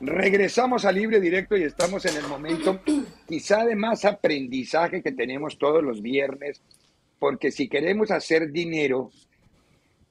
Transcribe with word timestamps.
Regresamos 0.00 0.84
a 0.84 0.92
Libre 0.92 1.20
Directo 1.20 1.56
y 1.56 1.62
estamos 1.62 2.04
en 2.04 2.16
el 2.16 2.28
momento 2.28 2.80
quizá 3.26 3.64
de 3.64 3.74
más 3.74 4.04
aprendizaje 4.04 5.02
que 5.02 5.12
tenemos 5.12 5.56
todos 5.56 5.82
los 5.82 6.02
viernes, 6.02 6.62
porque 7.18 7.50
si 7.50 7.66
queremos 7.68 8.10
hacer 8.10 8.52
dinero 8.52 9.10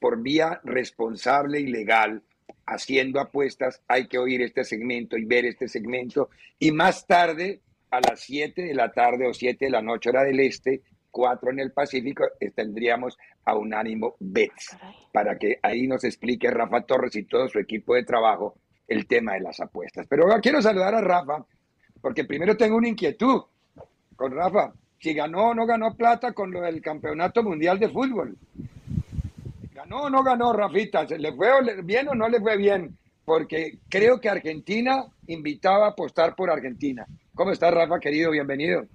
por 0.00 0.20
vía 0.20 0.60
responsable 0.64 1.60
y 1.60 1.68
legal, 1.68 2.22
haciendo 2.66 3.20
apuestas, 3.20 3.80
hay 3.86 4.08
que 4.08 4.18
oír 4.18 4.42
este 4.42 4.64
segmento 4.64 5.16
y 5.16 5.24
ver 5.24 5.46
este 5.46 5.68
segmento. 5.68 6.30
Y 6.58 6.72
más 6.72 7.06
tarde, 7.06 7.60
a 7.90 8.00
las 8.00 8.20
7 8.20 8.62
de 8.62 8.74
la 8.74 8.90
tarde 8.90 9.28
o 9.28 9.32
7 9.32 9.66
de 9.66 9.70
la 9.70 9.82
noche 9.82 10.10
hora 10.10 10.24
del 10.24 10.40
este, 10.40 10.82
4 11.12 11.52
en 11.52 11.60
el 11.60 11.70
Pacífico, 11.70 12.24
tendríamos 12.56 13.16
a 13.44 13.56
Unánimo 13.56 14.16
Bets, 14.18 14.76
para 15.12 15.38
que 15.38 15.60
ahí 15.62 15.86
nos 15.86 16.02
explique 16.02 16.50
Rafa 16.50 16.80
Torres 16.80 17.14
y 17.14 17.22
todo 17.22 17.48
su 17.48 17.60
equipo 17.60 17.94
de 17.94 18.02
trabajo 18.02 18.56
el 18.88 19.06
tema 19.06 19.34
de 19.34 19.40
las 19.40 19.60
apuestas. 19.60 20.06
Pero 20.08 20.26
quiero 20.40 20.62
saludar 20.62 20.94
a 20.94 21.00
Rafa, 21.00 21.44
porque 22.00 22.24
primero 22.24 22.56
tengo 22.56 22.76
una 22.76 22.88
inquietud 22.88 23.42
con 24.14 24.32
Rafa. 24.32 24.72
Si 24.98 25.12
ganó 25.12 25.50
o 25.50 25.54
no 25.54 25.66
ganó 25.66 25.94
plata 25.94 26.32
con 26.32 26.50
lo 26.50 26.62
del 26.62 26.80
Campeonato 26.80 27.42
Mundial 27.42 27.78
de 27.78 27.88
Fútbol. 27.88 28.36
¿Ganó 29.74 30.04
o 30.04 30.10
no 30.10 30.22
ganó, 30.22 30.52
Rafita? 30.52 31.06
¿Se 31.06 31.18
le 31.18 31.32
fue 31.34 31.82
bien 31.82 32.08
o 32.08 32.14
no 32.14 32.28
le 32.28 32.40
fue 32.40 32.56
bien? 32.56 32.96
Porque 33.24 33.78
creo 33.88 34.20
que 34.20 34.28
Argentina 34.28 35.04
invitaba 35.26 35.86
a 35.86 35.90
apostar 35.90 36.34
por 36.34 36.50
Argentina. 36.50 37.06
¿Cómo 37.34 37.50
estás, 37.50 37.74
Rafa, 37.74 38.00
querido? 38.00 38.30
Bienvenido. 38.30 38.86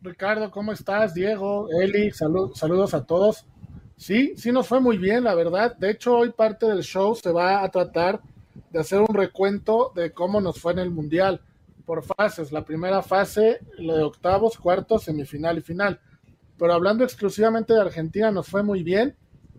Ricardo, 0.00 0.50
¿cómo 0.50 0.72
estás? 0.72 1.14
Diego, 1.14 1.68
Eli, 1.80 2.10
saludos 2.10 2.94
a 2.94 3.04
todos. 3.04 3.46
Sí, 3.96 4.34
sí 4.36 4.52
nos 4.52 4.66
fue 4.66 4.80
muy 4.80 4.96
bien, 4.96 5.24
la 5.24 5.34
verdad. 5.34 5.76
De 5.76 5.90
hecho, 5.90 6.16
hoy 6.16 6.30
parte 6.30 6.66
del 6.66 6.82
show 6.82 7.14
se 7.14 7.30
va 7.30 7.62
a 7.62 7.68
tratar 7.68 8.20
de 8.70 8.80
hacer 8.80 9.00
un 9.00 9.14
recuento 9.14 9.92
de 9.94 10.12
cómo 10.12 10.40
nos 10.40 10.60
fue 10.60 10.72
en 10.72 10.78
el 10.80 10.90
Mundial 10.90 11.42
por 11.84 12.02
fases. 12.02 12.52
La 12.52 12.64
primera 12.64 13.02
fase, 13.02 13.60
la 13.78 13.96
de 13.96 14.02
octavos, 14.02 14.58
cuartos, 14.58 15.04
semifinal 15.04 15.58
y 15.58 15.62
final. 15.62 16.00
Pero 16.58 16.72
hablando 16.72 17.04
exclusivamente 17.04 17.72
de 17.72 17.80
Argentina, 17.80 18.30
nos 18.30 18.48
fue 18.48 18.62
muy 18.62 18.82
bien. 18.82 19.16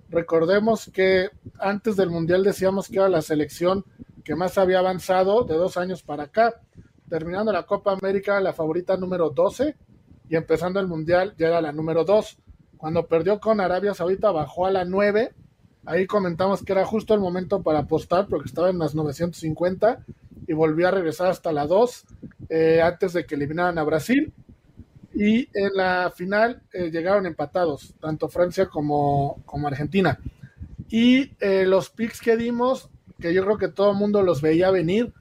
Recordemos 0.10 0.90
que 0.94 1.30
antes 1.60 1.96
del 1.96 2.10
Mundial 2.10 2.44
decíamos 2.44 2.88
que 2.88 2.98
era 2.98 3.10
la 3.10 3.22
selección 3.22 3.86
que 4.24 4.36
más 4.36 4.58
había 4.58 4.80
avanzado 4.80 5.44
de 5.44 5.56
dos 5.56 5.78
años 5.78 6.04
para 6.04 6.24
acá. 6.24 6.62
Terminando 7.10 7.52
la 7.52 7.64
Copa 7.64 7.94
América, 7.94 8.40
la 8.42 8.54
favorita 8.54 8.98
número 8.98 9.30
12 9.30 9.76
y 10.30 10.36
empezando 10.36 10.80
el 10.80 10.88
Mundial 10.88 11.34
ya 11.38 11.48
era 11.48 11.62
la 11.62 11.72
número 11.72 12.04
2. 12.06 12.38
Cuando 12.78 13.08
perdió 13.08 13.40
con 13.40 13.60
Arabia 13.60 13.94
Saudita 13.94 14.32
bajó 14.32 14.68
a 14.68 14.72
la 14.72 14.86
9. 14.86 15.34
Ahí 15.86 16.06
comentamos 16.06 16.64
que 16.64 16.74
era 16.74 16.86
justo 16.86 17.14
el 17.14 17.20
momento 17.20 17.62
para 17.62 17.80
apostar 17.80 18.28
porque 18.28 18.48
estaba 18.48 18.70
en 18.70 18.80
las 18.80 18.96
950 18.96 20.06
y 20.48 20.54
volvió 20.54 20.88
a 20.88 20.92
regresar 20.92 21.28
hasta 21.28 21.52
la 21.52 21.68
2 21.68 22.06
eh, 22.50 22.82
antes 22.82 23.14
de 23.14 23.26
que 23.26 23.36
eliminaran 23.36 23.78
a 23.78 23.84
Brasil. 23.84 24.34
Y 25.14 25.50
en 25.54 25.74
la 25.74 26.12
final 26.16 26.62
eh, 26.72 26.92
llegaron 26.92 27.26
empatados, 27.26 27.94
tanto 28.00 28.30
Francia 28.30 28.68
como, 28.68 29.42
como 29.46 29.68
Argentina. 29.68 30.20
Y 30.90 31.32
eh, 31.40 31.66
los 31.66 31.90
picks 31.90 32.22
que 32.22 32.38
dimos, 32.38 32.90
que 33.20 33.34
yo 33.34 33.44
creo 33.44 33.58
que 33.58 33.68
todo 33.68 33.92
el 33.92 33.98
mundo 33.98 34.22
los 34.22 34.42
veía 34.42 34.72
venir, 34.72 35.14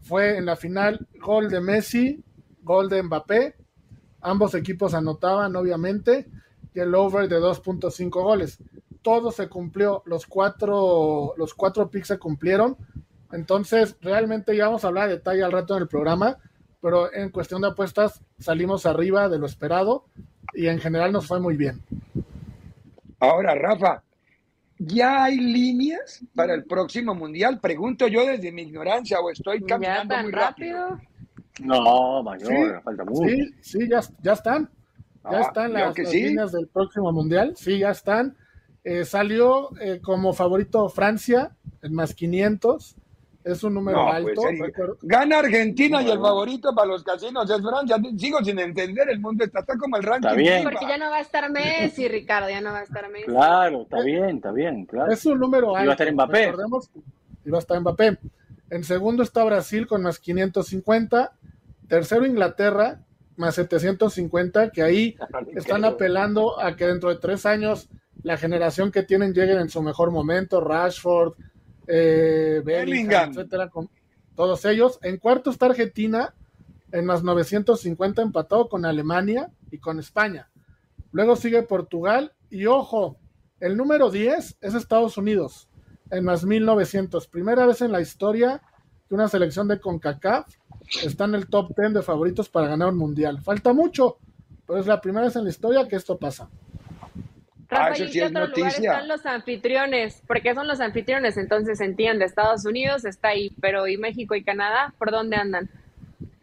fue 0.00 0.36
en 0.36 0.46
la 0.46 0.56
final 0.56 1.06
gol 1.20 1.48
de 1.48 1.60
Messi, 1.60 2.22
gol 2.62 2.88
de 2.88 3.02
Mbappé 3.02 3.54
Ambos 4.20 4.54
equipos 4.54 4.94
anotaban, 4.94 5.54
obviamente, 5.54 6.26
y 6.74 6.80
el 6.80 6.94
over 6.94 7.28
de 7.28 7.38
2.5 7.38 8.10
goles. 8.10 8.58
Todo 9.02 9.30
se 9.30 9.48
cumplió, 9.48 10.02
los 10.06 10.26
cuatro, 10.26 11.34
los 11.36 11.54
cuatro 11.54 11.90
picks 11.90 12.08
se 12.08 12.18
cumplieron. 12.18 12.76
Entonces, 13.32 13.96
realmente 14.00 14.56
ya 14.56 14.66
vamos 14.66 14.84
a 14.84 14.88
hablar 14.88 15.08
de 15.08 15.16
detalle 15.16 15.44
al 15.44 15.52
rato 15.52 15.76
en 15.76 15.82
el 15.82 15.88
programa, 15.88 16.38
pero 16.80 17.12
en 17.12 17.30
cuestión 17.30 17.62
de 17.62 17.68
apuestas 17.68 18.22
salimos 18.38 18.86
arriba 18.86 19.28
de 19.28 19.38
lo 19.38 19.46
esperado 19.46 20.06
y 20.54 20.66
en 20.66 20.78
general 20.78 21.12
nos 21.12 21.26
fue 21.26 21.40
muy 21.40 21.56
bien. 21.56 21.82
Ahora, 23.20 23.54
Rafa, 23.54 24.02
¿ya 24.78 25.24
hay 25.24 25.36
líneas 25.38 26.24
para 26.34 26.54
el 26.54 26.64
próximo 26.64 27.14
mundial? 27.14 27.60
Pregunto 27.60 28.06
yo 28.06 28.24
desde 28.26 28.52
mi 28.52 28.62
ignorancia 28.62 29.20
o 29.20 29.30
estoy 29.30 29.62
caminando 29.62 30.16
muy 30.18 30.32
rápido. 30.32 31.00
No, 31.60 32.22
mayor, 32.22 32.82
falta 32.82 33.04
mucho. 33.04 33.28
Sí, 33.28 33.54
sí, 33.60 33.88
ya, 33.88 34.00
ya 34.22 34.32
están. 34.32 34.70
Ya 35.24 35.38
ah, 35.38 35.40
están 35.40 35.72
las, 35.72 35.98
líneas 35.98 36.52
del 36.52 36.68
próximo 36.68 37.12
mundial. 37.12 37.54
Sí, 37.56 37.78
ya 37.78 37.90
están. 37.90 38.36
Eh, 38.88 39.04
salió 39.04 39.68
eh, 39.82 40.00
como 40.02 40.32
favorito 40.32 40.88
Francia 40.88 41.54
en 41.82 41.92
más 41.92 42.14
500. 42.14 42.96
Es 43.44 43.62
un 43.62 43.74
número 43.74 44.02
pues, 44.02 44.38
alto. 44.38 44.96
Gana 45.02 45.40
Argentina 45.40 46.00
y 46.02 46.10
el 46.10 46.18
favorito 46.18 46.74
para 46.74 46.86
los 46.88 47.04
casinos 47.04 47.50
es 47.50 47.60
Francia. 47.60 47.98
Sigo 48.16 48.42
sin 48.42 48.58
entender, 48.58 49.10
el 49.10 49.20
mundo 49.20 49.44
está, 49.44 49.62
como 49.78 49.98
el 49.98 50.04
ranking. 50.04 50.28
Está 50.28 50.40
bien. 50.40 50.64
Porque 50.64 50.86
ya 50.88 50.96
no 50.96 51.10
va 51.10 51.16
a 51.16 51.20
estar 51.20 51.50
Messi, 51.50 52.08
Ricardo, 52.08 52.48
ya 52.48 52.62
no 52.62 52.72
va 52.72 52.78
a 52.78 52.82
estar 52.84 53.10
Messi. 53.10 53.26
Claro, 53.26 53.82
está 53.82 54.00
bien, 54.00 54.36
está 54.36 54.52
bien, 54.52 54.86
claro. 54.86 55.12
Es 55.12 55.26
un 55.26 55.38
número 55.38 55.76
alto. 55.76 55.84
Y 55.84 55.86
va 55.86 55.92
a 55.92 55.94
estar 55.94 56.12
Mbappé. 56.12 56.46
Recordemos, 56.46 56.90
y 57.44 57.50
va 57.50 57.58
a 57.58 57.60
estar 57.60 57.78
Mbappé. 57.78 58.18
En 58.70 58.84
segundo 58.84 59.22
está 59.22 59.44
Brasil 59.44 59.86
con 59.86 60.02
más 60.02 60.18
550. 60.18 61.32
Tercero 61.88 62.24
Inglaterra, 62.24 63.02
más 63.36 63.54
750, 63.54 64.70
que 64.70 64.82
ahí 64.82 65.14
están 65.54 65.84
apelando 65.84 66.58
a 66.58 66.74
que 66.74 66.86
dentro 66.86 67.10
de 67.10 67.16
tres 67.16 67.44
años 67.44 67.90
la 68.22 68.36
generación 68.36 68.90
que 68.90 69.02
tienen 69.02 69.32
lleguen 69.32 69.58
en 69.58 69.68
su 69.68 69.82
mejor 69.82 70.10
momento, 70.10 70.60
Rashford, 70.60 71.34
eh, 71.86 72.60
Bellingham, 72.64 73.30
etcétera, 73.30 73.68
con 73.68 73.88
todos 74.34 74.64
ellos. 74.64 74.98
En 75.02 75.18
cuarto 75.18 75.50
está 75.50 75.66
Argentina, 75.66 76.34
en 76.92 77.04
más 77.04 77.22
950 77.22 78.22
empatado 78.22 78.68
con 78.68 78.84
Alemania 78.84 79.50
y 79.70 79.78
con 79.78 79.98
España. 79.98 80.48
Luego 81.12 81.36
sigue 81.36 81.62
Portugal 81.62 82.32
y 82.50 82.66
ojo, 82.66 83.16
el 83.60 83.76
número 83.76 84.10
10 84.10 84.58
es 84.60 84.74
Estados 84.74 85.16
Unidos, 85.16 85.68
en 86.10 86.24
más 86.24 86.44
1900. 86.44 87.26
Primera 87.28 87.66
vez 87.66 87.80
en 87.82 87.92
la 87.92 88.00
historia 88.00 88.62
que 89.08 89.14
una 89.14 89.28
selección 89.28 89.68
de 89.68 89.80
CONCACAF 89.80 90.46
está 91.02 91.24
en 91.24 91.34
el 91.34 91.48
top 91.48 91.74
10 91.76 91.94
de 91.94 92.02
favoritos 92.02 92.48
para 92.48 92.68
ganar 92.68 92.88
un 92.88 92.98
mundial. 92.98 93.40
Falta 93.42 93.72
mucho, 93.72 94.18
pero 94.66 94.78
es 94.78 94.86
la 94.86 95.00
primera 95.00 95.26
vez 95.26 95.36
en 95.36 95.44
la 95.44 95.50
historia 95.50 95.88
que 95.88 95.96
esto 95.96 96.18
pasa. 96.18 96.50
Rafa, 97.70 97.92
ah, 97.92 97.98
¿y 97.98 98.10
qué 98.10 98.24
otro 98.24 98.46
lugar 98.46 98.72
están 98.72 99.08
los 99.08 99.26
anfitriones? 99.26 100.22
Porque 100.26 100.54
son 100.54 100.66
los 100.66 100.80
anfitriones, 100.80 101.36
entonces 101.36 101.80
entiende, 101.80 102.24
Estados 102.24 102.64
Unidos 102.64 103.04
está 103.04 103.28
ahí, 103.28 103.52
pero 103.60 103.86
¿y 103.86 103.98
México 103.98 104.34
y 104.34 104.42
Canadá? 104.42 104.94
¿Por 104.98 105.10
dónde 105.10 105.36
andan? 105.36 105.68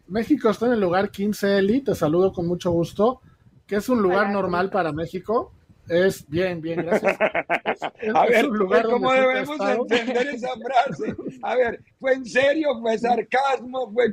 México 0.07 0.51
está 0.51 0.67
en 0.67 0.73
el 0.73 0.81
lugar 0.81 1.09
15, 1.09 1.57
Eli, 1.57 1.81
te 1.81 1.95
saludo 1.95 2.31
con 2.31 2.45
mucho 2.45 2.69
gusto, 2.69 3.21
que 3.65 3.77
es 3.77 3.89
un 3.89 4.03
lugar 4.03 4.29
normal 4.29 4.69
para 4.69 4.91
México. 4.91 5.51
es 5.89 6.29
bien, 6.29 6.61
bien, 6.61 6.85
gracias. 6.85 7.17
a 8.13 8.25
ver, 8.27 8.47
¿cómo 8.85 9.11
debemos 9.11 9.59
entender 9.59 10.27
esa 10.27 10.49
frase? 10.57 11.15
A 11.41 11.55
ver, 11.55 11.81
¿fue 11.99 12.13
en 12.13 12.25
serio? 12.25 12.79
¿Fue 12.81 12.99
sarcasmo? 12.99 13.91
Fue... 13.91 14.11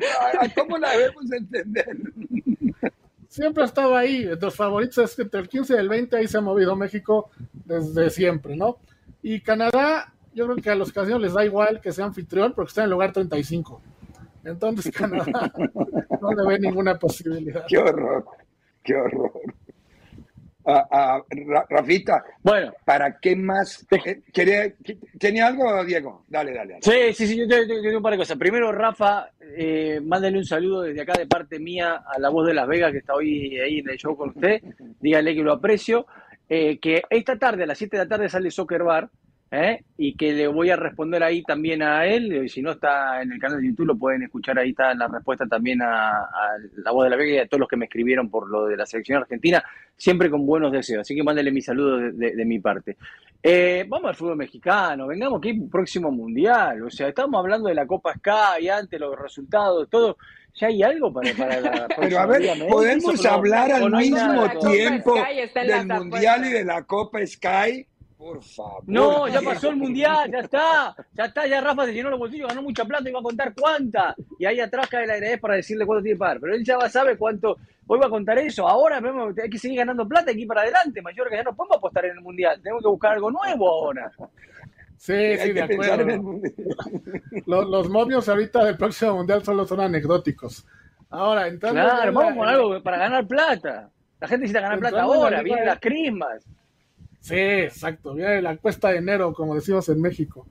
¿Cómo 0.57 0.79
la 0.79 0.91
debemos 0.93 1.31
entender? 1.31 1.95
Siempre 3.33 3.63
ha 3.63 3.67
estado 3.67 3.97
ahí. 3.97 4.29
Los 4.39 4.55
favoritos 4.55 4.99
es 4.99 5.17
que 5.17 5.23
entre 5.23 5.41
el 5.41 5.49
15 5.49 5.73
y 5.73 5.77
el 5.79 5.89
20 5.89 6.17
ahí 6.17 6.29
se 6.29 6.37
ha 6.37 6.43
movido 6.43 6.77
México 6.77 7.31
desde 7.65 8.11
siempre, 8.11 8.55
¿no? 8.55 8.77
Y 9.23 9.41
Canadá, 9.41 10.13
yo 10.35 10.45
creo 10.45 10.57
que 10.59 10.69
a 10.69 10.75
los 10.75 10.93
casinos 10.93 11.23
les 11.23 11.33
da 11.33 11.43
igual 11.43 11.81
que 11.81 11.93
sea 11.93 12.05
anfitrión 12.05 12.53
porque 12.53 12.69
está 12.69 12.83
en 12.83 12.85
el 12.85 12.91
lugar 12.91 13.11
35. 13.15 13.81
Entonces 14.45 14.95
Canadá 14.95 15.51
no 16.21 16.35
le 16.35 16.47
ve 16.47 16.59
ninguna 16.61 16.99
posibilidad. 16.99 17.65
Qué 17.67 17.79
horror, 17.79 18.27
qué 18.83 18.97
horror 18.97 19.33
a, 20.65 21.23
Rafita. 21.69 22.25
Bueno, 22.43 22.73
¿para 22.85 23.19
qué 23.19 23.37
más? 23.37 23.87
¿Quería, 24.33 24.73
¿Tenía 25.19 25.47
algo, 25.49 25.85
Diego? 25.85 26.25
Dale, 26.29 26.53
dale. 26.53 26.79
Sí, 26.81 27.13
sí, 27.15 27.27
sí, 27.27 27.37
yo 27.39 27.47
tengo 27.49 27.97
un 27.97 28.03
par 28.03 28.13
de 28.13 28.19
cosas. 28.19 28.37
Primero, 28.37 28.73
Rafa, 28.73 29.31
eh, 29.41 30.01
mándale 30.03 30.39
un 30.39 30.45
saludo 30.45 30.83
desde 30.83 31.03
acá 31.03 31.15
de 31.15 31.27
parte 31.27 31.59
mía 31.59 32.03
a 32.07 32.19
la 32.19 32.29
voz 32.31 32.47
de 32.47 32.55
Las 32.55 32.69
Vegas 32.69 32.93
que 32.93 32.99
está 32.99 33.15
hoy 33.15 33.59
ahí 33.59 33.79
en 33.79 33.89
el 33.89 33.97
show 33.97 34.17
con 34.17 34.31
usted. 34.31 34.63
Dígale 35.01 35.35
que 35.35 35.43
lo 35.43 35.53
aprecio. 35.53 36.07
Eh, 36.49 36.79
que 36.79 37.03
esta 37.09 37.39
tarde, 37.39 37.63
a 37.63 37.67
las 37.67 37.79
7 37.79 37.97
de 37.97 38.05
la 38.05 38.09
tarde, 38.09 38.29
sale 38.29 38.51
Soccer 38.51 38.83
Bar. 38.83 39.09
¿Eh? 39.53 39.85
y 39.99 40.17
que 40.17 40.33
le 40.33 40.47
voy 40.49 40.71
a 40.71 40.77
responder 40.77 41.23
ahí 41.23 41.43
también 41.43 41.83
a 41.83 42.07
él. 42.07 42.45
Y 42.45 42.49
si 42.49 42.63
no 42.63 42.73
está 42.73 43.23
en 43.23 43.33
el 43.33 43.39
canal 43.39 43.61
de 43.61 43.69
YouTube, 43.69 43.87
lo 43.87 43.97
pueden 43.97 44.23
escuchar 44.23 44.59
ahí 44.59 44.71
está 44.71 44.95
la 44.95 45.07
respuesta 45.07 45.47
también 45.47 45.83
a, 45.83 46.27
la 46.79 46.91
voz 46.91 47.05
de 47.05 47.11
la 47.11 47.17
Vega 47.17 47.35
y 47.35 47.39
a 47.39 47.47
todos 47.47 47.61
los 47.61 47.69
que 47.69 47.77
me 47.77 47.85
escribieron 47.85 48.31
por 48.31 48.51
lo 48.51 48.67
de 48.67 48.77
la 48.77 48.87
selección 48.87 49.19
argentina, 49.19 49.63
siempre 49.97 50.31
con 50.31 50.47
buenos 50.47 50.73
deseos. 50.73 51.03
Así 51.03 51.15
que 51.15 51.23
mándele 51.23 51.53
mi 51.53 51.61
saludo 51.61 51.99
de, 51.99 52.45
mi 52.45 52.59
parte. 52.59 52.97
Eh, 53.43 53.85
vamos 53.89 54.09
al 54.09 54.15
fútbol 54.15 54.37
mexicano, 54.37 55.07
vengamos 55.07 55.39
aquí 55.39 55.53
próximo 55.71 56.11
mundial. 56.11 56.83
O 56.83 56.91
sea, 56.91 57.09
estamos 57.09 57.39
hablando 57.39 57.69
de 57.69 57.75
la 57.75 57.87
Copa 57.87 58.15
Sky, 58.15 58.69
antes 58.69 58.99
los 58.99 59.19
resultados, 59.19 59.89
todo. 59.91 60.17
¿Ya 60.55 60.67
hay 60.67 60.83
algo 60.83 61.11
para, 61.11 61.33
para 61.33 61.61
la 61.61 61.89
Pero 61.99 62.19
a 62.19 62.27
ver, 62.27 62.43
podemos 62.69 63.25
hablar 63.25 63.73
al 63.73 63.91
mismo 63.91 64.51
tiempo 64.61 65.15
del 65.15 65.87
Mundial 65.87 66.45
y 66.45 66.51
de 66.51 66.65
la 66.65 66.83
Copa 66.83 67.27
Sky 67.27 67.87
por 68.23 68.41
favor. 68.41 68.85
No, 68.87 69.27
ya 69.27 69.41
pasó 69.41 69.71
el 69.71 69.77
mundial, 69.77 70.31
ya 70.31 70.39
está. 70.39 70.95
Ya 71.13 71.25
está, 71.25 71.47
ya 71.49 71.61
Rafa 71.61 71.87
se 71.87 71.93
llenó 71.93 72.09
los 72.09 72.21
bolsillos, 72.21 72.49
ganó 72.49 72.63
mucha 72.63 72.85
plata 72.85 73.09
y 73.11 73.13
va 73.13 73.19
a 73.19 73.23
contar 73.23 73.53
cuánta. 73.53 74.15
Y 74.39 74.47
ahí 74.47 74.61
atrás 74.61 74.89
cae 74.89 75.09
la 75.09 75.15
ARS 75.15 75.41
para 75.41 75.57
decirle 75.57 75.85
cuánto 75.85 76.05
tiene 76.05 76.15
que 76.15 76.21
pagar. 76.21 76.39
Pero 76.41 76.55
él 76.55 76.65
ya 76.65 76.79
sabe 76.89 77.17
cuánto. 77.17 77.57
Hoy 77.89 77.99
va 77.99 78.07
a 78.07 78.11
contar 78.11 78.39
eso. 78.39 78.69
Ahora 78.69 79.01
hay 79.43 79.51
que 79.51 79.59
seguir 79.59 79.79
ganando 79.79 80.07
plata 80.07 80.31
y 80.31 80.43
ir 80.43 80.47
para 80.47 80.61
adelante. 80.63 81.03
Mayor 81.03 81.29
que 81.29 81.37
ya 81.37 81.43
no 81.43 81.55
podemos 81.55 81.79
apostar 81.79 82.05
en 82.05 82.13
el 82.13 82.21
mundial. 82.21 82.61
Tenemos 82.63 82.83
que 82.83 82.89
buscar 82.89 83.13
algo 83.15 83.31
nuevo 83.33 83.69
ahora. 83.69 84.13
Sí, 84.97 85.37
sí, 85.39 85.53
de 85.53 85.63
acuerdo. 85.63 86.41
Los, 87.47 87.69
los 87.69 87.89
momios 87.91 88.29
ahorita 88.29 88.65
del 88.65 88.77
próximo 88.77 89.17
mundial 89.17 89.43
solo 89.43 89.65
son 89.65 89.81
anecdóticos. 89.81 90.65
Ahora, 91.11 91.49
entrando. 91.49 91.81
Claro, 91.81 92.13
vamos 92.13 92.37
con 92.37 92.49
algo 92.49 92.83
para 92.85 92.99
ganar 92.99 93.27
plata. 93.27 93.91
La 94.21 94.29
gente 94.29 94.43
necesita 94.43 94.61
ganar 94.61 94.79
plata 94.79 95.03
ahora, 95.03 95.43
vienen 95.43 95.67
las 95.67 95.81
crismas. 95.81 96.47
Sí, 97.23 97.37
exacto. 97.37 98.15
Viene 98.15 98.43
la 98.43 98.57
cuesta 98.57 98.91
de 98.91 98.99
enero, 98.99 99.33
como 99.33 99.55
decimos 99.55 99.89
en 99.89 100.01
México. 100.01 100.45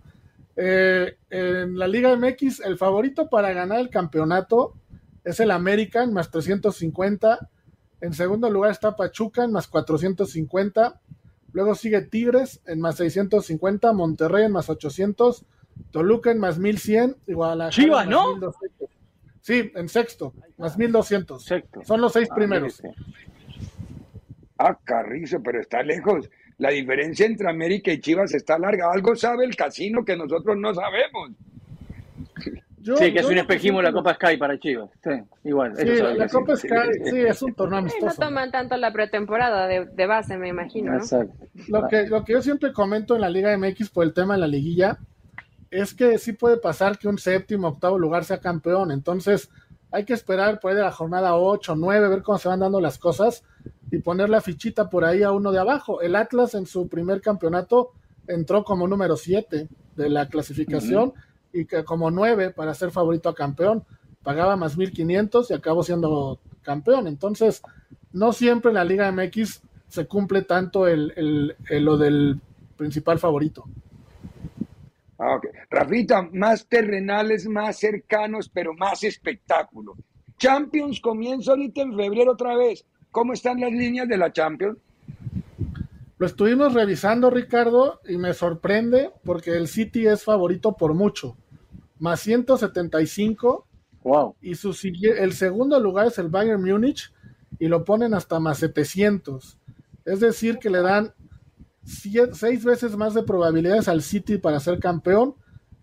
Eh, 0.55 1.17
en 1.29 1.77
la 1.77 1.87
Liga 1.87 2.15
MX, 2.15 2.61
el 2.61 2.77
favorito 2.77 3.29
para 3.29 3.51
ganar 3.51 3.79
el 3.79 3.89
campeonato 3.89 4.73
es 5.25 5.41
el 5.41 5.51
American, 5.51 6.13
más 6.13 6.31
350. 6.31 7.49
En 7.99 8.13
segundo 8.13 8.49
lugar 8.49 8.71
está 8.71 8.95
Pachuca, 8.95 9.43
en 9.43 9.51
más 9.51 9.67
450. 9.67 11.01
Luego 11.51 11.75
sigue 11.75 12.03
Tigres, 12.03 12.61
en 12.65 12.79
más 12.79 12.95
650. 12.95 13.91
Monterrey, 13.91 14.45
en 14.45 14.53
más 14.53 14.69
800. 14.69 15.45
Toluca, 15.91 16.31
en 16.31 16.39
más 16.39 16.57
1100. 16.57 17.17
Y 17.27 17.33
Guadalajara, 17.33 17.71
Chivas, 17.71 18.07
¿no? 18.07 18.39
Sí, 19.41 19.71
en 19.75 19.89
sexto, 19.89 20.33
más 20.57 20.77
1200. 20.77 21.45
Son 21.83 21.99
los 21.99 22.13
seis 22.13 22.29
ah, 22.31 22.35
primeros. 22.35 22.81
Ah, 24.57 24.77
Carrizo, 24.85 25.41
pero 25.43 25.59
está 25.59 25.83
lejos 25.83 26.29
la 26.61 26.69
diferencia 26.69 27.25
entre 27.25 27.49
América 27.49 27.91
y 27.91 27.99
Chivas 27.99 28.35
está 28.35 28.59
larga. 28.59 28.91
Algo 28.91 29.15
sabe 29.15 29.45
el 29.45 29.55
casino 29.55 30.05
que 30.05 30.15
nosotros 30.15 30.55
no 30.57 30.71
sabemos. 30.75 31.31
sí, 32.99 33.11
que 33.11 33.19
es 33.19 33.25
un 33.25 33.39
espejismo 33.39 33.81
la 33.81 33.91
Copa 33.91 34.13
Sky 34.13 34.37
para 34.37 34.59
Chivas. 34.59 34.91
Sí, 35.03 35.09
igual. 35.43 35.75
Sí, 35.75 35.85
la, 35.85 36.27
Copa 36.27 36.55
Sky, 36.55 37.09
sí, 37.09 37.19
es 37.21 37.41
un 37.41 37.55
torneo 37.55 37.79
amistoso. 37.79 38.05
no 38.05 38.27
toman 38.27 38.51
tanto 38.51 38.77
la 38.77 38.93
pretemporada 38.93 39.67
de, 39.67 40.05
base, 40.05 40.37
me 40.37 40.49
imagino. 40.49 40.93
Exacto. 40.93 41.33
Lo 41.67 41.87
que, 41.87 42.05
lo 42.05 42.23
que 42.23 42.33
yo 42.33 42.43
siempre 42.43 42.71
comento 42.73 43.15
en 43.15 43.21
la 43.21 43.29
Liga 43.31 43.57
MX 43.57 43.89
por 43.89 44.05
el 44.05 44.13
tema 44.13 44.35
de 44.35 44.41
la 44.41 44.47
liguilla 44.47 44.99
es 45.71 45.95
que 45.95 46.19
sí 46.19 46.33
puede 46.33 46.57
pasar 46.57 46.99
que 46.99 47.07
un 47.07 47.17
séptimo, 47.17 47.69
octavo 47.69 47.97
lugar 47.97 48.23
sea 48.23 48.39
campeón. 48.39 48.91
Entonces, 48.91 49.49
hay 49.91 50.05
que 50.05 50.13
esperar 50.13 50.59
por 50.59 50.69
ahí 50.69 50.77
de 50.77 50.83
la 50.83 50.91
jornada 50.91 51.35
8, 51.35 51.75
9, 51.75 52.07
ver 52.07 52.21
cómo 52.21 52.37
se 52.37 52.49
van 52.49 52.59
dando 52.59 52.79
las 52.79 52.99
cosas 52.99 53.43
y 53.91 53.99
poner 53.99 54.29
la 54.29 54.41
fichita 54.41 54.89
por 54.89 55.03
ahí 55.03 55.21
a 55.21 55.31
uno 55.31 55.51
de 55.51 55.59
abajo. 55.59 56.01
El 56.01 56.15
Atlas 56.15 56.55
en 56.55 56.65
su 56.65 56.87
primer 56.87 57.21
campeonato 57.21 57.91
entró 58.27 58.63
como 58.63 58.87
número 58.87 59.17
7 59.17 59.67
de 59.95 60.09
la 60.09 60.29
clasificación 60.29 61.13
y 61.51 61.65
que 61.65 61.83
como 61.83 62.09
9 62.09 62.51
para 62.51 62.73
ser 62.73 62.91
favorito 62.91 63.27
a 63.29 63.35
campeón. 63.35 63.83
Pagaba 64.23 64.55
más 64.55 64.77
1500 64.77 65.51
y 65.51 65.53
acabó 65.53 65.83
siendo 65.83 66.39
campeón. 66.61 67.07
Entonces, 67.07 67.61
no 68.13 68.31
siempre 68.31 68.69
en 68.69 68.75
la 68.75 68.85
Liga 68.85 69.11
MX 69.11 69.61
se 69.87 70.07
cumple 70.07 70.43
tanto 70.43 70.87
el, 70.87 71.55
lo 71.69 71.97
del 71.97 72.39
principal 72.77 73.19
favorito. 73.19 73.65
Ah, 75.19 75.39
Rafita, 75.69 76.29
más 76.31 76.65
terrenales, 76.67 77.45
más 77.45 77.77
cercanos, 77.77 78.49
pero 78.49 78.73
más 78.73 79.03
espectáculo. 79.03 79.95
Champions 80.37 80.99
comienza 80.99 81.51
ahorita 81.51 81.81
en 81.81 81.95
febrero 81.95 82.31
otra 82.31 82.55
vez. 82.55 82.85
¿Cómo 83.11 83.33
están 83.33 83.59
las 83.59 83.71
líneas 83.73 84.07
de 84.07 84.17
la 84.17 84.31
Champions? 84.31 84.77
Lo 86.17 86.25
estuvimos 86.25 86.73
revisando, 86.73 87.29
Ricardo, 87.29 87.99
y 88.07 88.17
me 88.17 88.33
sorprende 88.33 89.11
porque 89.25 89.57
el 89.57 89.67
City 89.67 90.07
es 90.07 90.23
favorito 90.23 90.77
por 90.77 90.93
mucho. 90.93 91.35
Más 91.99 92.21
175. 92.21 93.67
Wow. 94.03 94.35
Y 94.41 94.55
su, 94.55 94.75
el 95.17 95.33
segundo 95.33 95.79
lugar 95.79 96.07
es 96.07 96.17
el 96.19 96.29
Bayern 96.29 96.63
Múnich 96.63 97.11
y 97.59 97.67
lo 97.67 97.83
ponen 97.83 98.13
hasta 98.13 98.39
más 98.39 98.59
700. 98.59 99.57
Es 100.05 100.19
decir, 100.21 100.57
que 100.57 100.69
le 100.69 100.81
dan 100.81 101.13
seis 101.83 102.63
veces 102.63 102.95
más 102.95 103.13
de 103.13 103.23
probabilidades 103.23 103.89
al 103.89 104.03
City 104.03 104.37
para 104.37 104.61
ser 104.61 104.79
campeón. 104.79 105.35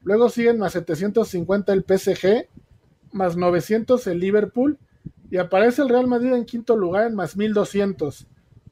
Luego 0.02 0.30
siguen 0.30 0.58
más 0.58 0.72
750 0.72 1.74
el 1.74 1.84
PSG, 1.86 2.48
más 3.12 3.36
900 3.36 4.06
el 4.06 4.18
Liverpool 4.18 4.78
y 5.30 5.36
aparece 5.36 5.82
el 5.82 5.88
Real 5.88 6.06
Madrid 6.06 6.32
en 6.32 6.44
quinto 6.44 6.76
lugar 6.76 7.06
en 7.06 7.14
más 7.14 7.36
1200. 7.36 8.26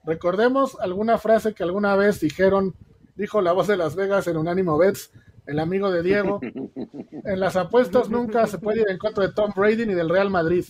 Recordemos 0.05 0.77
alguna 0.81 1.19
frase 1.19 1.53
que 1.53 1.63
alguna 1.63 1.97
vez 1.97 2.21
dijeron, 2.21 2.75
dijo 3.17 3.41
la 3.41 3.53
voz 3.53 3.67
de 3.67 3.77
Las 3.77 3.97
Vegas 3.97 4.27
en 4.27 4.37
Unánimo 4.37 4.79
Bets, 4.79 5.11
el 5.47 5.59
amigo 5.59 5.91
de 5.91 6.03
Diego. 6.03 6.41
En 7.25 7.41
las 7.41 7.57
apuestas 7.57 8.09
nunca 8.09 8.47
se 8.47 8.59
puede 8.59 8.83
ir 8.83 8.87
en 8.89 8.99
contra 8.99 9.27
de 9.27 9.33
Tom 9.33 9.53
Brady 9.55 9.85
ni 9.85 9.95
del 9.95 10.09
Real 10.09 10.31
Madrid. 10.31 10.65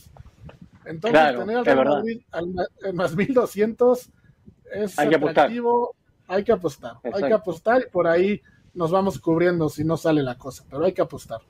Entonces, 0.87 1.37
tener 1.37 1.59
al 1.59 1.65
Real 1.67 1.85
Madrid 1.85 2.21
en 2.83 2.97
más 2.97 3.15
1200 3.15 4.09
es 4.73 4.99
hay 4.99 5.13
atractivo, 5.13 5.95
hay 6.27 6.45
que 6.45 6.53
apostar. 6.53 6.95
Hay 7.03 7.25
que 7.25 7.33
apostar 7.33 7.83
y 7.87 7.91
por 7.91 8.07
ahí 8.07 8.41
nos 8.73 8.91
vamos 8.91 9.19
cubriendo 9.19 9.69
si 9.69 9.85
no 9.85 9.97
sale 9.97 10.23
la 10.23 10.39
cosa, 10.39 10.65
pero 10.71 10.85
hay 10.85 10.93
que 10.93 11.03
apostar. 11.03 11.41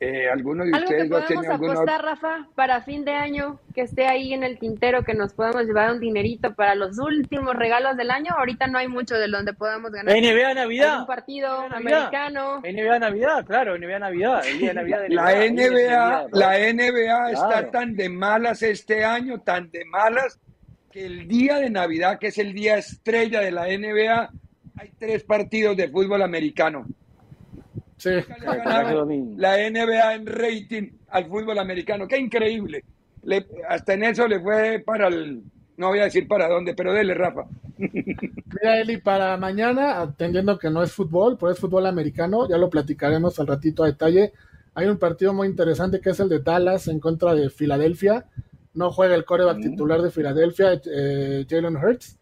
Eh, 0.00 0.28
¿Alguno 0.28 0.64
de 0.64 0.70
¿Algo 0.72 0.84
ustedes 0.84 1.02
que 1.04 1.08
podemos 1.08 1.46
apostar, 1.46 2.04
Rafa, 2.04 2.48
para 2.54 2.82
fin 2.82 3.04
de 3.04 3.12
año, 3.12 3.58
que 3.74 3.80
esté 3.80 4.06
ahí 4.06 4.32
en 4.32 4.44
el 4.44 4.56
tintero, 4.58 5.02
que 5.02 5.12
nos 5.12 5.32
podamos 5.32 5.64
llevar 5.64 5.90
un 5.90 5.98
dinerito 5.98 6.54
para 6.54 6.76
los 6.76 6.98
últimos 6.98 7.56
regalos 7.56 7.96
del 7.96 8.12
año? 8.12 8.32
Ahorita 8.38 8.68
no 8.68 8.78
hay 8.78 8.86
mucho 8.86 9.16
de 9.16 9.26
donde 9.26 9.54
podamos 9.54 9.90
ganar. 9.90 10.14
NBA 10.14 10.54
Navidad. 10.54 11.00
Un 11.00 11.06
partido 11.06 11.62
americano. 11.62 12.60
NBA 12.60 12.98
Navidad, 13.00 13.44
claro, 13.44 13.76
NBA 13.76 13.98
Navidad. 13.98 14.44
la 15.08 15.32
NBA, 15.34 16.26
la 16.32 16.72
NBA 16.72 17.32
está 17.32 17.70
tan 17.72 17.96
de 17.96 18.08
malas 18.08 18.62
este 18.62 19.04
año, 19.04 19.40
tan 19.40 19.68
de 19.72 19.84
malas, 19.84 20.38
que 20.92 21.06
el 21.06 21.26
día 21.26 21.56
de 21.56 21.70
Navidad, 21.70 22.20
que 22.20 22.28
es 22.28 22.38
el 22.38 22.52
día 22.52 22.78
estrella 22.78 23.40
de 23.40 23.50
la 23.50 23.66
NBA, 23.66 24.30
hay 24.76 24.92
tres 24.96 25.24
partidos 25.24 25.76
de 25.76 25.88
fútbol 25.88 26.22
americano. 26.22 26.86
Sí. 27.98 28.10
La 29.36 29.56
NBA 29.70 30.14
en 30.14 30.26
rating 30.26 30.90
al 31.08 31.26
fútbol 31.26 31.58
americano. 31.58 32.06
Qué 32.06 32.18
increíble. 32.18 32.84
hasta 33.68 33.94
en 33.94 34.04
eso 34.04 34.26
le 34.26 34.40
fue 34.40 34.82
para 34.84 35.08
el. 35.08 35.42
No 35.76 35.88
voy 35.88 36.00
a 36.00 36.04
decir 36.04 36.26
para 36.26 36.48
dónde, 36.48 36.74
pero 36.74 36.92
dele, 36.92 37.14
Rafa. 37.14 37.44
Mira, 37.78 38.80
Eli, 38.80 38.96
para 38.96 39.36
mañana, 39.36 40.00
atendiendo 40.00 40.58
que 40.58 40.70
no 40.70 40.82
es 40.82 40.92
fútbol, 40.92 41.36
pero 41.38 41.52
es 41.52 41.58
fútbol 41.58 41.86
americano, 41.86 42.48
ya 42.48 42.58
lo 42.58 42.68
platicaremos 42.68 43.38
al 43.38 43.46
ratito 43.46 43.84
a 43.84 43.86
detalle. 43.86 44.32
Hay 44.74 44.88
un 44.88 44.98
partido 44.98 45.32
muy 45.32 45.46
interesante 45.46 46.00
que 46.00 46.10
es 46.10 46.20
el 46.20 46.28
de 46.28 46.40
Dallas 46.40 46.88
en 46.88 46.98
contra 46.98 47.34
de 47.34 47.50
Filadelfia. 47.50 48.26
No 48.74 48.90
juega 48.90 49.14
el 49.14 49.24
coreback 49.24 49.58
mm. 49.58 49.62
titular 49.62 50.02
de 50.02 50.10
Filadelfia, 50.10 50.80
eh, 50.84 51.46
Jalen 51.48 51.76
Hurts. 51.76 52.17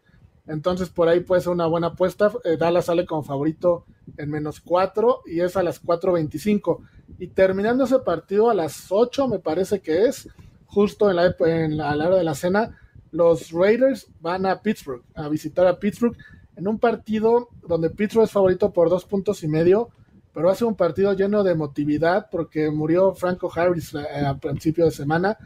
Entonces 0.47 0.89
por 0.89 1.09
ahí 1.09 1.19
puede 1.19 1.41
ser 1.41 1.51
una 1.51 1.67
buena 1.67 1.87
apuesta. 1.87 2.31
Eh, 2.43 2.57
Dallas 2.57 2.85
sale 2.85 3.05
como 3.05 3.23
favorito 3.23 3.85
en 4.17 4.29
menos 4.29 4.61
4 4.61 5.23
y 5.25 5.41
es 5.41 5.57
a 5.57 5.63
las 5.63 5.83
4.25. 5.83 6.79
Y 7.19 7.27
terminando 7.27 7.83
ese 7.83 7.99
partido 7.99 8.49
a 8.49 8.53
las 8.53 8.87
8 8.89 9.27
me 9.27 9.39
parece 9.39 9.81
que 9.81 10.05
es, 10.05 10.29
justo 10.65 11.09
en 11.09 11.17
la, 11.17 11.35
en 11.39 11.77
la, 11.77 11.91
a 11.91 11.95
la 11.95 12.07
hora 12.07 12.17
de 12.17 12.23
la 12.23 12.35
cena, 12.35 12.77
los 13.11 13.51
Raiders 13.51 14.07
van 14.21 14.45
a 14.45 14.61
Pittsburgh, 14.61 15.03
a 15.15 15.27
visitar 15.27 15.67
a 15.67 15.79
Pittsburgh 15.79 16.15
en 16.55 16.67
un 16.67 16.79
partido 16.79 17.49
donde 17.67 17.89
Pittsburgh 17.89 18.25
es 18.25 18.31
favorito 18.31 18.71
por 18.73 18.89
dos 18.89 19.05
puntos 19.05 19.43
y 19.43 19.47
medio, 19.47 19.89
pero 20.33 20.49
hace 20.49 20.65
un 20.65 20.75
partido 20.75 21.13
lleno 21.13 21.43
de 21.43 21.51
emotividad 21.51 22.29
porque 22.31 22.69
murió 22.71 23.13
Franco 23.13 23.51
Harris 23.53 23.93
eh, 23.93 24.25
a 24.25 24.37
principio 24.37 24.85
de 24.85 24.91
semana 24.91 25.37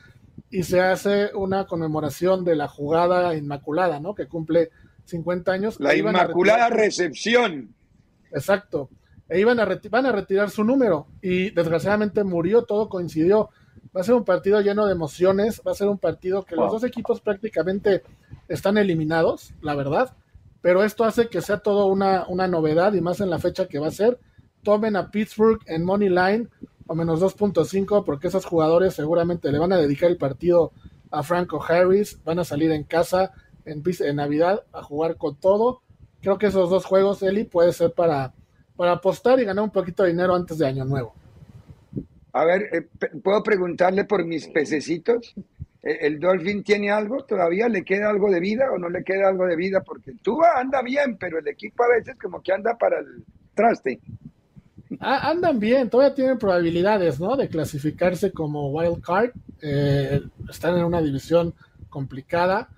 y 0.49 0.63
se 0.63 0.81
hace 0.81 1.33
una 1.33 1.65
conmemoración 1.65 2.43
de 2.43 2.55
la 2.55 2.67
jugada 2.67 3.35
inmaculada, 3.35 3.99
¿no? 3.99 4.15
Que 4.15 4.27
cumple 4.27 4.69
50 5.05 5.51
años. 5.51 5.79
La 5.79 5.95
inmaculada 5.95 6.69
recepción. 6.69 7.73
Exacto. 8.31 8.89
E 9.29 9.39
iban 9.39 9.59
a, 9.59 9.79
van 9.89 10.05
a 10.05 10.11
retirar 10.11 10.49
su 10.49 10.63
número 10.63 11.07
y 11.21 11.51
desgraciadamente 11.51 12.23
murió, 12.23 12.63
todo 12.63 12.89
coincidió. 12.89 13.49
Va 13.95 14.01
a 14.01 14.03
ser 14.03 14.15
un 14.15 14.25
partido 14.25 14.59
lleno 14.61 14.85
de 14.85 14.91
emociones, 14.91 15.61
va 15.65 15.71
a 15.71 15.75
ser 15.75 15.87
un 15.87 15.97
partido 15.97 16.43
que 16.43 16.55
los 16.55 16.71
dos 16.71 16.83
equipos 16.83 17.21
prácticamente 17.21 18.03
están 18.47 18.77
eliminados, 18.77 19.53
la 19.61 19.75
verdad, 19.75 20.15
pero 20.61 20.83
esto 20.83 21.03
hace 21.03 21.27
que 21.27 21.41
sea 21.41 21.59
todo 21.59 21.87
una, 21.87 22.25
una 22.27 22.47
novedad 22.47 22.93
y 22.93 23.01
más 23.01 23.19
en 23.19 23.29
la 23.29 23.39
fecha 23.39 23.67
que 23.67 23.79
va 23.79 23.87
a 23.87 23.91
ser. 23.91 24.19
Tomen 24.63 24.95
a 24.95 25.11
Pittsburgh 25.11 25.59
en 25.65 25.83
Money 25.83 26.09
Line 26.09 26.47
o 26.87 26.95
menos 26.95 27.21
2.5 27.21 28.03
porque 28.03 28.27
esos 28.27 28.45
jugadores 28.45 28.93
seguramente 28.93 29.51
le 29.51 29.59
van 29.59 29.71
a 29.71 29.77
dedicar 29.77 30.09
el 30.09 30.17
partido 30.17 30.73
a 31.09 31.23
Franco 31.23 31.63
Harris, 31.63 32.21
van 32.23 32.39
a 32.39 32.43
salir 32.43 32.71
en 32.71 32.83
casa 32.83 33.31
en, 33.65 33.83
en 33.99 34.15
Navidad 34.15 34.63
a 34.73 34.83
jugar 34.83 35.17
con 35.17 35.35
todo. 35.35 35.81
Creo 36.21 36.37
que 36.37 36.47
esos 36.47 36.69
dos 36.69 36.85
juegos, 36.85 37.23
Eli, 37.23 37.43
puede 37.43 37.73
ser 37.73 37.93
para, 37.93 38.33
para 38.75 38.93
apostar 38.93 39.39
y 39.39 39.45
ganar 39.45 39.63
un 39.63 39.71
poquito 39.71 40.03
de 40.03 40.09
dinero 40.09 40.35
antes 40.35 40.57
de 40.57 40.67
Año 40.67 40.85
Nuevo. 40.85 41.13
A 42.33 42.45
ver, 42.45 42.69
eh, 42.71 43.09
¿puedo 43.21 43.43
preguntarle 43.43 44.05
por 44.05 44.25
mis 44.25 44.47
pececitos? 44.47 45.35
¿E-, 45.81 46.07
¿El 46.07 46.19
Dolphin 46.19 46.63
tiene 46.63 46.91
algo? 46.91 47.23
¿Todavía 47.25 47.67
le 47.67 47.83
queda 47.83 48.09
algo 48.09 48.29
de 48.31 48.39
vida 48.39 48.71
o 48.71 48.77
no 48.77 48.89
le 48.89 49.03
queda 49.03 49.29
algo 49.29 49.45
de 49.45 49.55
vida? 49.55 49.81
Porque 49.81 50.13
tú 50.21 50.39
anda 50.43 50.81
bien, 50.81 51.17
pero 51.17 51.39
el 51.39 51.47
equipo 51.47 51.83
a 51.83 51.97
veces 51.97 52.15
como 52.21 52.41
que 52.41 52.53
anda 52.53 52.77
para 52.77 52.99
el 52.99 53.25
traste. 53.53 53.99
Ah, 54.99 55.29
andan 55.29 55.59
bien, 55.59 55.89
todavía 55.89 56.13
tienen 56.13 56.37
probabilidades, 56.37 57.19
¿no? 57.19 57.37
De 57.37 57.47
clasificarse 57.47 58.31
como 58.31 58.69
wild 58.71 59.01
card. 59.01 59.31
Eh, 59.61 60.21
están 60.49 60.77
en 60.77 60.83
una 60.83 61.01
división 61.01 61.53
complicada. 61.89 62.69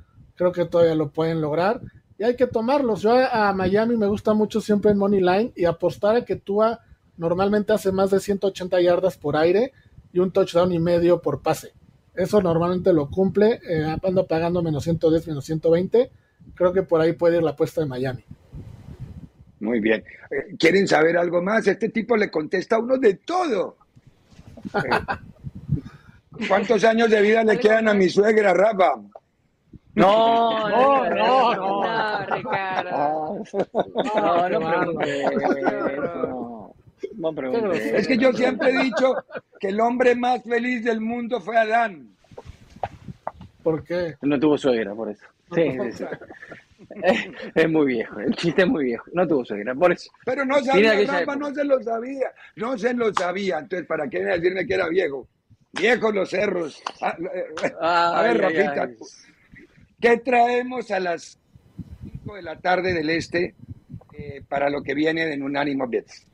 Creo 0.44 0.52
que 0.52 0.66
todavía 0.66 0.94
lo 0.94 1.10
pueden 1.10 1.40
lograr. 1.40 1.80
Y 2.18 2.26
hay 2.26 2.36
que 2.36 2.48
tomarlos. 2.48 3.02
Yo 3.02 3.16
a, 3.16 3.54
Miami 3.54 3.96
me 3.96 4.08
gusta 4.08 4.34
mucho 4.34 4.60
siempre 4.60 4.92
en 4.92 4.98
Money 4.98 5.22
Line 5.22 5.54
y 5.56 5.64
apostar 5.64 6.18
a 6.18 6.26
que 6.26 6.36
Tua 6.36 6.82
normalmente 7.16 7.72
hace 7.72 7.94
más 7.94 8.12
de 8.12 8.20
180 8.20 8.82
yardas 8.82 9.16
por 9.16 9.38
aire 9.38 9.72
y 10.12 10.20
un 10.20 10.34
touchdown 10.34 10.74
y 10.74 10.80
medio 10.80 11.22
por 11.22 11.42
pase. 11.42 11.72
Eso 12.14 12.42
normalmente 12.42 12.92
lo 12.92 13.10
cumple. 13.10 13.62
Eh, 13.66 13.86
ando 14.04 14.28
pagando 14.28 14.62
menos 14.62 14.84
110, 14.84 15.28
menos 15.30 15.46
120. 15.46 16.12
Creo 16.56 16.74
que 16.74 16.84
por 16.84 17.00
ahí 17.00 17.14
puede 17.14 17.38
ir 17.38 17.44
la 17.44 17.52
apuesta 17.52 17.80
de 17.80 17.88
Miami. 17.88 18.26
Muy 19.62 19.80
bien. 19.80 20.04
¿Quieren 20.60 20.90
saber 20.90 21.16
algo 21.16 21.42
más? 21.42 21.66
Este 21.68 21.88
tipo 21.88 22.18
le 22.18 22.30
contesta 22.30 22.76
a 22.76 22.80
uno 22.80 22.98
de 22.98 23.14
todo. 23.14 23.78
¿Cuántos 26.50 26.84
años 26.84 27.10
de 27.10 27.22
vida 27.22 27.46
le 27.46 27.58
quedan 27.58 27.88
a 27.88 27.94
mi 27.94 28.10
suegra, 28.10 28.54
Rafa? 28.54 28.96
No, 29.96 30.70
no, 30.70 31.10
no, 31.10 31.56
no, 31.56 32.26
Ricardo. 32.26 33.44
No, 34.04 34.50
no 34.50 34.60
no, 37.32 37.72
Es 37.74 38.08
que 38.08 38.18
yo 38.18 38.34
siempre 38.34 38.70
he 38.72 38.84
dicho 38.84 39.16
que 39.60 39.68
el 39.70 39.80
hombre 39.80 40.16
más 40.16 40.44
feliz 40.44 40.84
del 40.84 41.00
mundo 41.00 41.40
fue 41.42 41.58
Adán. 41.58 42.10
¿Por 43.62 43.84
qué? 43.84 44.16
No 44.22 44.40
tuvo 44.40 44.58
suegra, 44.58 44.94
por 44.96 45.10
eso. 45.10 45.26
Sí, 45.54 45.72
sí, 45.72 45.92
sí. 45.92 46.06
Es, 47.56 47.70
muy 47.70 47.86
viejo, 47.86 48.20
el 48.20 48.36
chiste 48.36 48.64
es 48.64 48.68
muy 48.68 48.86
viejo. 48.86 49.06
No 49.14 49.28
tuvo 49.28 49.46
suegra, 49.46 49.74
por 49.76 49.92
eso. 49.92 50.12
Pero 50.26 50.46
no 50.46 50.62
sabía, 50.64 50.94
Rafa, 51.06 51.36
no 51.36 51.54
se 51.54 51.64
lo 51.64 51.82
sabía. 51.82 52.28
No 52.56 52.78
se 52.78 52.94
lo 52.94 53.14
sabía. 53.14 53.60
Entonces, 53.60 53.88
¿para 53.88 54.08
qué 54.10 54.24
decirme 54.24 54.66
que 54.66 54.74
era 54.74 54.88
viejo? 54.88 55.28
Viejos 55.72 56.14
los 56.14 56.30
cerros. 56.30 56.82
Ah, 57.02 57.18
eh, 57.20 57.74
a, 57.82 58.22
ver, 58.24 58.42
Rafita, 58.42 58.90
¿qué 60.04 60.18
traemos 60.18 60.92
a 60.92 61.00
las 61.00 61.40
5 62.02 62.36
de 62.36 62.42
la 62.42 62.60
tarde 62.60 62.94
del 62.94 63.10
este 63.10 63.56
eh, 64.12 64.44
para 64.50 64.70
lo 64.70 64.84
que 64.84 64.94
viene 64.94 65.32
en 65.32 65.42
Unánimo 65.42 65.88
Bets? 65.88 66.28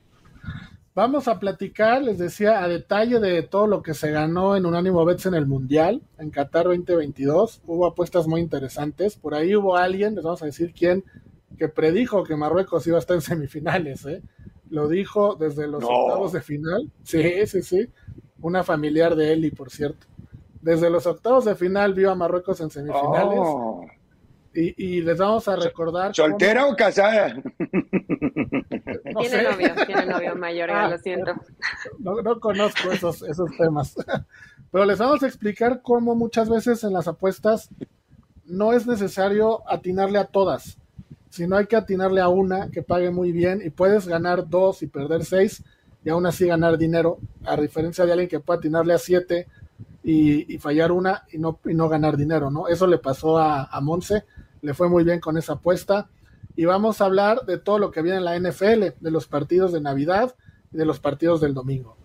Vamos 0.95 1.27
a 1.27 1.39
platicar, 1.39 2.01
les 2.01 2.17
decía, 2.17 2.63
a 2.63 2.67
detalle 2.67 3.19
de 3.19 3.43
todo 3.43 3.67
lo 3.67 3.83
que 3.83 3.93
se 3.93 4.09
ganó 4.09 4.55
en 4.55 4.65
Unánimo 4.65 5.05
Bets 5.05 5.27
en 5.27 5.35
el 5.35 5.45
Mundial, 5.45 6.01
en 6.17 6.31
Qatar 6.31 6.65
2022. 6.65 7.61
Hubo 7.67 7.85
apuestas 7.85 8.27
muy 8.27 8.41
interesantes. 8.41 9.15
Por 9.15 9.35
ahí 9.35 9.55
hubo 9.55 9.77
alguien, 9.77 10.15
les 10.15 10.23
vamos 10.23 10.41
a 10.41 10.47
decir 10.47 10.73
quién, 10.73 11.03
que 11.55 11.69
predijo 11.69 12.23
que 12.23 12.35
Marruecos 12.35 12.87
iba 12.87 12.97
a 12.97 12.99
estar 12.99 13.15
en 13.15 13.21
semifinales. 13.21 14.03
¿eh? 14.07 14.23
Lo 14.71 14.87
dijo 14.87 15.35
desde 15.35 15.67
los 15.67 15.83
octavos 15.83 16.33
de 16.33 16.41
final. 16.41 16.91
Sí, 17.03 17.45
sí, 17.45 17.61
sí. 17.61 17.87
Una 18.41 18.63
familiar 18.63 19.15
de 19.15 19.33
Eli, 19.33 19.51
por 19.51 19.69
cierto. 19.69 20.07
Desde 20.61 20.89
los 20.89 21.05
octavos 21.07 21.45
de 21.45 21.55
final 21.55 21.93
vio 21.93 22.11
a 22.11 22.15
Marruecos 22.15 22.59
en 22.61 22.69
semifinales. 22.69 23.39
Oh. 23.41 23.85
Y, 24.53 25.01
les 25.01 25.17
vamos 25.17 25.47
a 25.47 25.55
recordar. 25.55 26.13
¿Soltera 26.13 26.65
o 26.65 26.75
casada? 26.75 27.35
tiene 29.19 29.43
novio, 29.43 29.75
tiene 29.85 30.05
novio 30.07 30.35
mayor, 30.35 30.71
ah, 30.71 30.89
lo 30.89 30.97
siento. 30.97 31.33
No, 31.99 32.39
conozco 32.39 32.91
esos, 32.91 33.21
esos 33.21 33.49
temas. 33.57 33.95
Pero 34.71 34.85
les 34.85 34.97
vamos 34.97 35.23
a 35.23 35.27
explicar 35.27 35.81
cómo 35.81 36.15
muchas 36.15 36.49
veces 36.49 36.83
en 36.83 36.93
las 36.93 37.07
apuestas 37.07 37.69
no 38.45 38.73
es 38.73 38.85
necesario 38.87 39.63
atinarle 39.69 40.19
a 40.19 40.25
todas, 40.25 40.77
sino 41.29 41.55
hay 41.55 41.67
que 41.67 41.75
atinarle 41.75 42.19
a 42.19 42.27
una 42.27 42.69
que 42.69 42.81
pague 42.81 43.11
muy 43.11 43.31
bien 43.31 43.61
y 43.63 43.69
puedes 43.69 44.07
ganar 44.07 44.49
dos 44.49 44.81
y 44.81 44.87
perder 44.87 45.23
seis 45.23 45.63
y 46.03 46.09
aún 46.09 46.25
así 46.25 46.47
ganar 46.47 46.77
dinero, 46.77 47.19
a 47.45 47.55
diferencia 47.55 48.05
de 48.05 48.13
alguien 48.13 48.29
que 48.29 48.39
puede 48.39 48.59
atinarle 48.59 48.93
a 48.93 48.97
siete 48.97 49.47
y, 50.11 50.57
fallar 50.57 50.91
una 50.91 51.23
y 51.31 51.37
no, 51.37 51.59
y 51.65 51.73
no 51.75 51.87
ganar 51.87 52.17
dinero, 52.17 52.49
¿no? 52.49 52.67
Eso 52.67 52.87
le 52.87 52.97
pasó 52.97 53.37
a, 53.37 53.65
a 53.65 53.79
Monse, 53.79 54.23
le 54.61 54.73
fue 54.73 54.89
muy 54.89 55.03
bien 55.03 55.19
con 55.19 55.37
esa 55.37 55.53
apuesta. 55.53 56.09
Y 56.55 56.65
vamos 56.65 56.99
a 56.99 57.05
hablar 57.05 57.45
de 57.45 57.59
todo 57.59 57.77
lo 57.77 57.91
que 57.91 58.01
viene 58.01 58.17
en 58.17 58.25
la 58.25 58.37
NFL, 58.37 58.99
de 58.99 59.11
los 59.11 59.27
partidos 59.27 59.71
de 59.71 59.81
Navidad 59.81 60.35
y 60.73 60.77
de 60.77 60.85
los 60.85 60.99
partidos 60.99 61.41
del 61.41 61.53
domingo. 61.53 61.95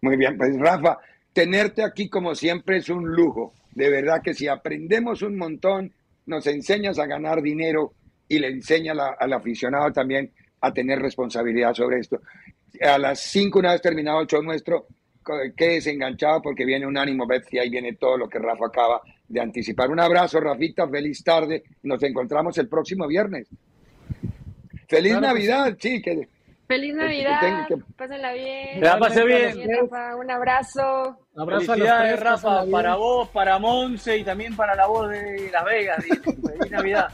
Muy 0.00 0.16
bien, 0.16 0.38
pues 0.38 0.58
Rafa, 0.58 0.98
tenerte 1.34 1.84
aquí 1.84 2.08
como 2.08 2.34
siempre 2.34 2.78
es 2.78 2.88
un 2.88 3.06
lujo. 3.12 3.52
De 3.74 3.90
verdad 3.90 4.22
que 4.22 4.32
si 4.32 4.48
aprendemos 4.48 5.20
un 5.22 5.36
montón, 5.36 5.92
nos 6.26 6.46
enseñas 6.46 6.98
a 6.98 7.06
ganar 7.06 7.42
dinero 7.42 7.92
y 8.26 8.38
le 8.38 8.48
enseña 8.48 8.94
al 9.18 9.32
aficionado 9.32 9.92
también 9.92 10.32
a 10.62 10.72
tener 10.72 10.98
responsabilidad 10.98 11.74
sobre 11.74 12.00
esto. 12.00 12.20
A 12.80 12.98
las 12.98 13.20
5, 13.20 13.58
una 13.58 13.72
vez 13.72 13.82
terminado 13.82 14.20
el 14.20 14.26
show 14.26 14.42
nuestro, 14.42 14.86
quedes 15.56 15.86
enganchado 15.86 16.42
porque 16.42 16.64
viene 16.64 16.86
un 16.86 16.96
ánimo 16.96 17.26
y 17.50 17.58
ahí 17.58 17.70
viene 17.70 17.94
todo 17.94 18.16
lo 18.16 18.28
que 18.28 18.38
Rafa 18.38 18.66
acaba 18.66 19.00
de 19.28 19.40
anticipar. 19.40 19.90
Un 19.90 20.00
abrazo, 20.00 20.40
Rafita, 20.40 20.88
feliz 20.88 21.22
tarde. 21.22 21.62
Nos 21.82 22.02
encontramos 22.02 22.56
el 22.58 22.68
próximo 22.68 23.06
viernes. 23.06 23.48
Feliz 24.88 25.20
Navidad, 25.20 25.76
sí. 25.78 26.02
Que, 26.02 26.28
Feliz 26.70 26.94
Navidad, 26.94 27.66
pásenla 27.96 28.32
bien. 28.32 28.80
La 28.80 28.96
pasé 28.96 29.24
bien. 29.24 29.58
Un 30.16 30.30
abrazo. 30.30 31.18
abrazo 31.36 31.72
Felicidades, 31.72 32.20
Rafa, 32.20 32.64
para 32.70 32.94
vos, 32.94 33.28
para 33.30 33.58
Monse 33.58 34.18
y 34.18 34.22
también 34.22 34.54
para 34.54 34.76
la 34.76 34.86
voz 34.86 35.10
de 35.10 35.50
Las 35.50 35.64
Vegas. 35.64 36.04
Feliz 36.04 36.70
Navidad. 36.70 37.08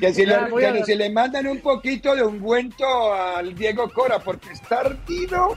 Que 0.00 0.12
si, 0.12 0.26
le, 0.26 0.96
le 0.96 1.10
mandan 1.10 1.46
un 1.46 1.60
poquito 1.60 2.14
de 2.14 2.22
ungüento 2.22 2.84
al 3.12 3.54
Diego 3.54 3.90
Cora 3.90 4.18
porque 4.18 4.52
está 4.52 4.80
ardido. 4.80 5.56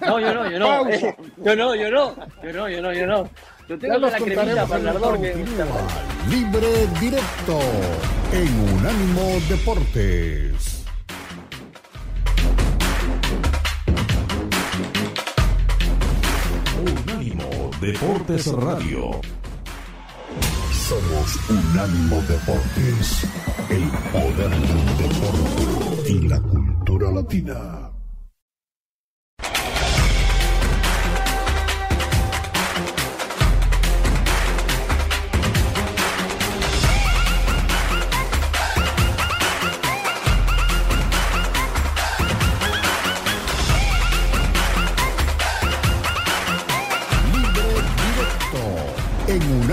No, 0.00 0.20
yo 0.20 0.34
no, 0.34 0.50
yo 0.50 0.58
no. 0.58 0.90
yo 0.90 1.56
no, 1.56 1.74
yo 1.74 1.90
no. 1.90 2.14
Yo 2.42 2.52
no, 2.52 2.68
yo 2.68 2.82
no, 2.82 2.92
yo 2.92 3.06
no. 3.06 3.30
Yo 3.68 3.78
tengo 3.78 3.98
la 3.98 4.10
cremita 4.12 4.66
para 4.66 4.80
el 4.80 4.88
ardor 4.88 5.20
que 5.20 5.34
Libre 6.28 6.86
directo 7.00 7.58
en 8.32 8.74
Unánimo 8.74 9.40
Deportes. 9.48 10.84
Unánimo 16.78 17.70
Deportes 17.80 18.46
Radio. 18.52 19.20
Somos 20.88 21.38
Unánimo 21.48 22.16
Deportes, 22.28 23.26
el 23.70 23.88
poder 24.12 24.50
del 24.50 24.98
deporte 24.98 26.10
y 26.10 26.28
la 26.28 26.38
cultura 26.42 27.10
latina. 27.10 27.93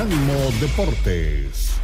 Unánimo 0.02 0.34
Deportes. 0.60 1.80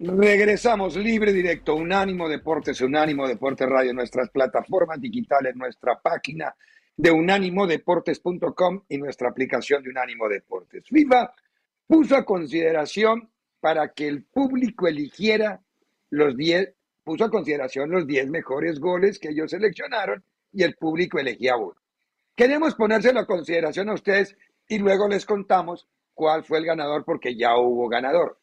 Regresamos 0.00 0.96
libre 0.96 1.34
directo, 1.34 1.74
Unánimo 1.74 2.30
Deportes, 2.30 2.80
Unánimo 2.80 3.28
Deportes 3.28 3.68
Radio, 3.68 3.92
nuestras 3.92 4.30
plataformas 4.30 4.98
digitales, 5.02 5.54
nuestra 5.54 6.00
página 6.00 6.56
de 6.96 7.10
unánimodeportes.com 7.10 8.84
y 8.88 8.96
nuestra 8.96 9.28
aplicación 9.28 9.82
de 9.82 9.90
Unánimo 9.90 10.26
Deportes. 10.26 10.84
FIFA 10.88 11.34
puso 11.86 12.16
a 12.16 12.24
consideración 12.24 13.28
para 13.60 13.92
que 13.92 14.08
el 14.08 14.24
público 14.24 14.88
eligiera 14.88 15.60
los 16.08 16.34
10, 16.38 16.72
puso 17.04 17.24
a 17.24 17.30
consideración 17.30 17.90
los 17.90 18.06
10 18.06 18.30
mejores 18.30 18.80
goles 18.80 19.18
que 19.18 19.28
ellos 19.28 19.50
seleccionaron 19.50 20.24
y 20.54 20.62
el 20.62 20.74
público 20.76 21.18
elegía 21.18 21.58
uno. 21.58 21.76
Queremos 22.34 22.76
ponérselo 22.76 23.20
a 23.20 23.26
consideración 23.26 23.90
a 23.90 23.94
ustedes 23.94 24.38
y 24.66 24.78
luego 24.78 25.06
les 25.06 25.26
contamos 25.26 25.86
cuál 26.14 26.44
fue 26.44 26.58
el 26.58 26.64
ganador 26.64 27.04
porque 27.04 27.36
ya 27.36 27.56
hubo 27.56 27.88
ganador. 27.88 28.38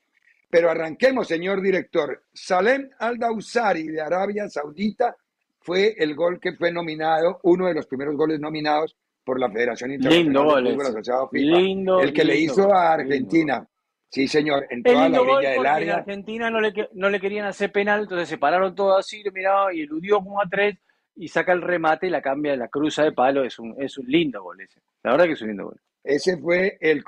Pero 0.49 0.69
arranquemos, 0.69 1.27
señor 1.27 1.61
director. 1.61 2.23
Salem 2.33 2.89
Al-Dawsari 2.99 3.87
de 3.87 4.01
Arabia 4.01 4.49
Saudita 4.49 5.15
fue 5.59 5.95
el 5.97 6.13
gol 6.15 6.39
que 6.39 6.53
fue 6.53 6.71
nominado, 6.71 7.39
uno 7.43 7.67
de 7.67 7.73
los 7.73 7.87
primeros 7.87 8.15
goles 8.15 8.39
nominados 8.39 8.97
por 9.23 9.39
la 9.39 9.49
Federación 9.49 9.91
Internacional 9.91 10.63
de 10.63 10.71
Fútbol 10.71 10.87
Asociado 10.87 11.29
FIFA. 11.29 11.57
Lindo, 11.57 12.01
el 12.01 12.11
que 12.11 12.25
le 12.25 12.37
hizo 12.37 12.73
a 12.73 12.93
Argentina. 12.93 13.65
Sí, 14.09 14.27
señor, 14.27 14.67
en 14.69 14.83
toda 14.83 15.07
la 15.07 15.21
orilla 15.21 15.51
del 15.51 15.65
área. 15.65 15.93
En 15.93 15.99
Argentina 15.99 16.49
no 16.49 16.59
le, 16.59 16.73
no 16.93 17.09
le 17.09 17.19
querían 17.19 17.45
hacer 17.45 17.71
penal, 17.71 18.01
entonces 18.01 18.27
se 18.27 18.37
pararon 18.37 18.75
todos 18.75 18.99
así, 18.99 19.23
miraba 19.33 19.73
y 19.73 19.81
eludió 19.81 20.17
como 20.17 20.41
a 20.41 20.49
tres 20.49 20.77
y 21.15 21.29
saca 21.29 21.53
el 21.53 21.61
remate 21.61 22.07
y 22.07 22.09
la 22.09 22.21
cambia, 22.21 22.55
la 22.57 22.67
cruza 22.67 23.03
de 23.03 23.13
palo. 23.13 23.45
Es 23.45 23.57
un, 23.57 23.73
es 23.81 23.97
un 23.97 24.07
lindo 24.07 24.43
gol 24.43 24.59
ese. 24.59 24.81
La 25.03 25.11
verdad 25.11 25.25
que 25.25 25.33
es 25.33 25.41
un 25.41 25.47
lindo 25.49 25.65
gol. 25.65 25.79
Ese 26.03 26.37
fue 26.37 26.77
el. 26.81 27.03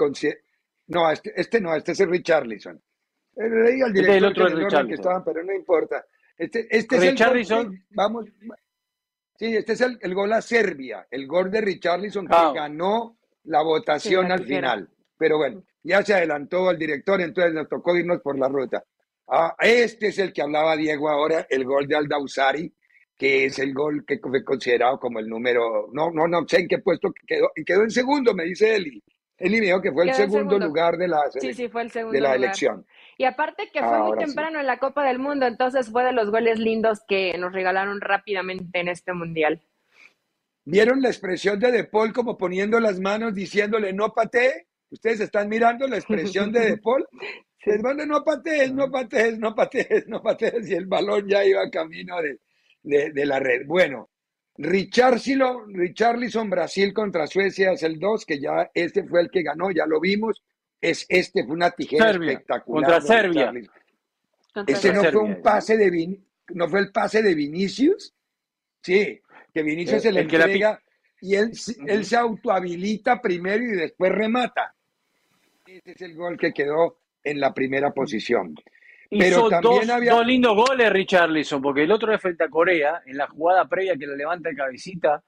No, 0.93 1.11
este, 1.11 1.33
este 1.35 1.61
no, 1.61 1.75
este 1.75 1.93
es 1.93 1.99
el 1.99 2.09
Richarlison. 2.09 2.81
Al 3.35 3.93
director 3.93 3.97
este 3.97 4.17
el 4.17 4.25
otro 4.25 4.45
que, 4.47 4.87
que 4.87 4.93
estaban, 4.93 5.23
pero 5.23 5.43
no 5.43 5.53
importa. 5.53 6.05
Este, 6.37 6.67
este 6.69 6.95
es 6.97 7.03
el 7.03 7.83
vamos, 7.91 8.25
sí, 9.37 9.55
este 9.55 9.73
es 9.73 9.81
el, 9.81 10.13
gol 10.13 10.33
a 10.33 10.41
Serbia, 10.41 11.07
el 11.09 11.27
gol 11.27 11.51
de 11.51 11.61
Richarlison 11.61 12.27
que 12.27 12.53
ganó 12.53 13.17
la 13.43 13.61
votación 13.61 14.31
al 14.31 14.43
final. 14.43 14.89
Pero 15.17 15.37
bueno, 15.37 15.63
ya 15.83 16.03
se 16.03 16.13
adelantó 16.13 16.71
el 16.71 16.77
director, 16.77 17.21
entonces 17.21 17.53
nos 17.53 17.69
tocó 17.69 17.95
irnos 17.95 18.21
por 18.21 18.37
la 18.37 18.47
ruta. 18.47 18.83
Ah, 19.27 19.55
este 19.59 20.07
es 20.07 20.19
el 20.19 20.33
que 20.33 20.41
hablaba 20.41 20.75
Diego 20.75 21.09
ahora, 21.09 21.45
el 21.49 21.63
gol 21.63 21.87
de 21.87 21.95
Aldausari, 21.95 22.73
que 23.17 23.45
es 23.45 23.59
el 23.59 23.73
gol 23.73 24.03
que 24.05 24.19
fue 24.19 24.43
considerado 24.43 24.99
como 24.99 25.19
el 25.19 25.27
número, 25.27 25.89
no, 25.93 26.11
no, 26.11 26.27
no 26.27 26.47
sé 26.47 26.61
en 26.61 26.67
qué 26.67 26.79
puesto 26.79 27.13
quedó, 27.25 27.51
quedó 27.65 27.83
en 27.83 27.91
segundo, 27.91 28.33
me 28.33 28.43
dice 28.45 28.75
Eli. 28.75 29.01
Eli 29.43 29.59
me 29.59 29.65
dijo 29.65 29.81
que 29.81 29.91
fue 29.91 30.05
el 30.05 30.13
segundo, 30.13 30.57
lugar 30.57 30.97
de 30.97 31.07
la, 31.07 31.29
sí, 31.29 31.53
sí, 31.53 31.67
fue 31.67 31.81
el 31.81 31.91
segundo 31.91 32.13
de 32.13 32.21
la 32.21 32.35
elección. 32.35 32.85
Y 33.17 33.25
aparte 33.25 33.69
que 33.71 33.79
fue 33.81 33.99
muy 33.99 34.17
temprano 34.17 34.59
en 34.59 34.65
la 34.65 34.79
Copa 34.79 35.03
del 35.03 35.19
Mundo, 35.19 35.45
entonces 35.45 35.91
fue 35.91 36.05
de 36.05 36.13
los 36.13 36.31
goles 36.31 36.59
lindos 36.59 37.01
que 37.07 37.37
nos 37.37 37.51
regalaron 37.51 37.99
rápidamente 37.99 38.79
en 38.79 38.87
este 38.87 39.13
mundial. 39.13 39.61
¿Vieron 40.65 41.01
la 41.01 41.09
expresión 41.09 41.59
de 41.59 41.71
De 41.71 41.83
Paul 41.83 42.13
como 42.13 42.37
poniendo 42.37 42.79
las 42.79 42.99
manos 42.99 43.33
diciéndole 43.33 43.91
no 43.91 44.13
patee? 44.13 44.67
Ustedes 44.89 45.19
están 45.19 45.49
mirando 45.49 45.87
la 45.87 45.97
expresión 45.97 46.51
de 46.51 46.61
De 46.61 46.77
Paul. 46.77 47.05
Les 47.65 47.81
manda 47.81 48.05
no 48.05 48.23
patees, 48.23 48.73
no 48.73 48.91
patees, 48.91 49.39
no 49.39 49.55
patees, 49.55 50.07
no 50.07 50.21
patees. 50.21 50.69
Y 50.69 50.73
el 50.73 50.85
balón 50.85 51.27
ya 51.27 51.45
iba 51.45 51.69
camino 51.69 52.15
de, 52.21 53.11
de, 53.11 53.25
la 53.25 53.39
red. 53.39 53.65
Bueno, 53.65 54.09
Richarlison, 54.55 55.73
Richarlison, 55.73 56.49
Brasil 56.49 56.93
contra 56.93 57.27
Suecia 57.27 57.71
es 57.71 57.83
el 57.83 57.99
2, 57.99 58.25
que 58.25 58.39
ya 58.39 58.69
este 58.73 59.03
fue 59.03 59.21
el 59.21 59.31
que 59.31 59.43
ganó, 59.43 59.71
ya 59.71 59.85
lo 59.85 59.99
vimos 59.99 60.43
es 60.83 61.05
este 61.07 61.45
fue 61.45 61.55
una 61.55 61.71
tijera 61.71 62.11
espectacular. 62.11 62.91
Contra 62.91 63.01
Serbia. 63.01 63.53
Ese 64.67 64.93
no 64.93 65.03
fue 65.05 65.21
un 65.21 65.41
pase 65.41 65.77
de 65.77 65.89
Vin, 65.89 66.27
no 66.49 66.67
fue 66.67 66.81
el 66.81 66.91
pase 66.91 67.23
de 67.23 67.33
Vinicius. 67.33 68.13
Sí, 68.81 69.19
que 69.53 69.63
Vinicius 69.63 70.01
se 70.01 70.11
le 70.11 70.21
entrega 70.21 70.79
y 71.21 71.35
él, 71.35 71.51
él 71.87 72.05
se 72.05 72.17
autohabilita 72.17 73.21
primero 73.21 73.63
y 73.63 73.77
después 73.77 74.11
remata. 74.11 74.75
Ese 75.65 75.91
es 75.91 76.01
el 76.01 76.15
gol 76.15 76.37
que 76.37 76.51
quedó 76.51 76.99
en 77.23 77.39
la 77.39 77.53
primera 77.53 77.91
posición. 77.93 78.53
Pero 79.17 79.49
también 79.49 79.91
había... 79.91 80.13
dos 80.13 80.25
lindos 80.25 80.55
goles, 80.55 80.91
Richarlison, 80.91 81.61
porque 81.61 81.83
el 81.83 81.91
otro 81.91 82.13
es 82.13 82.21
frente 82.21 82.43
a 82.43 82.49
Corea, 82.49 83.01
en 83.05 83.17
la 83.17 83.27
jugada 83.27 83.65
previa 83.67 83.95
que 83.97 84.07
lo 84.07 84.15
levanta 84.15 84.49
el 84.49 84.55
cabecita, 84.55 85.23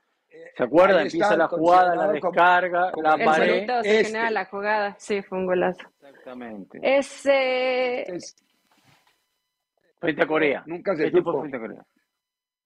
¿Se 0.56 0.64
acuerda? 0.64 1.02
Empieza 1.02 1.36
la 1.36 1.48
jugada, 1.48 1.96
la 1.96 2.12
descarga, 2.12 2.92
la 3.02 3.18
pared. 3.18 3.70
Este. 3.84 4.32
la 4.32 4.46
jugada. 4.46 4.96
Sí, 4.98 5.22
fue 5.22 5.38
un 5.38 5.46
golazo. 5.46 5.88
Exactamente. 6.02 6.80
Ese... 6.82 8.06
Frente 10.00 10.24
a 10.24 10.28
Corea. 10.28 10.64
Nunca 10.66 10.96
se 10.96 11.06
este 11.08 11.18
supo. 11.18 11.40
Frente 11.42 11.58
a 11.58 11.60
Corea. 11.60 11.86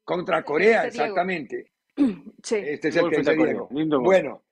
Contra 0.04 0.44
Corea, 0.44 0.86
este 0.86 1.02
exactamente. 1.02 1.72
Sí. 2.42 2.56
Este 2.56 2.88
es 2.88 2.96
el 2.96 3.10
que 3.10 3.18
dice 3.18 3.36
Diego. 3.36 3.68
Bueno, 4.02 4.44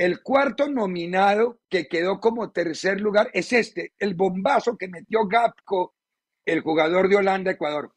el 0.00 0.22
cuarto 0.22 0.66
nominado 0.66 1.58
que 1.68 1.86
quedó 1.86 2.20
como 2.20 2.50
tercer 2.52 3.02
lugar 3.02 3.28
es 3.34 3.52
este, 3.52 3.92
el 3.98 4.14
bombazo 4.14 4.78
que 4.78 4.88
metió 4.88 5.26
Gapco, 5.26 5.94
el 6.46 6.62
jugador 6.62 7.06
de 7.10 7.16
Holanda-Ecuador. 7.16 7.92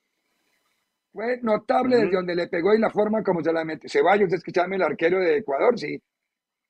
Fue 1.13 1.39
notable 1.41 1.95
desde 1.95 2.11
donde 2.11 2.35
le 2.35 2.49
pegó 2.49 2.73
y 2.73 2.79
la 2.79 2.89
forma 2.89 3.23
como 3.23 3.41
se 3.41 3.53
la 3.53 3.63
mete. 3.63 3.87
Ceballos 3.87 4.33
es 4.33 4.43
que 4.43 4.51
el 4.51 4.81
arquero 4.81 5.17
de 5.21 5.37
Ecuador, 5.37 5.79
sí. 5.79 5.97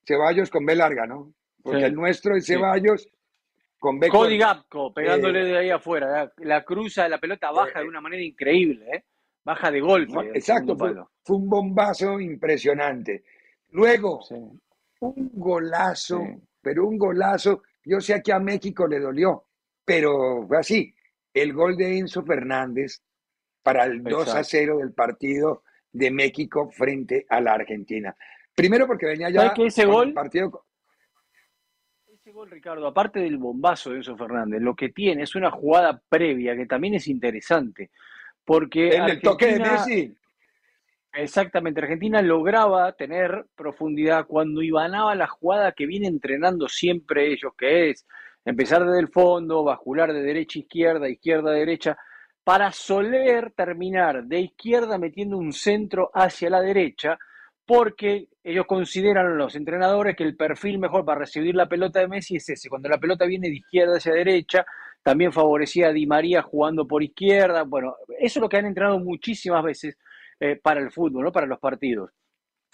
Ceballos 0.05 0.51
con 0.51 0.67
B 0.67 0.75
larga, 0.75 1.07
¿no? 1.07 1.33
Porque 1.63 1.85
el 1.85 1.95
nuestro 1.95 2.35
es 2.35 2.45
Ceballos 2.45 3.09
con 3.79 3.99
B 3.99 4.09
Cody 4.09 4.37
Gapco, 4.37 4.93
pegándole 4.93 5.41
eh, 5.41 5.45
de 5.45 5.57
ahí 5.57 5.69
afuera. 5.71 6.31
La, 6.37 6.63
cruza, 6.63 7.09
la 7.09 7.17
pelota 7.17 7.49
baja 7.49 7.79
de 7.79 7.87
una 7.87 8.01
manera 8.01 8.21
increíble, 8.21 8.85
¿eh? 8.93 9.03
Baja 9.43 9.71
de 9.71 9.81
golpe. 9.81 10.29
exacto, 10.35 10.77
fue, 10.77 10.93
un 11.35 11.49
bombazo 11.49 12.19
impresionante. 12.19 13.23
Luego, 13.69 14.21
un 15.09 15.31
golazo, 15.33 16.21
pero 16.61 16.87
un 16.87 16.97
golazo. 16.97 17.63
Yo 17.83 17.99
sé 17.99 18.21
que 18.21 18.31
a 18.31 18.39
México 18.39 18.87
le 18.87 18.99
dolió, 18.99 19.45
pero 19.83 20.45
fue 20.47 20.57
así. 20.57 20.95
El 21.33 21.53
gol 21.53 21.75
de 21.75 21.97
Enzo 21.97 22.23
Fernández 22.23 23.01
para 23.61 23.85
el 23.85 24.03
2 24.03 24.35
a 24.35 24.43
0 24.43 24.77
del 24.77 24.93
partido 24.93 25.63
de 25.91 26.11
México 26.11 26.69
frente 26.71 27.25
a 27.29 27.41
la 27.41 27.53
Argentina. 27.53 28.15
Primero 28.55 28.85
porque 28.87 29.07
venía 29.07 29.29
ya 29.29 29.53
que 29.53 29.65
ese 29.65 29.85
gol, 29.85 30.13
partido... 30.13 30.65
Ese 32.07 32.31
gol, 32.31 32.49
Ricardo, 32.49 32.85
aparte 32.87 33.19
del 33.19 33.37
bombazo 33.37 33.89
de 33.89 33.97
Enzo 33.97 34.15
Fernández, 34.15 34.61
lo 34.61 34.75
que 34.75 34.89
tiene 34.89 35.23
es 35.23 35.35
una 35.35 35.51
jugada 35.51 36.01
previa 36.07 36.55
que 36.55 36.65
también 36.65 36.95
es 36.95 37.07
interesante. 37.07 37.91
Porque 38.45 38.89
el 38.89 39.21
toque 39.21 39.53
de 39.53 39.59
Messi. 39.59 40.17
Exactamente, 41.15 41.80
Argentina 41.80 42.23
lograba 42.23 42.91
tener 42.93 43.45
profundidad 43.56 44.26
cuando 44.26 44.63
ibanaba 44.63 45.13
la 45.13 45.28
jugada 45.28 45.71
que 45.71 45.86
viene 45.86 46.08
entrenando 46.08 46.67
siempre 46.67 47.32
ellos, 47.32 47.54
que 47.56 47.91
es 47.91 48.08
empezar 48.43 48.84
desde 48.84 48.99
el 48.99 49.10
fondo, 49.10 49.63
bascular 49.63 50.12
de 50.12 50.23
derecha 50.23 50.58
a 50.58 50.63
izquierda, 50.63 51.08
izquierda 51.08 51.52
a 51.52 51.54
derecha, 51.54 51.97
para 52.43 52.71
soler 52.71 53.52
terminar 53.52 54.23
de 54.23 54.39
izquierda 54.39 54.97
metiendo 54.97 55.38
un 55.38 55.54
centro 55.54 56.10
hacia 56.15 56.49
la 56.49 56.62
derecha, 56.62 57.19
porque 57.63 58.28
ellos 58.43 58.65
consideran 58.65 59.38
los 59.38 59.56
entrenadores 59.56 60.15
que 60.15 60.23
el 60.23 60.36
perfil 60.36 60.80
mejor 60.80 61.06
para 61.06 61.19
recibir 61.19 61.54
la 61.54 61.69
pelota 61.69 61.99
de 61.99 62.08
Messi 62.08 62.38
es 62.38 62.49
ese. 62.49 62.69
Cuando 62.69 62.89
la 62.89 62.97
pelota 62.97 63.26
viene 63.26 63.49
de 63.49 63.58
izquierda 63.58 63.97
hacia 63.97 64.13
derecha, 64.13 64.65
también 65.04 65.32
favorecía 65.32 65.89
a 65.89 65.93
Di 65.93 66.08
María 66.08 66.41
jugando 66.41 66.88
por 66.88 67.04
izquierda. 67.04 67.63
Bueno, 67.63 67.95
eso 68.19 68.39
es 68.39 68.41
lo 68.41 68.49
que 68.49 68.58
han 68.58 68.65
entrenado 68.65 68.99
muchísimas 68.99 69.63
veces 69.63 69.95
eh, 70.39 70.55
para 70.55 70.79
el 70.81 70.91
fútbol, 70.91 71.23
¿no? 71.23 71.31
para 71.31 71.47
los 71.47 71.59
partidos. 71.59 72.11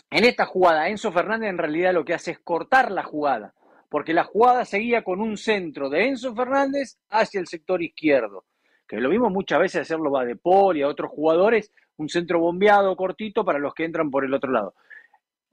En 0.10 0.26
esta 0.26 0.46
jugada, 0.46 0.90
Enzo 0.90 1.12
Fernández 1.12 1.50
en 1.50 1.58
realidad 1.58 1.94
lo 1.94 2.06
que 2.06 2.14
hace 2.14 2.32
es 2.32 2.40
cortar 2.40 2.92
la 2.92 3.04
jugada, 3.04 3.54
porque 3.90 4.14
la 4.14 4.24
jugada 4.24 4.66
seguía 4.66 5.04
con 5.04 5.22
un 5.22 5.38
centro 5.38 5.90
de 5.90 6.08
Enzo 6.08 6.36
Fernández 6.36 6.98
hacia 7.10 7.40
el 7.40 7.48
sector 7.48 7.82
izquierdo 7.82 8.46
que 8.90 9.00
lo 9.00 9.10
vimos 9.10 9.32
muchas 9.32 9.60
veces 9.60 9.82
hacerlo 9.82 10.18
a 10.18 10.26
De 10.26 10.36
Paul 10.36 10.76
y 10.76 10.82
a 10.82 10.88
otros 10.88 11.12
jugadores, 11.12 11.72
un 11.98 12.10
centro 12.10 12.40
bombeado 12.40 12.96
cortito 12.96 13.46
para 13.46 13.60
los 13.60 13.76
que 13.76 13.86
entran 13.86 14.10
por 14.10 14.26
el 14.26 14.34
otro 14.34 14.52
lado. 14.52 14.74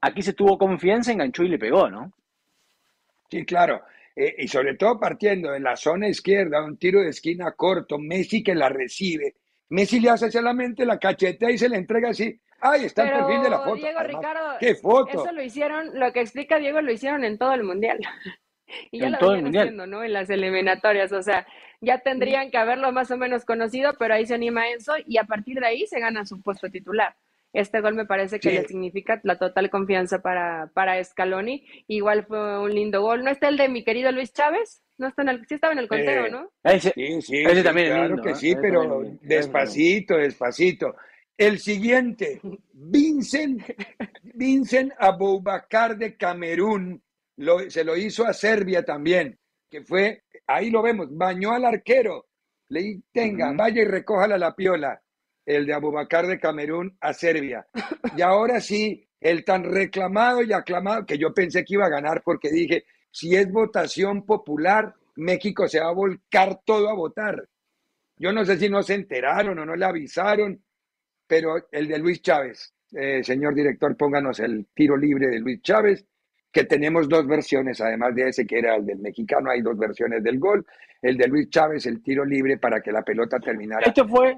Aquí 0.01 0.23
se 0.23 0.33
tuvo 0.33 0.57
confianza, 0.57 1.11
enganchó 1.11 1.43
y 1.43 1.49
le 1.49 1.59
pegó, 1.59 1.87
¿no? 1.87 2.11
Sí, 3.29 3.45
claro. 3.45 3.83
Eh, 4.15 4.35
y 4.39 4.47
sobre 4.47 4.75
todo 4.75 4.99
partiendo 4.99 5.53
en 5.53 5.63
la 5.63 5.75
zona 5.75 6.07
izquierda, 6.07 6.63
un 6.63 6.77
tiro 6.77 7.01
de 7.01 7.09
esquina 7.09 7.51
corto, 7.51 7.99
Messi 7.99 8.41
que 8.41 8.55
la 8.55 8.69
recibe. 8.69 9.35
Messi 9.69 9.99
le 9.99 10.09
hace 10.09 10.31
solamente 10.31 10.85
la 10.85 10.97
cacheta 10.97 11.51
y 11.51 11.57
se 11.57 11.69
le 11.69 11.77
entrega 11.77 12.09
así. 12.09 12.39
Ahí 12.59 12.85
está 12.85 13.03
el 13.03 13.11
perfil 13.11 13.43
de 13.43 13.49
la 13.49 13.59
foto. 13.59 13.75
Diego 13.75 13.99
Ricardo, 13.99 14.57
¿qué 14.59 14.75
foto? 14.75 15.23
Eso 15.23 15.31
lo 15.31 15.43
hicieron, 15.43 15.99
lo 15.99 16.11
que 16.11 16.21
explica 16.21 16.57
Diego 16.57 16.81
lo 16.81 16.91
hicieron 16.91 17.23
en 17.23 17.37
todo 17.37 17.53
el 17.53 17.63
mundial. 17.63 17.99
y 18.91 18.99
ya 18.99 19.09
lo 19.09 19.31
venían 19.31 19.55
haciendo, 19.55 19.85
¿no? 19.85 20.03
En 20.03 20.13
las 20.13 20.29
eliminatorias. 20.29 21.11
O 21.11 21.21
sea, 21.21 21.45
ya 21.81 21.99
tendrían 21.99 22.49
que 22.49 22.57
haberlo 22.57 22.91
más 22.91 23.11
o 23.11 23.17
menos 23.17 23.45
conocido, 23.45 23.93
pero 23.99 24.13
ahí 24.13 24.25
se 24.25 24.33
anima 24.33 24.69
Enzo 24.69 24.93
y 25.05 25.17
a 25.17 25.25
partir 25.25 25.59
de 25.59 25.67
ahí 25.67 25.85
se 25.87 25.99
gana 25.99 26.25
su 26.25 26.41
puesto 26.41 26.69
titular. 26.69 27.15
Este 27.53 27.81
gol 27.81 27.95
me 27.95 28.05
parece 28.05 28.39
que 28.39 28.51
le 28.51 28.67
significa 28.67 29.19
la 29.23 29.37
total 29.37 29.69
confianza 29.69 30.21
para, 30.21 30.69
para 30.73 31.01
Scaloni. 31.03 31.65
Igual 31.87 32.25
fue 32.25 32.59
un 32.59 32.73
lindo 32.73 33.01
gol. 33.01 33.23
¿No 33.23 33.31
está 33.31 33.47
el 33.47 33.57
de 33.57 33.69
mi 33.69 33.83
querido 33.83 34.11
Luis 34.11 34.33
Chávez? 34.33 34.83
No 34.97 35.07
está 35.07 35.21
en 35.21 35.29
el, 35.29 35.47
sí 35.47 35.55
estaba 35.55 35.73
en 35.73 35.79
el 35.79 35.87
conteo, 35.87 36.25
eh, 36.25 36.31
¿no? 36.31 36.51
sí, 36.79 37.21
sí, 37.21 37.43
también 37.63 37.87
claro 37.87 38.21
que 38.21 38.35
sí, 38.35 38.55
pero 38.59 39.03
despacito, 39.21 40.17
despacito. 40.17 40.95
El 41.37 41.59
siguiente, 41.59 42.41
Vincent, 42.73 43.61
Vincent 44.23 44.91
Aboubacar 44.97 45.95
de 45.95 46.17
Camerún, 46.17 47.03
se 47.67 47.83
lo 47.83 47.95
hizo 47.95 48.25
a 48.25 48.33
Serbia 48.33 48.83
también, 48.83 49.37
que 49.69 49.83
fue, 49.83 50.23
ahí 50.47 50.71
lo 50.71 50.81
vemos, 50.81 51.15
bañó 51.15 51.51
al 51.51 51.65
arquero, 51.65 52.25
le 52.69 53.01
tenga, 53.11 53.53
vaya 53.53 53.83
y 53.83 53.85
recójala 53.85 54.37
la 54.39 54.55
piola, 54.55 54.99
el 55.45 55.67
de 55.67 55.73
Aboubacar 55.73 56.25
de 56.25 56.39
Camerún 56.39 56.97
a 56.99 57.13
Serbia. 57.13 57.67
Y 58.15 58.21
ahora 58.21 58.59
sí, 58.59 59.07
el 59.21 59.45
tan 59.45 59.63
reclamado 59.63 60.41
y 60.41 60.53
aclamado, 60.53 61.05
que 61.05 61.19
yo 61.19 61.35
pensé 61.35 61.63
que 61.63 61.75
iba 61.75 61.85
a 61.85 61.89
ganar 61.89 62.23
porque 62.23 62.49
dije, 62.49 62.85
si 63.11 63.35
es 63.35 63.51
votación 63.51 64.25
popular, 64.25 64.93
México 65.15 65.67
se 65.67 65.79
va 65.79 65.89
a 65.89 65.93
volcar 65.93 66.61
todo 66.65 66.89
a 66.89 66.93
votar. 66.93 67.47
Yo 68.17 68.31
no 68.31 68.45
sé 68.45 68.57
si 68.57 68.69
no 68.69 68.81
se 68.83 68.95
enteraron 68.95 69.59
o 69.59 69.65
no 69.65 69.75
le 69.75 69.85
avisaron, 69.85 70.61
pero 71.27 71.55
el 71.71 71.87
de 71.87 71.99
Luis 71.99 72.21
Chávez, 72.21 72.73
eh, 72.93 73.23
señor 73.23 73.53
director, 73.53 73.95
pónganos 73.95 74.39
el 74.39 74.67
tiro 74.73 74.97
libre 74.97 75.27
de 75.27 75.39
Luis 75.39 75.61
Chávez, 75.61 76.05
que 76.51 76.63
tenemos 76.63 77.07
dos 77.09 77.27
versiones, 77.27 77.81
además 77.81 78.15
de 78.15 78.29
ese 78.29 78.47
que 78.47 78.57
era 78.57 78.75
el 78.75 78.85
del 78.85 78.99
mexicano, 78.99 79.51
hay 79.51 79.61
dos 79.61 79.77
versiones 79.77 80.23
del 80.23 80.39
gol. 80.39 80.65
El 81.01 81.17
de 81.17 81.27
Luis 81.27 81.49
Chávez, 81.49 81.85
el 81.85 82.01
tiro 82.01 82.25
libre 82.25 82.57
para 82.57 82.81
que 82.81 82.91
la 82.91 83.03
pelota 83.03 83.39
terminara. 83.39 83.85
Este 83.85 84.03
fue. 84.03 84.35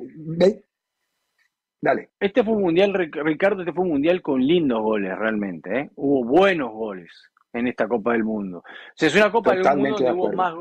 Dale. 1.82 2.10
Este 2.20 2.44
fue 2.44 2.54
un 2.56 2.64
mundial, 2.64 2.94
Ricardo, 2.94 3.62
este 3.62 3.72
fue 3.72 3.84
un 3.84 3.92
mundial 3.92 4.22
con 4.22 4.46
lindos 4.46 4.82
goles 4.82 5.18
realmente. 5.18 5.80
¿eh? 5.80 5.90
Hubo 5.96 6.26
buenos 6.26 6.74
goles 6.74 7.10
en 7.54 7.68
esta 7.68 7.88
Copa 7.88 8.14
del 8.14 8.24
Mundo. 8.24 8.60
O 8.60 8.64
sea, 8.96 9.08
es 9.08 9.16
una 9.16 9.32
Copa 9.32 9.54
del 9.54 9.64
Mundo 9.64 9.98
donde 9.98 10.12
hubo 10.12 10.32
más, 10.34 10.54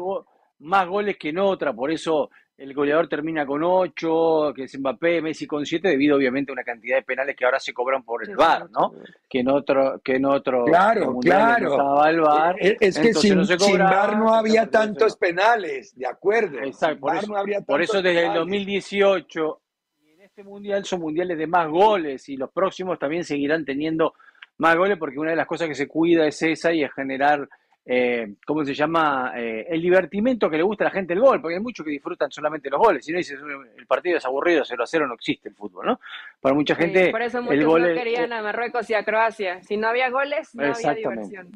más 0.61 0.88
goles 0.88 1.16
que 1.16 1.31
en 1.31 1.38
otra, 1.38 1.72
por 1.72 1.90
eso 1.90 2.31
el 2.59 2.74
goleador 2.74 3.09
termina 3.09 3.46
con 3.46 3.62
8, 3.62 4.53
que 4.55 4.64
es 4.64 4.77
Mbappé, 4.77 5.22
Messi 5.22 5.46
con 5.46 5.64
7, 5.64 5.87
debido 5.87 6.16
obviamente 6.16 6.51
a 6.51 6.55
una 6.55 6.64
cantidad 6.64 6.96
de 6.96 7.03
penales 7.03 7.37
que 7.37 7.44
ahora 7.44 7.61
se 7.61 7.72
cobran 7.72 8.03
por 8.03 8.29
el 8.29 8.35
VAR, 8.35 8.68
¿no? 8.70 8.94
Que 9.31 9.40
en 9.40 9.48
otro, 9.48 10.01
que 10.03 10.16
en 10.16 10.24
otro 10.24 10.64
claro, 10.64 11.16
claro. 11.20 12.05
el 12.05 12.20
VAR, 12.20 12.57
eh, 12.59 12.77
es 12.81 12.98
que 12.98 13.14
sin, 13.14 13.44
VAR 13.79 14.18
no 14.18 14.35
había 14.35 14.68
tantos 14.68 15.16
penales, 15.16 15.96
de 15.96 16.09
acuerdo. 16.09 16.59
Exacto, 16.59 17.01
por, 17.01 17.14
eso, 17.14 17.33
por 17.64 17.81
eso 17.81 18.03
desde 18.03 18.27
el 18.27 18.35
2018 18.35 19.61
y 20.01 20.11
en 20.14 20.20
este 20.22 20.42
mundial 20.42 20.85
son 20.85 21.01
mundiales 21.01 21.38
de 21.38 21.46
más 21.46 21.68
goles 21.68 22.29
y 22.29 22.37
los 22.37 22.51
próximos 22.51 22.98
también 22.98 23.22
seguirán 23.22 23.64
teniendo 23.64 24.14
más 24.58 24.76
goles 24.76 24.98
porque 24.98 25.18
una 25.18 25.30
de 25.30 25.36
las 25.36 25.46
cosas 25.46 25.68
que 25.68 25.74
se 25.74 25.88
cuida 25.88 26.26
es 26.26 26.42
esa 26.42 26.72
y 26.72 26.82
es 26.82 26.92
generar 26.92 27.48
eh, 27.90 28.34
¿cómo 28.44 28.66
se 28.66 28.74
llama? 28.74 29.32
Eh, 29.34 29.66
el 29.70 29.80
divertimento 29.80 30.50
que 30.50 30.58
le 30.58 30.62
gusta 30.62 30.84
a 30.84 30.88
la 30.88 30.90
gente 30.90 31.14
el 31.14 31.20
gol, 31.20 31.40
porque 31.40 31.54
hay 31.54 31.62
muchos 31.62 31.86
que 31.86 31.90
disfrutan 31.90 32.30
solamente 32.30 32.68
los 32.68 32.78
goles. 32.78 33.02
Si 33.02 33.12
no 33.12 33.16
dices 33.16 33.40
el 33.78 33.86
partido 33.86 34.18
es 34.18 34.24
aburrido, 34.26 34.62
0 34.62 34.82
a 34.82 34.86
0 34.86 35.06
no 35.06 35.14
existe 35.14 35.48
el 35.48 35.54
fútbol, 35.54 35.86
¿no? 35.86 36.00
Para 36.38 36.54
mucha 36.54 36.74
gente. 36.74 37.10
por 37.10 37.22
eso 37.22 37.40
muchos 37.40 37.64
no 37.64 37.86
querían 37.94 38.30
a 38.34 38.42
Marruecos 38.42 38.90
y 38.90 38.94
a 38.94 39.02
Croacia. 39.02 39.62
Si 39.62 39.78
no 39.78 39.88
había 39.88 40.10
goles, 40.10 40.54
no 40.54 40.64
había 40.64 40.92
diversión. 40.92 41.50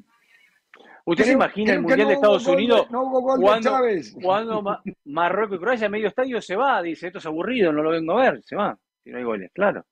¿Usted 1.04 1.24
se 1.24 1.32
imagina 1.32 1.74
el 1.74 1.82
Mundial 1.82 2.08
de 2.08 2.14
Estados 2.14 2.46
Unidos? 2.46 2.90
no 2.90 3.02
hubo 3.02 3.20
gol 3.20 3.38
cuando, 3.38 3.78
cuando 4.22 4.80
Marruecos 5.04 5.58
y 5.58 5.60
Croacia, 5.60 5.90
medio 5.90 6.08
estadio 6.08 6.40
se 6.40 6.56
va, 6.56 6.80
dice, 6.80 7.08
esto 7.08 7.18
es 7.18 7.26
aburrido, 7.26 7.74
no 7.74 7.82
lo 7.82 7.90
vengo 7.90 8.18
a 8.18 8.30
ver, 8.30 8.42
se 8.42 8.56
va, 8.56 8.74
si 9.04 9.10
no 9.10 9.18
hay 9.18 9.24
goles, 9.24 9.50
claro. 9.52 9.84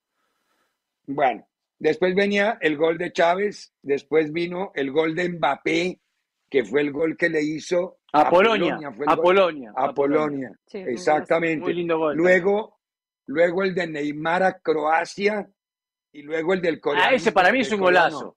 Bueno, 1.06 1.44
después 1.80 2.14
venía 2.14 2.58
el 2.60 2.76
gol 2.76 2.98
de 2.98 3.12
Chávez, 3.12 3.72
después 3.82 4.32
vino 4.32 4.70
el 4.74 4.92
gol 4.92 5.16
de 5.16 5.30
Mbappé, 5.30 6.00
que 6.48 6.64
fue 6.64 6.82
el 6.82 6.92
gol 6.92 7.16
que 7.16 7.28
le 7.28 7.42
hizo 7.42 7.98
a, 8.12 8.28
Polonia. 8.28 8.78
a 9.06 9.16
Polonia. 9.16 9.72
A 9.74 9.92
Polonia. 9.92 10.52
Exactamente. 10.72 11.64
Muy 11.64 11.74
lindo 11.74 11.98
gol. 11.98 12.16
Luego, 12.16 12.80
luego 13.26 13.62
el 13.62 13.74
de 13.74 13.86
Neymar 13.86 14.42
a 14.42 14.58
Croacia 14.60 15.48
y 16.12 16.22
luego 16.22 16.54
el 16.54 16.60
del 16.60 16.80
Corea. 16.80 17.08
Ah, 17.08 17.14
ese 17.14 17.32
para 17.32 17.52
mí 17.52 17.60
es 17.60 17.72
un 17.72 17.80
golazo. 17.80 18.36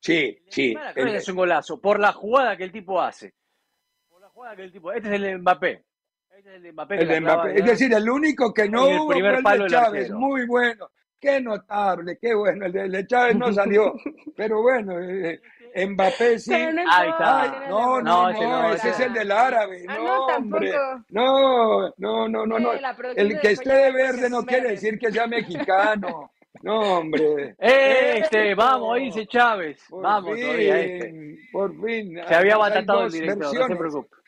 Sí, 0.00 0.38
sí. 0.48 0.74
es 0.96 1.28
un 1.28 1.36
golazo 1.36 1.80
por 1.80 2.00
la 2.00 2.12
jugada 2.12 2.56
que 2.56 2.64
el 2.64 2.72
tipo 2.72 3.00
hace. 3.00 3.34
Por 4.08 4.20
la 4.20 4.28
jugada 4.30 4.56
que 4.56 4.64
el 4.64 4.72
tipo. 4.72 4.92
Este 4.92 5.08
es 5.08 5.14
el 5.14 5.22
de 5.22 5.38
Mbappé. 5.38 5.84
Este 6.30 6.38
es 6.38 6.56
el 6.56 6.62
de 6.62 6.72
Mbappé. 6.72 6.94
El 7.02 7.08
de 7.08 7.20
Mbappé. 7.20 7.58
Es 7.58 7.64
decir, 7.66 7.92
el 7.92 8.08
único 8.08 8.52
que 8.54 8.68
no 8.68 8.86
hubo 8.86 9.12
fue 9.12 9.18
el 9.18 9.62
de 9.62 9.66
Chávez. 9.68 10.10
Muy 10.10 10.46
bueno. 10.46 10.88
Qué 11.20 11.40
notable, 11.40 12.18
qué 12.18 12.34
bueno. 12.34 12.66
El 12.66 12.90
de 12.90 13.06
Chávez 13.06 13.36
no 13.36 13.52
salió. 13.52 13.94
pero 14.36 14.62
bueno, 14.62 14.98
eh, 14.98 15.40
Mbappé 15.86 16.38
sí. 16.38 16.52
Ahí 16.52 17.10
está. 17.10 17.66
no, 17.68 18.00
no, 18.00 18.32
no, 18.32 18.72
ese 18.72 18.88
es 18.88 19.00
el 19.00 19.12
del 19.12 19.30
árabe. 19.30 19.84
Ah, 19.86 19.98
no, 19.98 20.26
hombre. 20.26 20.72
No, 21.10 21.88
no, 21.98 22.28
no, 22.28 22.46
no. 22.46 22.58
no. 22.58 22.72
El 23.16 23.38
que 23.40 23.50
esté 23.50 23.72
de 23.72 23.92
verde 23.92 24.30
no 24.30 24.44
quiere 24.44 24.70
decir 24.70 24.98
que 24.98 25.12
sea 25.12 25.26
mexicano. 25.26 26.32
No, 26.62 26.98
hombre. 26.98 27.54
Este, 27.58 28.54
vamos, 28.54 28.98
dice 28.98 29.26
Chávez. 29.26 29.82
vamos, 29.90 30.38
todavía 30.38 30.80
este. 30.80 31.38
Por 31.52 31.70
fin. 31.84 32.18
Se 32.26 32.34
había 32.34 32.56
batallado 32.56 33.04
el 33.04 33.12
director, 33.12 33.54
no 33.54 33.66
se 33.66 33.76
preocupe. 33.76 34.19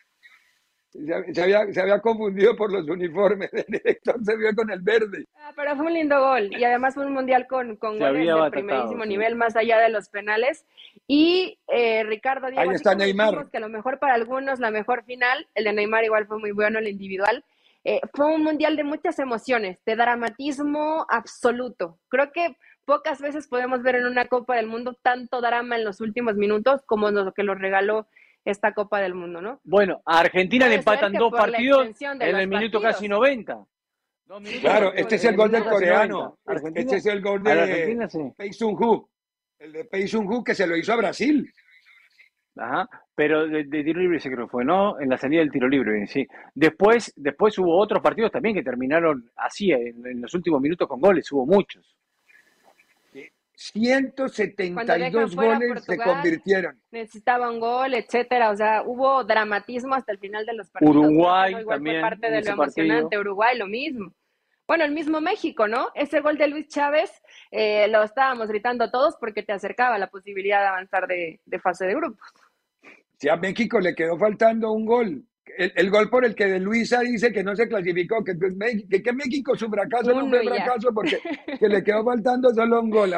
Se, 0.92 1.42
había, 1.42 1.72
se 1.72 1.80
había 1.80 2.00
confundido 2.00 2.54
por 2.54 2.70
los 2.70 2.86
uniformes. 2.86 3.50
El 3.52 3.64
director 3.66 4.16
se 4.22 4.36
vio 4.36 4.54
con 4.54 4.70
el 4.70 4.80
verde. 4.80 5.26
Ah, 5.36 5.52
pero 5.56 5.74
fue 5.76 5.86
un 5.86 5.94
lindo 5.94 6.20
gol. 6.20 6.50
Y 6.56 6.62
además 6.64 6.94
fue 6.94 7.06
un 7.06 7.14
mundial 7.14 7.46
con, 7.46 7.76
con 7.76 7.98
goles 7.98 8.26
de 8.26 8.50
primerísimo 8.50 9.04
nivel, 9.06 9.34
más 9.34 9.56
allá 9.56 9.78
de 9.78 9.88
los 9.88 10.10
penales. 10.10 10.66
Y 11.06 11.58
eh, 11.68 12.04
Ricardo 12.04 12.48
Ahí 12.56 12.68
está 12.70 12.94
Neymar. 12.94 13.50
Que 13.50 13.56
a 13.56 13.60
lo 13.60 13.70
mejor 13.70 13.98
para 13.98 14.14
algunos 14.14 14.60
la 14.60 14.70
mejor 14.70 15.04
final. 15.04 15.48
El 15.54 15.64
de 15.64 15.72
Neymar 15.72 16.04
igual 16.04 16.26
fue 16.26 16.38
muy 16.38 16.52
bueno, 16.52 16.78
el 16.78 16.88
individual. 16.88 17.42
Eh, 17.84 18.00
fue 18.14 18.26
un 18.26 18.44
mundial 18.44 18.76
de 18.76 18.84
muchas 18.84 19.18
emociones, 19.18 19.78
de 19.84 19.96
dramatismo 19.96 21.06
absoluto. 21.08 21.98
Creo 22.08 22.30
que 22.32 22.56
pocas 22.84 23.20
veces 23.20 23.48
podemos 23.48 23.82
ver 23.82 23.96
en 23.96 24.06
una 24.06 24.26
Copa 24.26 24.56
del 24.56 24.66
Mundo 24.66 24.96
tanto 25.02 25.40
drama 25.40 25.76
en 25.76 25.84
los 25.84 26.00
últimos 26.00 26.36
minutos 26.36 26.82
como 26.86 27.10
lo 27.10 27.32
que 27.32 27.42
lo 27.42 27.54
regaló 27.54 28.06
esta 28.44 28.72
Copa 28.72 29.00
del 29.00 29.14
Mundo, 29.14 29.40
¿no? 29.40 29.60
Bueno, 29.64 30.02
a 30.04 30.20
Argentina 30.20 30.68
le 30.68 30.76
empatan 30.76 31.12
dos 31.12 31.32
partidos 31.32 31.88
en 32.00 32.36
el 32.36 32.48
minuto 32.48 32.80
casi 32.80 33.08
90. 33.08 33.64
Claro, 34.60 34.92
este 34.94 35.16
es 35.16 35.24
el 35.24 35.36
gol 35.36 35.50
del 35.50 35.64
coreano. 35.64 36.38
Este 36.74 36.96
es 36.96 37.06
el 37.06 37.20
gol 37.20 37.42
de 37.42 38.32
Pei 38.36 38.52
Sun 38.52 38.74
Hu. 38.74 39.08
El 39.58 39.72
de 39.72 39.84
Pei 39.84 40.08
Sun 40.08 40.26
Hu 40.26 40.42
que 40.42 40.54
se 40.54 40.66
lo 40.66 40.76
hizo 40.76 40.92
a 40.92 40.96
Brasil. 40.96 41.52
Ajá, 42.56 42.88
pero 43.14 43.46
de, 43.46 43.64
tiro 43.64 44.00
libre 44.00 44.20
se 44.20 44.30
creo 44.30 44.46
que 44.46 44.50
fue, 44.50 44.64
¿no? 44.64 45.00
En 45.00 45.08
la 45.08 45.16
salida 45.16 45.40
del 45.40 45.50
tiro 45.50 45.68
libre, 45.68 46.06
sí. 46.06 46.26
Después, 46.54 47.12
después 47.16 47.58
hubo 47.58 47.78
otros 47.78 48.02
partidos 48.02 48.30
también 48.30 48.54
que 48.54 48.62
terminaron 48.62 49.30
así, 49.36 49.72
en 49.72 50.20
los 50.20 50.34
últimos 50.34 50.60
minutos 50.60 50.86
con 50.86 51.00
goles, 51.00 51.30
hubo 51.32 51.46
muchos. 51.46 51.96
172 53.70 55.36
goles 55.36 55.84
se 55.84 55.96
convirtieron. 55.96 56.80
Necesitaba 56.90 57.48
un 57.50 57.60
gol, 57.60 57.94
etcétera. 57.94 58.50
O 58.50 58.56
sea, 58.56 58.82
hubo 58.84 59.22
dramatismo 59.24 59.94
hasta 59.94 60.12
el 60.12 60.18
final 60.18 60.44
de 60.44 60.54
los 60.54 60.70
partidos. 60.70 60.96
Uruguay 60.96 61.54
también. 61.66 62.00
Fue 62.00 62.10
parte 62.10 62.30
de 62.30 62.42
lo 62.42 62.50
emocionante. 62.50 63.18
Uruguay, 63.18 63.56
lo 63.56 63.66
mismo. 63.66 64.12
Bueno, 64.66 64.84
el 64.84 64.92
mismo 64.92 65.20
México, 65.20 65.68
¿no? 65.68 65.88
Ese 65.94 66.20
gol 66.20 66.38
de 66.38 66.48
Luis 66.48 66.68
Chávez 66.68 67.10
eh, 67.50 67.88
lo 67.88 68.02
estábamos 68.02 68.48
gritando 68.48 68.90
todos 68.90 69.16
porque 69.20 69.42
te 69.42 69.52
acercaba 69.52 69.98
la 69.98 70.06
posibilidad 70.08 70.60
de 70.60 70.66
avanzar 70.66 71.06
de, 71.06 71.40
fase 71.62 71.86
de 71.86 71.94
grupos. 71.94 72.26
Si 73.18 73.28
a 73.28 73.36
México 73.36 73.80
le 73.80 73.94
quedó 73.94 74.18
faltando 74.18 74.72
un 74.72 74.86
gol, 74.86 75.24
el, 75.56 75.90
gol 75.90 76.08
por 76.08 76.24
el 76.24 76.34
que 76.34 76.46
de 76.46 76.60
Luisa 76.60 77.00
dice 77.00 77.32
que 77.32 77.42
no 77.42 77.54
se 77.54 77.68
clasificó, 77.68 78.22
que, 78.24 78.34
que, 79.02 79.12
México 79.12 79.56
su 79.56 79.68
fracaso 79.68 80.12
no 80.12 80.28
fue 80.28 80.42
fracaso 80.42 80.92
porque 80.94 81.18
que 81.58 81.68
le 81.68 81.82
quedó 81.82 82.04
faltando 82.04 82.52
solo 82.54 82.80
un 82.80 82.90
gol. 82.90 83.14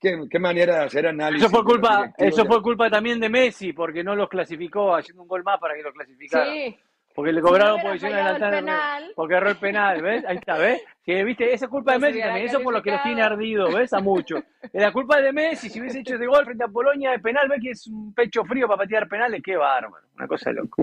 Qué, 0.00 0.38
manera 0.38 0.80
de 0.80 0.84
hacer 0.84 1.06
análisis. 1.06 1.46
Eso 1.46 1.54
fue 1.54 1.64
culpa, 1.64 2.12
eso 2.18 2.44
fue 2.44 2.62
culpa 2.62 2.90
también 2.90 3.20
de 3.20 3.28
Messi, 3.28 3.72
porque 3.72 4.02
no 4.02 4.16
los 4.16 4.28
clasificó 4.28 4.94
haciendo 4.94 5.22
un 5.22 5.28
gol 5.28 5.44
más 5.44 5.58
para 5.60 5.74
que 5.74 5.82
los 5.82 5.92
clasificara. 5.92 6.52
Sí. 6.52 6.76
Porque 7.16 7.32
le 7.32 7.40
cobraron 7.40 7.80
posición 7.80 8.12
adelantada. 8.12 9.00
Porque 9.14 9.34
erró 9.34 9.48
el 9.48 9.56
penal, 9.56 10.02
¿ves? 10.02 10.22
Ahí 10.26 10.36
está, 10.36 10.58
¿ves? 10.58 10.82
Que, 11.02 11.24
viste, 11.24 11.50
esa 11.52 11.64
es 11.64 11.70
culpa 11.70 11.94
de 11.94 11.98
Messi 11.98 12.20
también. 12.20 12.46
Eso 12.46 12.60
por 12.60 12.74
lo 12.74 12.82
que 12.82 12.90
los 12.90 13.02
tiene 13.02 13.22
ardido, 13.22 13.72
¿ves? 13.72 13.94
A 13.94 14.00
mucho. 14.00 14.36
Es 14.62 14.82
la 14.82 14.92
culpa 14.92 15.18
de 15.22 15.32
Messi. 15.32 15.70
Si 15.70 15.80
hubiese 15.80 16.00
hecho 16.00 16.16
ese 16.16 16.26
gol 16.26 16.44
frente 16.44 16.64
a 16.64 16.68
Polonia 16.68 17.12
de 17.12 17.18
penal, 17.20 17.48
¿ves 17.48 17.60
que 17.62 17.70
es 17.70 17.86
un 17.86 18.12
pecho 18.12 18.44
frío 18.44 18.68
para 18.68 18.82
patear 18.82 19.08
penales? 19.08 19.40
Qué 19.42 19.56
bárbaro. 19.56 20.06
Una 20.14 20.28
cosa 20.28 20.52
loca. 20.52 20.82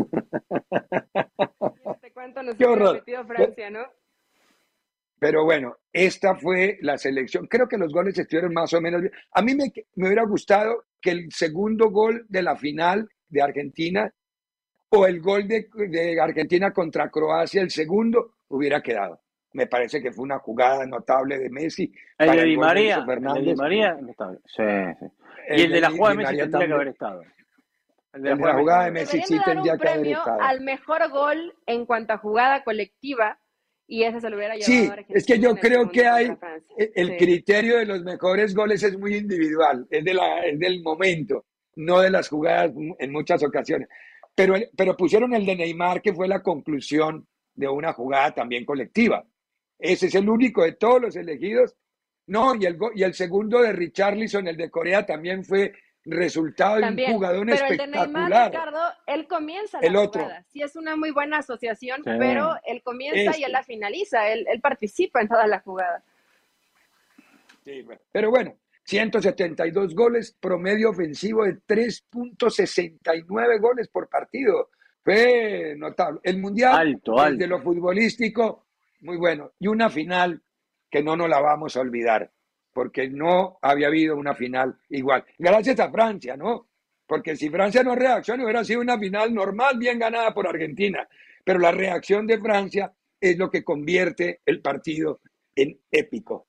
Este 1.94 2.12
cuento 2.12 2.42
nos 2.42 2.56
Qué 2.56 2.66
horror. 2.66 3.04
Francia, 3.28 3.70
¿no? 3.70 3.86
Pero 5.20 5.46
bueno, 5.46 5.78
esta 5.92 6.36
fue 6.36 6.80
la 6.82 6.98
selección. 6.98 7.46
Creo 7.46 7.68
que 7.68 7.78
los 7.78 7.94
goles 7.94 8.18
estuvieron 8.18 8.54
más 8.54 8.74
o 8.74 8.82
menos 8.82 9.02
bien. 9.02 9.14
A 9.34 9.42
mí 9.44 9.54
me, 9.54 9.72
me 9.96 10.08
hubiera 10.08 10.26
gustado 10.26 10.86
que 11.00 11.12
el 11.12 11.32
segundo 11.32 11.92
gol 11.92 12.26
de 12.28 12.42
la 12.42 12.56
final 12.56 13.08
de 13.30 13.42
Argentina 13.42 14.12
o 14.96 15.06
el 15.08 15.22
gol 15.22 15.48
de, 15.48 15.68
Argentina 16.22 16.72
contra 16.72 17.10
Croacia, 17.10 17.62
el 17.62 17.72
segundo, 17.72 18.36
hubiera 18.50 18.82
quedado. 18.82 19.20
me 19.54 19.68
parece 19.68 20.02
que 20.02 20.12
fue 20.12 20.24
una 20.24 20.40
jugada 20.40 20.86
notable 20.86 21.38
de 21.38 21.50
Messi. 21.50 21.92
El 22.18 22.28
para 22.28 22.42
de 22.42 22.48
Di 22.48 22.58
María, 22.58 23.06
el 23.08 23.34
de 23.34 23.42
Di 23.42 23.56
María, 23.56 23.98
está 24.10 24.30
bien. 24.30 24.42
Sí, 24.46 24.64
sí. 25.00 25.06
El 25.48 25.60
Y 25.60 25.64
el 25.64 25.72
de 25.72 25.82
la 25.82 25.92
jugada 25.92 26.16
de 26.16 26.18
Messi 26.18 26.38
tendría 26.38 26.46
que 26.46 26.52
también. 26.52 26.74
haber 26.74 26.88
estado. 26.88 27.22
El 28.14 28.28
El 28.28 28.38
de 28.38 28.46
la 28.46 28.54
jugada 28.54 28.86
de 28.86 28.92
Messi 28.92 29.22
sí 29.24 29.38
tendría 29.46 29.78
que 29.78 29.90
haber 29.90 30.08
estado. 30.08 30.42
al 30.42 30.62
mejor 30.62 31.10
gol 31.12 31.56
en 31.66 31.86
cuanto 31.86 32.14
a 32.14 32.18
jugada 32.18 32.64
colectiva 32.64 33.40
y 33.88 34.04
ese 34.04 34.22
se 34.22 34.30
lo 34.30 34.38
hubiera 34.38 34.56
llevado 34.56 34.66
Sí, 34.72 34.88
a 34.88 34.94
Argentina 34.94 35.18
es 35.20 35.26
que 35.26 35.40
yo 35.40 35.56
creo 35.56 35.90
que 35.90 36.08
hay 36.08 36.36
Francia. 36.36 36.76
el 36.78 36.92
el 36.96 37.08
Sí. 37.10 37.18
criterio 37.18 37.78
de 37.78 37.86
los 37.86 38.04
mejores 38.04 38.56
goles 38.56 38.82
es 38.84 38.98
muy 38.98 39.16
individual, 39.18 39.86
es, 39.90 40.04
de 40.04 40.14
la, 40.14 40.46
es 40.46 40.58
del 40.60 40.82
momento, 40.82 41.46
no 41.76 42.00
de 42.02 42.10
las 42.10 42.30
jugadas 42.30 42.72
en 43.00 43.12
muchas 43.12 43.44
ocasiones. 43.44 43.88
Pero, 44.36 44.56
el- 44.56 44.70
pero 44.76 44.98
pusieron 44.98 45.34
el 45.34 45.46
de 45.46 45.56
Neymar, 45.56 46.02
que 46.02 46.14
fue 46.14 46.28
la 46.28 46.42
conclusión 46.42 47.28
de 47.54 47.68
una 47.68 47.94
jugada 47.94 48.34
también 48.34 48.66
colectiva. 48.66 49.24
Ese 49.78 50.08
es 50.08 50.16
el 50.16 50.28
único 50.30 50.64
de 50.64 50.74
todos 50.74 51.02
los 51.02 51.16
elegidos. 51.16 51.76
No, 52.26 52.56
y 52.56 52.66
el, 52.66 52.78
go- 52.78 52.92
y 52.96 53.04
el 53.04 53.14
segundo 53.14 53.62
de 53.62 53.74
Richarlison, 53.74 54.48
el 54.48 54.58
de 54.58 54.72
Corea, 54.72 55.06
también 55.06 55.44
fue 55.44 55.74
resultado 56.06 56.76
de 56.76 56.82
También, 56.82 57.12
un 57.12 57.16
jugador 57.18 57.46
pero 57.46 57.66
el 57.68 57.78
de 57.78 57.88
Neymar. 57.88 58.52
Ricardo, 58.52 58.80
él 59.06 59.28
comienza 59.28 59.80
la 59.82 59.88
El 59.88 59.96
otro. 59.98 60.24
jugada. 60.24 60.44
Sí 60.50 60.62
es 60.62 60.76
una 60.76 60.96
muy 60.96 61.12
buena 61.12 61.38
asociación, 61.40 61.98
Sí. 62.04 62.10
pero 62.18 62.56
él 62.66 62.82
comienza 62.84 63.20
y 63.24 63.28
Este. 63.28 63.46
él 63.46 63.52
la 63.52 63.64
finaliza, 63.64 64.30
él, 64.30 64.46
él 64.50 64.60
participa 64.62 65.22
en 65.22 65.28
toda 65.28 65.48
la 65.48 65.60
jugada. 65.60 66.04
Sí, 67.64 67.82
bueno. 67.84 68.02
Pero 68.12 68.30
bueno, 68.30 68.56
172 68.86 69.96
goles, 69.96 70.36
promedio 70.40 70.90
ofensivo 70.90 71.46
de 71.46 71.58
3.69 71.66 73.60
goles 73.60 73.88
por 73.88 74.10
partido. 74.10 74.70
Fue 75.04 75.76
notable. 75.78 76.20
El 76.24 76.40
Mundial, 76.40 76.76
Alto, 76.76 77.20
alto. 77.20 77.48
lo 77.48 77.62
futbolístico, 77.62 78.66
muy 79.02 79.18
bueno. 79.18 79.52
Y 79.60 79.68
una 79.68 79.90
final 79.90 80.42
que 80.90 81.04
no 81.04 81.16
nos 81.16 81.30
la 81.30 81.40
vamos 81.42 81.76
a 81.76 81.82
olvidar, 81.82 82.32
porque 82.74 83.10
no 83.10 83.58
había 83.62 83.88
habido 83.88 84.16
una 84.16 84.36
final 84.36 84.78
igual. 84.90 85.26
Gracias 85.38 85.80
a 85.80 85.92
Francia, 85.92 86.38
¿no? 86.38 86.68
Porque 87.06 87.36
si 87.36 87.50
Francia 87.50 87.84
no 87.84 87.96
reacciona, 87.96 88.44
hubiera 88.44 88.64
sido 88.64 88.82
una 88.82 88.98
final 88.98 89.34
normal, 89.34 89.78
bien 89.78 90.00
ganada 90.00 90.34
por 90.34 90.48
Argentina. 90.48 91.08
Pero 91.44 91.60
la 91.60 91.72
reacción 91.72 92.26
de 92.26 92.40
Francia 92.40 92.94
es 93.20 93.38
lo 93.38 93.50
que 93.50 93.64
convierte 93.64 94.42
el 94.46 94.62
partido 94.62 95.20
en 95.56 95.80
épico. 95.92 96.48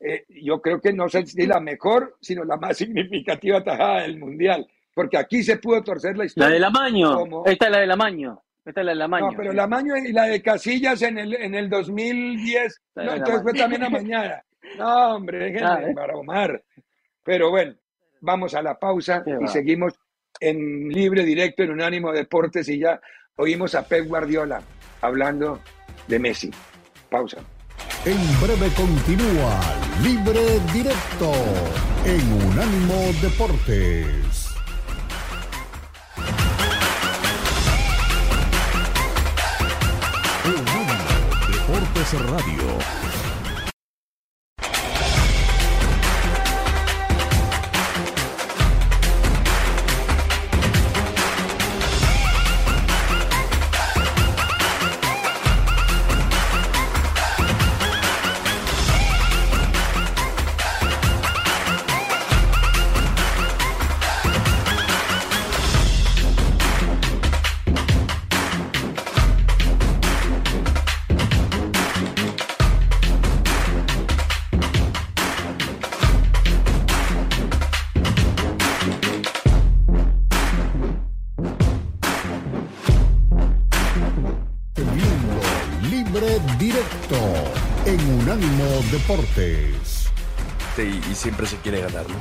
Eh, 0.00 0.24
yo 0.42 0.60
creo 0.62 0.80
que 0.80 0.92
no 0.92 1.08
sé 1.08 1.26
si 1.26 1.46
la 1.46 1.60
mejor, 1.60 2.16
sino 2.20 2.44
la 2.44 2.56
más 2.56 2.76
significativa 2.78 3.62
tajada 3.64 4.02
del 4.02 4.18
Mundial, 4.18 4.66
porque 4.94 5.16
aquí 5.18 5.42
se 5.42 5.56
pudo 5.58 5.82
torcer 5.82 6.12
la 6.12 6.18
La 6.18 6.24
historia. 6.26 6.50
del 6.54 6.64
Amaño. 6.64 7.14
¿Cómo? 7.16 7.44
Esta 7.46 7.66
es 7.66 7.72
la 7.72 7.78
del 7.80 7.90
Amaño. 7.90 8.42
Esta 8.64 8.80
es 8.80 8.84
la 8.86 8.92
del 8.92 9.02
Amaño. 9.02 9.30
No, 9.30 9.36
pero 9.36 9.52
la 9.52 9.66
Maño 9.66 9.96
y 9.96 10.12
la 10.12 10.24
de 10.24 10.42
Casillas 10.42 11.00
en 11.02 11.16
el, 11.18 11.34
en 11.34 11.54
el 11.54 11.70
2010, 11.70 12.82
La 12.94 13.02
no, 13.04 13.10
de 13.12 13.16
la 13.18 13.24
entonces 13.24 13.42
fue 13.42 13.54
también 13.54 13.82
a 13.84 13.88
mañana. 13.88 14.42
No, 14.76 15.14
hombre, 15.16 15.38
déjenme 15.38 15.66
Ah, 15.66 15.80
¿eh? 15.82 15.88
embaromar. 15.88 16.62
Pero 17.24 17.50
bueno, 17.50 17.74
vamos 18.20 18.54
a 18.54 18.60
la 18.62 18.78
pausa 18.78 19.22
Qué 19.24 19.30
y 19.30 19.44
va. 19.44 19.46
seguimos 19.48 19.94
en 20.40 20.88
libre 20.88 21.24
directo 21.24 21.62
en 21.62 21.70
Unánimo 21.70 22.12
Deportes 22.12 22.68
y 22.68 22.78
ya 22.78 23.00
oímos 23.36 23.74
a 23.74 23.86
Pep 23.88 24.06
Guardiola 24.06 24.60
hablando 25.00 25.60
de 26.06 26.18
Messi. 26.18 26.50
Pausa. 27.08 27.38
En 28.04 28.40
breve 28.40 28.72
continúa 28.74 29.60
Libre 30.02 30.60
Directo 30.72 31.32
en 32.04 32.32
Unánimo 32.46 33.12
Deportes. 33.20 34.48
Unánimo 40.44 40.96
Deportes 41.50 42.12
Radio. 42.30 43.17
Siempre 91.18 91.46
se 91.46 91.56
quiere 91.56 91.80
ganar, 91.80 92.08
¿no? 92.08 92.14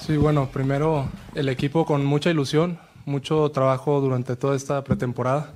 Sí, 0.00 0.16
bueno, 0.16 0.48
primero 0.50 1.08
el 1.34 1.48
equipo 1.48 1.84
con 1.84 2.04
mucha 2.04 2.30
ilusión, 2.30 2.78
mucho 3.04 3.50
trabajo 3.50 4.00
durante 4.00 4.36
toda 4.36 4.56
esta 4.56 4.82
pretemporada 4.82 5.52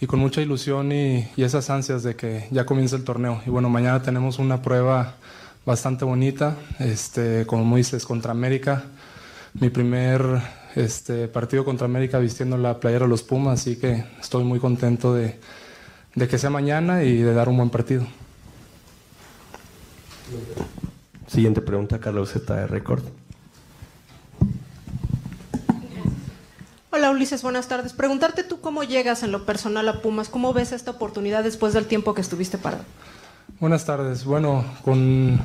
y 0.00 0.06
con 0.06 0.20
mucha 0.20 0.42
ilusión 0.42 0.92
y, 0.92 1.26
esas 1.36 1.70
ansias 1.70 2.02
de 2.02 2.14
que 2.14 2.46
ya 2.50 2.66
comience 2.66 2.96
el 2.96 3.04
torneo. 3.04 3.40
Y 3.46 3.50
bueno, 3.50 3.70
mañana 3.70 4.02
tenemos 4.02 4.38
una 4.38 4.60
prueba 4.60 5.14
bastante 5.64 6.04
bonita, 6.04 6.56
este, 6.78 7.46
como 7.46 7.76
dices, 7.76 8.04
contra 8.04 8.30
América. 8.30 8.84
Mi 9.54 9.70
primer 9.70 10.22
este, 10.74 11.28
partido 11.28 11.64
contra 11.64 11.86
América 11.86 12.18
vistiendo 12.18 12.58
la 12.58 12.78
playera 12.78 13.06
de 13.06 13.08
los 13.08 13.22
Pumas, 13.22 13.60
así 13.60 13.76
que 13.76 14.04
estoy 14.20 14.44
muy 14.44 14.60
contento 14.60 15.14
de, 15.14 15.40
de 16.14 16.28
que 16.28 16.36
sea 16.36 16.50
mañana 16.50 17.04
y 17.04 17.16
de 17.16 17.32
dar 17.32 17.48
un 17.48 17.56
buen 17.56 17.70
partido. 17.70 18.06
Siguiente 21.26 21.60
pregunta, 21.60 21.98
Carlos 21.98 22.30
Z 22.30 22.54
de 22.54 22.66
Record. 22.66 23.02
Hola 26.92 27.10
Ulises, 27.10 27.42
buenas 27.42 27.68
tardes. 27.68 27.92
Preguntarte 27.92 28.42
tú 28.42 28.60
cómo 28.60 28.82
llegas 28.82 29.22
en 29.22 29.32
lo 29.32 29.44
personal 29.44 29.88
a 29.88 30.00
Pumas, 30.00 30.28
cómo 30.28 30.54
ves 30.54 30.72
esta 30.72 30.92
oportunidad 30.92 31.44
después 31.44 31.74
del 31.74 31.86
tiempo 31.86 32.14
que 32.14 32.20
estuviste 32.20 32.58
parado. 32.58 32.84
Buenas 33.60 33.84
tardes. 33.84 34.24
Bueno, 34.24 34.64
con, 34.82 35.38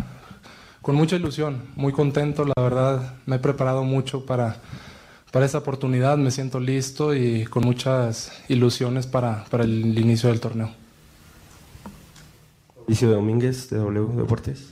con 0.81 0.95
mucha 0.95 1.17
ilusión, 1.17 1.63
muy 1.75 1.91
contento, 1.91 2.45
la 2.45 2.61
verdad. 2.61 3.15
Me 3.25 3.35
he 3.35 3.39
preparado 3.39 3.83
mucho 3.83 4.25
para, 4.25 4.57
para 5.31 5.45
esta 5.45 5.57
oportunidad, 5.57 6.17
me 6.17 6.31
siento 6.31 6.59
listo 6.59 7.13
y 7.13 7.45
con 7.45 7.63
muchas 7.63 8.31
ilusiones 8.47 9.07
para, 9.07 9.43
para 9.45 9.63
el 9.63 9.97
inicio 9.99 10.29
del 10.29 10.39
torneo. 10.39 10.71
Mauricio 12.77 13.09
Domínguez 13.09 13.69
de 13.69 13.77
W 13.77 14.15
Deportes. 14.15 14.69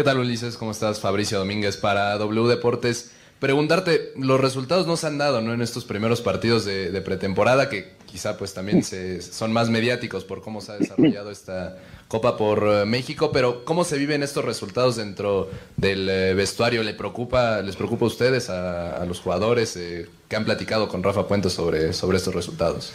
¿Qué 0.00 0.04
tal 0.04 0.18
Ulises? 0.18 0.56
¿Cómo 0.56 0.70
estás? 0.70 0.98
Fabricio 0.98 1.38
Domínguez 1.38 1.76
para 1.76 2.16
W 2.16 2.48
Deportes. 2.48 3.10
Preguntarte, 3.38 4.14
los 4.16 4.40
resultados 4.40 4.86
no 4.86 4.96
se 4.96 5.06
han 5.06 5.18
dado 5.18 5.42
¿no? 5.42 5.52
en 5.52 5.60
estos 5.60 5.84
primeros 5.84 6.22
partidos 6.22 6.64
de, 6.64 6.90
de 6.90 7.02
pretemporada, 7.02 7.68
que 7.68 7.92
quizá 8.06 8.38
pues 8.38 8.54
también 8.54 8.82
se, 8.82 9.20
son 9.20 9.52
más 9.52 9.68
mediáticos 9.68 10.24
por 10.24 10.40
cómo 10.40 10.62
se 10.62 10.72
ha 10.72 10.78
desarrollado 10.78 11.30
esta 11.30 11.76
Copa 12.08 12.38
por 12.38 12.66
eh, 12.66 12.86
México, 12.86 13.30
pero 13.30 13.66
¿cómo 13.66 13.84
se 13.84 13.98
viven 13.98 14.22
estos 14.22 14.42
resultados 14.42 14.96
dentro 14.96 15.50
del 15.76 16.08
eh, 16.08 16.32
vestuario? 16.32 16.82
¿Le 16.82 16.94
preocupa, 16.94 17.60
¿Les 17.60 17.76
preocupa 17.76 18.06
a 18.06 18.08
ustedes, 18.08 18.48
a, 18.48 18.96
a 18.96 19.04
los 19.04 19.20
jugadores 19.20 19.76
eh, 19.76 20.08
que 20.30 20.34
han 20.34 20.46
platicado 20.46 20.88
con 20.88 21.02
Rafa 21.02 21.28
Puente 21.28 21.50
sobre, 21.50 21.92
sobre 21.92 22.16
estos 22.16 22.34
resultados? 22.34 22.90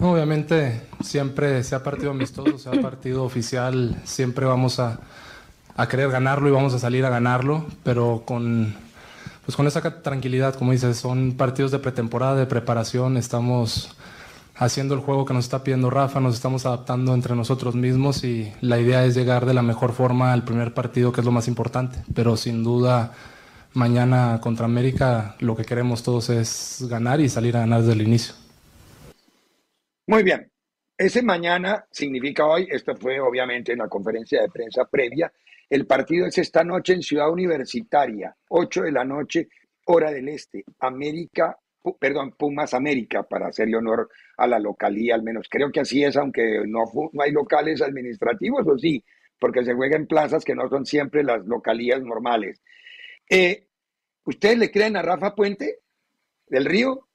Obviamente, 0.00 0.80
siempre 1.04 1.62
sea 1.64 1.82
partido 1.82 2.12
amistoso, 2.12 2.56
sea 2.56 2.72
partido 2.80 3.24
oficial, 3.24 4.00
siempre 4.04 4.46
vamos 4.46 4.78
a, 4.78 5.00
a 5.76 5.88
querer 5.88 6.10
ganarlo 6.10 6.48
y 6.48 6.52
vamos 6.52 6.74
a 6.74 6.78
salir 6.78 7.04
a 7.04 7.10
ganarlo, 7.10 7.66
pero 7.82 8.22
con, 8.24 8.74
pues 9.44 9.56
con 9.56 9.66
esa 9.66 10.02
tranquilidad, 10.02 10.54
como 10.54 10.72
dices, 10.72 10.96
son 10.96 11.36
partidos 11.36 11.70
de 11.70 11.78
pretemporada, 11.78 12.36
de 12.36 12.46
preparación, 12.46 13.16
estamos 13.16 13.96
haciendo 14.54 14.94
el 14.94 15.00
juego 15.00 15.26
que 15.26 15.34
nos 15.34 15.44
está 15.44 15.62
pidiendo 15.62 15.90
Rafa, 15.90 16.18
nos 16.20 16.34
estamos 16.34 16.64
adaptando 16.64 17.14
entre 17.14 17.36
nosotros 17.36 17.74
mismos 17.74 18.24
y 18.24 18.52
la 18.62 18.80
idea 18.80 19.04
es 19.04 19.14
llegar 19.14 19.44
de 19.44 19.52
la 19.52 19.62
mejor 19.62 19.92
forma 19.92 20.32
al 20.32 20.44
primer 20.44 20.72
partido, 20.72 21.12
que 21.12 21.20
es 21.20 21.26
lo 21.26 21.32
más 21.32 21.46
importante, 21.46 21.98
pero 22.14 22.36
sin 22.36 22.64
duda 22.64 23.12
mañana 23.74 24.40
contra 24.40 24.64
América 24.64 25.36
lo 25.40 25.54
que 25.54 25.64
queremos 25.64 26.02
todos 26.02 26.30
es 26.30 26.86
ganar 26.88 27.20
y 27.20 27.28
salir 27.28 27.56
a 27.56 27.60
ganar 27.60 27.80
desde 27.80 27.92
el 27.92 28.02
inicio. 28.02 28.34
Muy 30.06 30.22
bien. 30.22 30.50
Ese 30.96 31.22
mañana 31.22 31.84
significa 31.90 32.46
hoy, 32.46 32.66
esto 32.70 32.96
fue 32.96 33.20
obviamente 33.20 33.72
en 33.72 33.78
la 33.80 33.88
conferencia 33.88 34.40
de 34.40 34.48
prensa 34.48 34.86
previa, 34.86 35.30
el 35.68 35.86
partido 35.86 36.26
es 36.26 36.38
esta 36.38 36.64
noche 36.64 36.94
en 36.94 37.02
Ciudad 37.02 37.30
Universitaria, 37.30 38.36
8 38.48 38.82
de 38.82 38.92
la 38.92 39.04
noche, 39.04 39.48
hora 39.86 40.10
del 40.10 40.28
este, 40.28 40.64
América 40.80 41.56
perdón, 41.92 42.32
Pumas 42.32 42.74
América, 42.74 43.22
para 43.22 43.48
hacerle 43.48 43.76
honor 43.76 44.10
a 44.36 44.46
la 44.46 44.58
localía, 44.58 45.14
al 45.14 45.22
menos. 45.22 45.46
Creo 45.48 45.70
que 45.70 45.80
así 45.80 46.02
es, 46.02 46.16
aunque 46.16 46.62
no, 46.66 46.84
hay 47.20 47.32
locales 47.32 47.82
administrativos, 47.82 48.66
o 48.66 48.78
sí, 48.78 49.04
porque 49.38 49.64
se 49.64 49.74
juega 49.74 49.96
en 49.96 50.06
plazas 50.06 50.44
que 50.44 50.54
no 50.54 50.68
son 50.68 50.86
siempre 50.86 51.22
las 51.22 51.44
localías 51.46 52.02
normales. 52.02 52.60
Eh, 53.28 53.66
¿Ustedes 54.24 54.58
le 54.58 54.70
creen 54.70 54.96
a 54.96 55.02
Rafa 55.02 55.34
Puente 55.34 55.80
del 56.48 56.64
Río? 56.64 57.08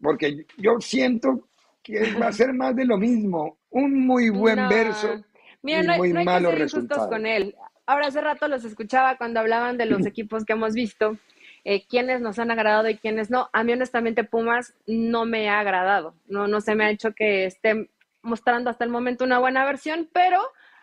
Porque 0.00 0.46
yo 0.58 0.80
siento 0.80 1.48
que 1.82 2.14
va 2.20 2.28
a 2.28 2.32
ser 2.32 2.52
más 2.52 2.76
de 2.76 2.84
lo 2.84 2.96
mismo. 2.96 3.58
Un 3.70 4.06
muy 4.06 4.30
buen 4.30 4.56
No. 4.56 4.68
verso 4.68 5.24
Mira, 5.62 5.82
no 5.82 5.96
muy 5.96 6.12
no 6.12 6.20
hay 6.20 6.24
que 6.24 6.30
malos 6.30 6.52
ser 6.52 6.60
injustos 6.60 6.82
resultados. 6.82 7.08
con 7.08 7.26
él. 7.26 7.54
Ahora 7.86 8.06
hace 8.06 8.20
rato 8.20 8.48
los 8.48 8.64
escuchaba 8.64 9.16
cuando 9.16 9.40
hablaban 9.40 9.78
de 9.78 9.86
los 9.86 10.04
equipos 10.06 10.44
que 10.44 10.52
hemos 10.52 10.74
visto, 10.74 11.16
eh, 11.64 11.86
quiénes 11.86 12.20
nos 12.20 12.38
han 12.38 12.50
agradado 12.50 12.88
y 12.88 12.96
quiénes 12.96 13.30
no. 13.30 13.48
A 13.52 13.64
mí 13.64 13.72
honestamente 13.72 14.24
Pumas 14.24 14.74
no 14.86 15.24
me 15.24 15.48
ha 15.48 15.60
agradado. 15.60 16.14
No, 16.26 16.48
no 16.48 16.60
se 16.60 16.74
me 16.74 16.84
ha 16.84 16.90
hecho 16.90 17.12
que 17.12 17.46
esté 17.46 17.88
mostrando 18.22 18.70
hasta 18.70 18.84
el 18.84 18.90
momento 18.90 19.24
una 19.24 19.38
buena 19.38 19.64
versión, 19.64 20.08
pero 20.12 20.40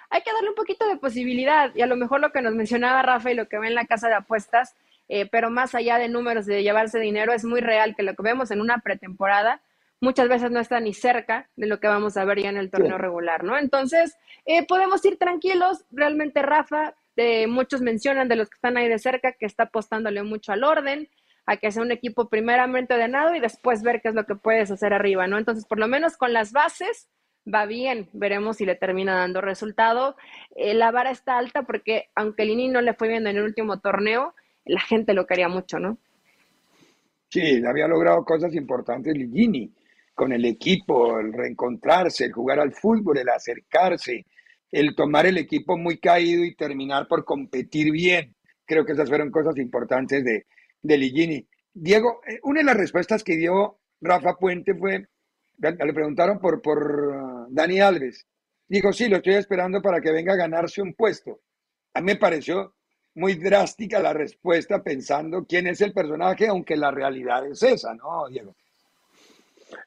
hay 0.09 0.21
que 0.21 0.31
darle 0.31 0.49
un 0.49 0.55
poquito 0.55 0.87
de 0.87 0.97
posibilidad. 0.97 1.71
Y 1.75 1.81
a 1.81 1.87
lo 1.87 1.95
mejor 1.95 2.21
lo 2.21 2.31
que 2.31 2.41
nos 2.41 2.55
mencionaba 2.55 3.01
Rafa 3.01 3.31
y 3.31 3.35
lo 3.35 3.47
que 3.47 3.59
ve 3.59 3.67
en 3.67 3.75
la 3.75 3.85
casa 3.85 4.07
de 4.07 4.15
apuestas, 4.15 4.75
eh, 5.07 5.27
pero 5.29 5.49
más 5.49 5.75
allá 5.75 5.97
de 5.97 6.09
números 6.09 6.45
de 6.45 6.63
llevarse 6.63 6.99
dinero, 6.99 7.33
es 7.33 7.43
muy 7.43 7.61
real 7.61 7.95
que 7.95 8.03
lo 8.03 8.15
que 8.15 8.23
vemos 8.23 8.51
en 8.51 8.61
una 8.61 8.79
pretemporada 8.79 9.61
muchas 10.01 10.29
veces 10.29 10.51
no 10.51 10.59
está 10.59 10.79
ni 10.79 10.93
cerca 10.93 11.49
de 11.55 11.67
lo 11.67 11.79
que 11.79 11.88
vamos 11.88 12.17
a 12.17 12.25
ver 12.25 12.41
ya 12.41 12.49
en 12.49 12.57
el 12.57 12.69
torneo 12.71 12.97
Sí. 12.97 13.01
regular, 13.01 13.43
¿no? 13.43 13.57
Entonces, 13.57 14.15
eh, 14.45 14.65
podemos 14.65 15.03
ir 15.05 15.17
tranquilos. 15.17 15.83
Realmente 15.91 16.41
Rafa, 16.41 16.95
eh, 17.15 17.47
muchos 17.47 17.81
mencionan 17.81 18.27
de 18.29 18.35
los 18.38 18.49
que 18.49 18.55
están 18.55 18.77
ahí 18.77 18.88
de 18.88 18.99
cerca 18.99 19.33
que 19.33 19.45
está 19.45 19.63
apostándole 19.63 20.23
mucho 20.23 20.51
al 20.53 20.63
orden, 20.63 21.09
a 21.45 21.57
que 21.57 21.71
sea 21.71 21.81
un 21.81 21.91
equipo 21.91 22.29
primeramente 22.29 22.93
ordenado 22.93 23.35
y 23.35 23.39
después 23.39 23.81
ver 23.83 24.01
qué 24.01 24.09
es 24.09 24.15
lo 24.15 24.25
que 24.25 24.35
puedes 24.35 24.71
hacer 24.71 24.93
arriba, 24.93 25.27
¿no? 25.27 25.38
Entonces, 25.38 25.65
por 25.65 25.79
lo 25.79 25.88
menos 25.88 26.15
con 26.15 26.31
las 26.31 26.51
bases 26.51 27.09
va 27.51 27.65
bien, 27.65 28.07
veremos 28.13 28.57
si 28.57 28.65
le 28.65 28.75
termina 28.75 29.15
dando 29.17 29.41
resultado. 29.41 30.15
Eh, 30.55 30.73
la 30.75 30.91
vara 30.91 31.09
está 31.12 31.38
alta 31.38 31.63
porque 31.63 32.09
aunque 32.15 32.45
Lini 32.45 32.67
no 32.67 32.81
le 32.81 32.93
fue 32.93 33.07
bien 33.07 33.25
en 33.27 33.38
el 33.38 33.43
último 33.43 33.79
torneo, 33.79 34.35
la 34.65 34.79
gente 34.81 35.13
lo 35.13 35.25
quería 35.25 35.49
mucho, 35.49 35.79
¿no? 35.79 35.97
Sí, 37.29 37.63
había 37.65 37.88
logrado 37.88 38.23
cosas 38.23 38.53
importantes 38.55 39.15
Ligini, 39.15 39.71
con 40.19 40.34
el 40.34 40.43
equipo, 40.43 41.17
el 41.17 41.32
reencontrarse, 41.32 42.25
el 42.25 42.34
jugar 42.34 42.60
al 42.60 42.73
fútbol, 42.73 43.19
el 43.19 43.29
acercarse, 43.29 44.25
el 44.69 44.93
tomar 44.93 45.25
el 45.25 45.38
equipo 45.38 45.77
muy 45.77 45.97
caído 45.97 46.43
y 46.43 46.55
terminar 46.55 47.08
por 47.08 47.23
competir 47.23 47.89
bien. 47.89 48.36
Creo 48.65 48.86
que 48.86 48.91
esas 48.91 49.08
fueron 49.08 49.32
cosas 49.32 49.55
importantes 49.55 50.25
de, 50.25 50.45
de 50.82 50.97
Ligini. 50.97 51.47
Diego, 51.73 52.19
eh, 52.27 52.38
una 52.43 52.60
de 52.60 52.65
las 52.65 52.75
respuestas 52.75 53.23
que 53.23 53.38
dio 53.38 53.79
Rafa 54.01 54.36
Puente 54.36 54.75
fue, 54.75 55.08
le 55.58 55.93
preguntaron 55.93 56.38
por, 56.38 56.62
por 56.62 56.79
uh, 56.84 57.47
Dani 57.49 57.79
Alves. 57.79 58.27
Dijo, 58.67 58.91
sí, 58.91 59.08
lo 59.08 59.17
estoy 59.17 59.36
esperando 59.36 59.82
para 59.82 60.01
que 60.01 60.12
venga 60.12 60.34
a 60.34 60.43
ganarse 60.43 60.82
un 60.82 60.95
puesto. 60.95 61.39
A 61.93 62.01
mí 62.01 62.08
me 62.08 62.15
pareció 62.17 62.75
muy 63.15 63.36
drástica 63.36 64.01
la 64.01 64.12
respuesta 64.12 64.84
pensando 64.84 65.45
quién 65.45 65.67
es 65.67 65.79
el 65.79 65.93
personaje, 65.93 66.49
aunque 66.49 66.75
la 66.75 66.91
realidad 66.91 67.47
es 67.47 67.63
esa, 67.63 67.93
¿no, 67.93 68.27
Diego? 68.27 68.53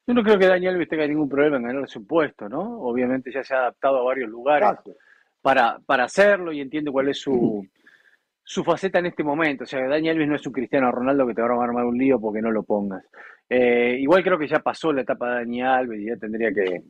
Yo 0.07 0.15
no 0.15 0.23
creo 0.23 0.39
que 0.39 0.47
Daniel 0.47 0.75
Alves 0.75 0.89
tenga 0.89 1.07
ningún 1.07 1.29
problema 1.29 1.57
en 1.57 1.63
ganar 1.65 1.89
su 1.89 2.07
puesto, 2.07 2.49
¿no? 2.49 2.81
Obviamente 2.81 3.33
ya 3.33 3.43
se 3.43 3.55
ha 3.55 3.59
adaptado 3.59 3.99
a 3.99 4.05
varios 4.05 4.29
lugares 4.31 4.69
Exacto. 4.69 4.97
para, 5.41 5.79
para 5.85 6.05
hacerlo 6.05 6.53
y 6.53 6.61
entiende 6.61 6.91
cuál 6.91 7.09
es 7.09 7.21
su, 7.21 7.67
su 8.45 8.65
faceta 8.65 8.99
en 8.99 9.07
este 9.07 9.25
momento. 9.25 9.65
O 9.65 9.67
sea, 9.67 9.87
Dani 9.87 10.09
Alves 10.09 10.29
no 10.29 10.37
es 10.37 10.47
un 10.47 10.53
Cristiano 10.53 10.91
Ronaldo 10.91 11.27
que 11.27 11.35
te 11.35 11.43
va 11.43 11.49
a 11.49 11.65
armar 11.65 11.85
un 11.85 11.99
lío 11.99 12.21
porque 12.21 12.43
no 12.43 12.51
lo 12.51 12.63
pongas. 12.63 13.05
Eh, 13.49 13.97
igual 14.01 14.23
creo 14.23 14.39
que 14.39 14.49
ya 14.49 14.61
pasó 14.61 14.93
la 14.93 15.03
etapa 15.03 15.29
de 15.29 15.35
Dani 15.37 15.63
Alves 15.63 16.01
y 16.01 16.07
ya 16.07 16.17
tendría 16.17 16.53
que, 16.53 16.83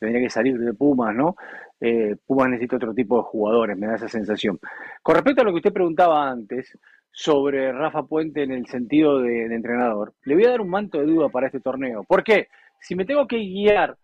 tendría 0.00 0.22
que 0.22 0.30
salir 0.30 0.58
de 0.58 0.74
Pumas, 0.74 1.14
¿no? 1.14 1.36
Eh, 1.80 2.16
Pumas 2.26 2.48
necesita 2.48 2.76
otro 2.76 2.92
tipo 2.92 3.18
de 3.18 3.22
jugadores, 3.22 3.78
me 3.78 3.86
da 3.86 3.94
esa 3.94 4.08
sensación. 4.08 4.58
Con 5.02 5.14
respecto 5.14 5.42
a 5.42 5.44
lo 5.44 5.52
que 5.52 5.58
usted 5.58 5.72
preguntaba 5.72 6.28
antes 6.28 6.76
sobre 7.12 7.70
Rafa 7.72 8.02
Puente 8.04 8.42
en 8.42 8.52
el 8.52 8.66
sentido 8.66 9.20
de, 9.20 9.48
de 9.48 9.54
entrenador, 9.54 10.14
le 10.24 10.34
voy 10.34 10.44
a 10.44 10.50
dar 10.50 10.60
un 10.60 10.70
manto 10.70 10.98
de 10.98 11.06
duda 11.06 11.28
para 11.28 11.46
este 11.46 11.60
torneo. 11.60 12.02
¿Por 12.04 12.24
qué? 12.24 12.48
Si 12.80 12.94
me 12.94 13.04
tengo 13.04 13.26
que 13.26 13.38
guiar 13.38 13.96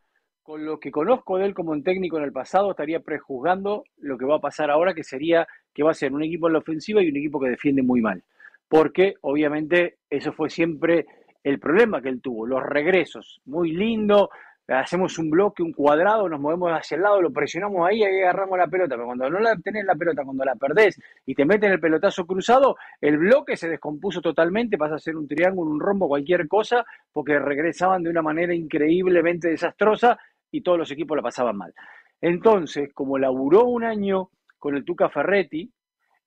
con 0.46 0.64
lo 0.64 0.78
que 0.78 0.92
conozco 0.92 1.38
de 1.38 1.46
él 1.46 1.54
como 1.54 1.72
un 1.72 1.82
técnico 1.82 2.18
en 2.18 2.24
el 2.24 2.32
pasado, 2.32 2.70
estaría 2.70 3.00
prejuzgando 3.00 3.82
lo 3.98 4.16
que 4.16 4.24
va 4.24 4.36
a 4.36 4.40
pasar 4.40 4.70
ahora, 4.70 4.94
que 4.94 5.02
sería 5.02 5.44
que 5.74 5.82
va 5.82 5.90
a 5.90 5.94
ser 5.94 6.12
un 6.12 6.22
equipo 6.22 6.46
en 6.46 6.52
la 6.52 6.60
ofensiva 6.60 7.02
y 7.02 7.08
un 7.08 7.16
equipo 7.16 7.40
que 7.40 7.50
defiende 7.50 7.82
muy 7.82 8.00
mal. 8.00 8.22
Porque 8.68 9.14
obviamente 9.22 9.96
eso 10.08 10.32
fue 10.32 10.48
siempre 10.48 11.06
el 11.42 11.58
problema 11.58 12.00
que 12.00 12.10
él 12.10 12.20
tuvo, 12.20 12.46
los 12.46 12.62
regresos, 12.62 13.40
muy 13.44 13.72
lindo, 13.72 14.30
hacemos 14.68 15.18
un 15.18 15.30
bloque, 15.30 15.62
un 15.62 15.72
cuadrado, 15.72 16.28
nos 16.28 16.40
movemos 16.40 16.72
hacia 16.72 16.96
el 16.96 17.02
lado, 17.02 17.22
lo 17.22 17.32
presionamos 17.32 17.88
ahí 17.88 17.98
y 17.98 18.04
ahí 18.04 18.20
agarramos 18.20 18.58
la 18.58 18.66
pelota, 18.66 18.96
pero 18.96 19.06
cuando 19.06 19.30
no 19.30 19.38
la 19.38 19.56
tenés 19.56 19.84
la 19.84 19.94
pelota, 19.94 20.24
cuando 20.24 20.44
la 20.44 20.56
perdés 20.56 21.00
y 21.24 21.34
te 21.34 21.44
meten 21.44 21.72
el 21.72 21.80
pelotazo 21.80 22.26
cruzado, 22.26 22.76
el 23.00 23.18
bloque 23.18 23.56
se 23.56 23.68
descompuso 23.68 24.20
totalmente, 24.20 24.76
pasa 24.76 24.96
a 24.96 24.98
ser 24.98 25.16
un 25.16 25.28
triángulo, 25.28 25.70
un 25.70 25.80
rombo, 25.80 26.08
cualquier 26.08 26.48
cosa, 26.48 26.84
porque 27.12 27.38
regresaban 27.38 28.02
de 28.02 28.10
una 28.10 28.22
manera 28.22 28.54
increíblemente 28.54 29.48
desastrosa 29.48 30.18
y 30.50 30.62
todos 30.62 30.78
los 30.78 30.90
equipos 30.90 31.16
la 31.16 31.22
pasaban 31.22 31.56
mal. 31.56 31.72
Entonces, 32.20 32.92
como 32.92 33.18
laburó 33.18 33.66
un 33.66 33.84
año 33.84 34.30
con 34.58 34.76
el 34.76 34.84
Tuca 34.84 35.08
Ferretti, 35.08 35.70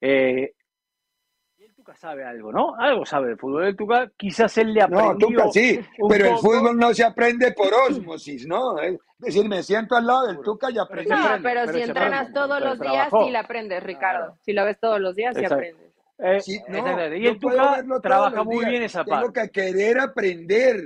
eh, 0.00 0.52
Tuca 1.90 1.96
sabe 2.00 2.24
algo, 2.24 2.52
¿no? 2.52 2.74
Algo 2.76 3.04
sabe 3.04 3.28
del 3.28 3.38
fútbol 3.38 3.64
del 3.64 3.76
Tuca, 3.76 4.10
quizás 4.16 4.56
él 4.58 4.72
le 4.74 4.86
No, 4.86 4.98
aprendió 5.00 5.28
Tuca 5.28 5.48
sí, 5.50 5.80
pero 6.08 6.26
el 6.26 6.36
fútbol 6.38 6.76
no 6.76 6.94
se 6.94 7.04
aprende 7.04 7.52
por 7.52 7.68
ósmosis, 7.88 8.46
¿no? 8.46 8.78
Es 8.78 8.98
decir, 9.18 9.48
me 9.48 9.62
siento 9.62 9.96
al 9.96 10.06
lado 10.06 10.26
del 10.28 10.40
Tuca 10.40 10.70
y 10.70 10.78
aprendo. 10.78 11.14
No, 11.14 11.22
pero 11.42 11.42
pero 11.42 11.72
si 11.72 11.82
entrenas 11.82 12.20
aprende, 12.28 12.40
todos 12.40 12.60
los 12.60 12.78
días, 12.80 13.08
trabajó. 13.08 13.24
sí 13.26 13.30
la 13.32 13.40
aprendes, 13.40 13.82
Ricardo. 13.82 14.36
Si 14.42 14.52
lo 14.52 14.64
ves 14.64 14.78
todos 14.80 15.00
los 15.00 15.14
días, 15.16 15.34
sí 15.34 15.40
Exacto. 15.42 15.54
aprendes. 15.56 15.90
Eh, 16.18 16.40
Sí, 16.40 16.60
no, 16.68 17.16
y 17.16 17.26
el 17.26 17.38
Tuca 17.38 17.82
trabaja 18.02 18.44
muy 18.44 18.58
días. 18.58 18.70
bien 18.70 18.82
esa 18.82 19.04
Tengo 19.04 19.20
parte. 19.32 19.50
que 19.50 19.50
querer 19.50 20.00
aprender. 20.00 20.76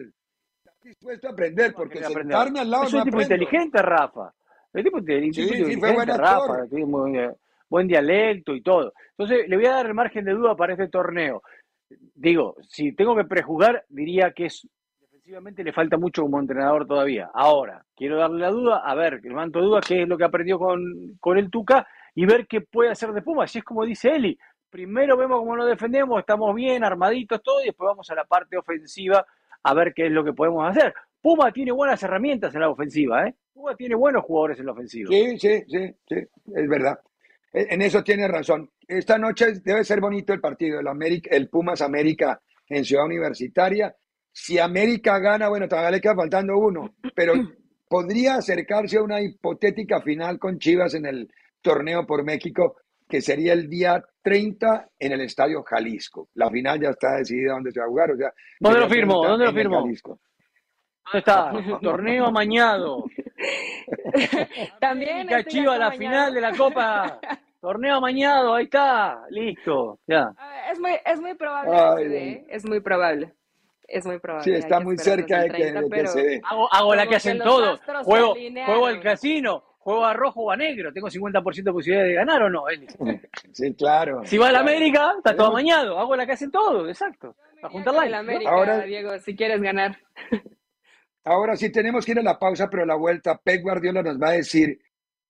Estar 0.65 0.75
dispuesto 0.83 1.29
a 1.29 1.31
aprender, 1.33 1.75
porque 1.75 1.95
Quería 1.95 2.09
aprender. 2.09 2.37
sentarme 2.37 2.61
al 2.61 2.71
lado 2.71 2.85
es 2.85 2.93
no 2.93 2.99
un 2.99 3.05
tipo 3.05 3.17
aprendo. 3.17 3.35
inteligente, 3.35 3.83
Rafa. 3.83 4.33
El 4.73 4.85
tipo, 4.85 4.99
Sí, 5.01 5.05
sí, 5.05 5.33
fue 5.33 5.43
inteligente, 5.59 5.95
buen 5.95 6.11
actor. 6.11 6.69
Buen 7.69 7.89
dialecto 7.89 8.55
y 8.55 8.63
todo. 8.63 8.93
Entonces, 9.17 9.49
le 9.49 9.57
voy 9.57 9.67
a 9.67 9.73
dar 9.73 9.87
el 9.87 9.95
margen 9.95 10.25
de 10.25 10.33
duda 10.33 10.57
para 10.57 10.73
este 10.73 10.89
torneo. 10.89 11.43
Digo, 12.15 12.57
si 12.69 12.93
tengo 12.93 13.15
que 13.17 13.25
prejuzgar, 13.25 13.85
diría 13.89 14.33
que 14.33 14.47
es 14.47 14.69
defensivamente 15.25 15.65
le 15.65 15.73
falta 15.73 15.97
mucho 15.97 16.23
como 16.23 16.39
entrenador 16.39 16.87
todavía. 16.87 17.31
Ahora, 17.33 17.83
quiero 17.97 18.19
darle 18.19 18.41
la 18.41 18.51
duda, 18.51 18.83
a 18.85 18.95
ver, 18.95 19.21
el 19.25 19.33
manto 19.33 19.59
de 19.59 19.65
duda, 19.65 19.81
qué 19.81 20.03
es 20.03 20.09
lo 20.09 20.19
que 20.19 20.25
aprendió 20.25 20.59
con, 20.59 21.17
con 21.19 21.39
el 21.39 21.51
Tuca 21.51 21.87
y 22.15 22.27
ver 22.27 22.47
qué 22.47 22.61
puede 22.61 22.91
hacer 22.91 23.11
de 23.13 23.23
Puma. 23.23 23.47
Si 23.47 23.59
es 23.59 23.65
como 23.65 23.87
dice 23.87 24.15
Eli, 24.15 24.39
primero 24.69 25.17
vemos 25.17 25.39
cómo 25.39 25.57
nos 25.57 25.67
defendemos, 25.67 26.21
estamos 26.21 26.55
bien, 26.55 26.85
armaditos, 26.85 27.43
todo, 27.43 27.63
y 27.63 27.67
después 27.67 27.87
vamos 27.89 28.11
a 28.11 28.15
la 28.15 28.25
parte 28.25 28.59
ofensiva 28.59 29.25
a 29.63 29.75
ver 29.75 29.95
qué 29.95 30.07
es 30.07 30.13
lo 30.13 30.23
que 30.25 30.35
podemos 30.35 30.69
hacer. 30.69 30.93
Puma 31.23 31.51
tiene 31.53 31.73
buenas 31.73 32.03
herramientas 32.03 32.55
en 32.55 32.61
la 32.61 32.69
ofensiva, 32.69 33.27
¿eh? 33.27 33.35
Puma 33.55 33.75
tiene 33.77 33.95
buenos 33.95 34.25
jugadores 34.25 34.61
en 34.61 34.67
la 34.67 34.73
ofensiva. 34.73 35.09
Sí, 35.09 35.39
sí, 35.39 35.63
sí, 35.67 35.95
sí, 36.07 36.17
es 36.55 36.69
verdad. 36.69 36.99
E- 37.55 37.69
En 37.71 37.81
eso 37.83 38.03
tiene 38.03 38.27
razón. 38.29 38.69
Esta 38.87 39.17
noche 39.17 39.61
debe 39.65 39.85
ser 39.85 40.01
bonito 40.01 40.33
el 40.35 40.41
partido, 40.41 40.81
el, 40.81 40.89
América, 40.89 41.31
el 41.35 41.49
Pumas 41.49 41.81
América 41.81 42.41
en 42.69 42.85
Ciudad 42.85 43.07
Universitaria. 43.07 43.95
Si 44.33 44.59
América 44.59 45.19
gana, 45.21 45.49
bueno, 45.49 45.69
todavía 45.69 45.93
le 45.93 46.01
queda 46.01 46.17
faltando 46.17 46.59
uno, 46.59 46.95
pero 47.15 47.33
podría 47.89 48.35
acercarse 48.35 48.99
a 48.99 49.03
una 49.03 49.21
hipotética 49.23 50.01
final 50.03 50.39
con 50.39 50.59
Chivas 50.59 50.95
en 50.95 51.07
el 51.07 51.31
torneo 51.63 52.05
por 52.05 52.25
México, 52.25 52.77
que 53.09 53.21
sería 53.21 53.53
el 53.53 53.69
día 53.69 54.03
30 54.23 54.89
en 54.99 55.13
el 55.13 55.21
Estadio 55.21 55.63
Jalisco. 55.63 56.29
La 56.35 56.51
final 56.51 56.81
ya 56.81 56.91
está 56.91 57.17
decidida 57.17 57.53
dónde 57.53 57.71
se 57.71 57.79
va 57.79 57.87
a 57.87 57.89
jugar. 57.89 58.11
O 58.11 58.17
sea, 58.17 58.33
¿Dónde 58.59 58.81
lo 58.81 58.89
firmo? 58.89 59.21
30 59.21 59.29
¿Dónde 59.31 59.45
lo 59.47 59.53
firmo? 59.53 59.83
Jalisco. 59.83 60.21
¿Dónde 61.05 61.19
está? 61.19 61.53
Torneo 61.81 62.27
amañado. 62.27 63.05
También 64.81 65.11
América 65.13 65.39
este 65.41 65.51
Chivas, 65.51 65.79
la 65.79 65.91
mañana. 65.91 65.99
final 65.99 66.35
de 66.35 66.41
la 66.41 66.53
Copa. 66.57 67.21
Torneo 67.65 67.95
amañado, 67.97 68.55
ahí 68.55 68.65
está. 68.65 69.23
Listo, 69.31 69.99
ya. 70.07 70.31
Ah, 70.37 70.71
Es 70.71 70.79
muy, 70.79 70.91
es 71.03 71.19
muy 71.19 71.33
probable 71.33 71.73
Ay, 71.73 71.97
que 71.97 72.03
se 72.03 72.09
dé, 72.15 72.47
es 72.51 72.67
muy 72.67 72.81
probable. 72.81 73.33
Es 73.89 74.05
muy 74.05 74.19
probable. 74.19 74.45
Sí, 74.45 74.53
está 74.53 74.81
muy 74.81 74.99
cerca 74.99 75.41
de 75.41 75.49
que, 75.49 75.57
30, 75.57 75.81
de 75.81 75.85
que 75.87 75.91
pero 75.91 76.09
se 76.11 76.23
dé. 76.23 76.41
Hago, 76.45 76.69
hago 76.71 76.95
la 76.95 77.07
que 77.07 77.17
hacen 77.17 77.39
todos. 77.39 77.81
Juego, 78.05 78.35
juego 78.67 78.87
al 78.87 79.01
casino, 79.01 79.65
juego 79.79 80.05
a 80.05 80.13
rojo 80.13 80.43
o 80.43 80.51
a 80.51 80.57
negro. 80.59 80.93
Tengo 80.93 81.09
50% 81.09 81.63
de 81.65 81.73
posibilidad 81.73 82.05
de 82.05 82.13
ganar 82.13 82.43
o 82.43 82.51
no, 82.51 82.69
Eli. 82.69 82.87
Sí, 83.53 83.75
claro. 83.75 84.21
Si 84.27 84.37
va 84.37 84.49
a 84.49 84.53
la 84.53 84.59
claro. 84.61 84.77
América, 84.77 85.15
está 85.17 85.35
todo 85.35 85.47
amañado. 85.47 85.99
Hago 85.99 86.17
la 86.17 86.27
que 86.27 86.33
hacen 86.33 86.51
todos, 86.51 86.87
exacto. 86.87 87.35
Para 87.63 87.73
juntar 87.73 87.95
likes. 87.95 88.15
América, 88.15 88.51
Ahora- 88.51 88.81
Diego, 88.81 89.19
si 89.21 89.35
quieres 89.35 89.63
ganar. 89.63 89.97
Ahora 91.25 91.57
sí 91.57 91.73
tenemos 91.73 92.05
que 92.05 92.13
ir 92.13 92.19
a 92.19 92.23
la 92.23 92.39
pausa, 92.39 92.69
pero 92.69 92.83
a 92.83 92.87
la 92.87 92.97
vuelta 92.97 93.41
Pep 93.43 93.63
Guardiola 93.63 94.03
nos 94.03 94.21
va 94.21 94.29
a 94.29 94.33
decir 94.33 94.79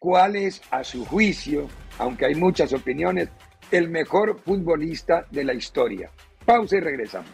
cuál 0.04 0.36
es, 0.36 0.60
a 0.70 0.84
su 0.84 1.02
juicio, 1.06 1.66
aunque 1.98 2.26
hay 2.26 2.34
muchas 2.34 2.74
opiniones, 2.74 3.30
el 3.70 3.88
mejor 3.88 4.38
futbolista 4.44 5.26
de 5.30 5.44
la 5.44 5.54
historia. 5.54 6.10
Pausa 6.44 6.76
y 6.76 6.80
regresamos. 6.80 7.30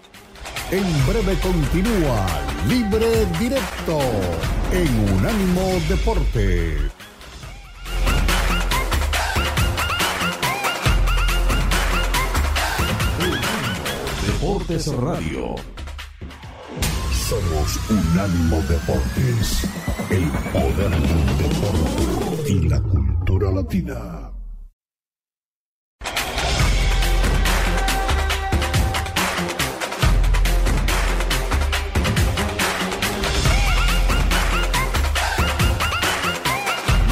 En 0.71 0.85
breve 1.05 1.37
continúa 1.43 2.27
Libre 2.69 3.27
Directo 3.41 3.99
en 4.71 5.17
Unánimo 5.19 5.81
Deporte. 5.89 6.77
Deportes 14.27 14.87
Radio. 14.95 15.57
Somos 17.29 17.81
Unánimo 17.91 18.63
Deportes, 18.63 19.69
el 20.09 20.31
poder 20.53 20.91
del 20.91 21.39
deporte 21.39 22.20
y 22.51 22.69
la 22.69 22.81
cultura 22.81 23.53
latina. 23.53 24.33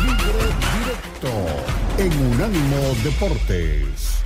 Libre 0.03 0.45
directo 0.75 1.33
en 1.99 2.13
Unánimo 2.33 2.95
Deportes. 3.05 4.19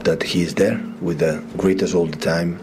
that 0.00 0.22
he's 0.22 0.54
there 0.54 0.80
with 1.00 1.18
the 1.18 1.42
greatest 1.56 1.94
all 1.94 2.06
the 2.06 2.16
time. 2.16 2.58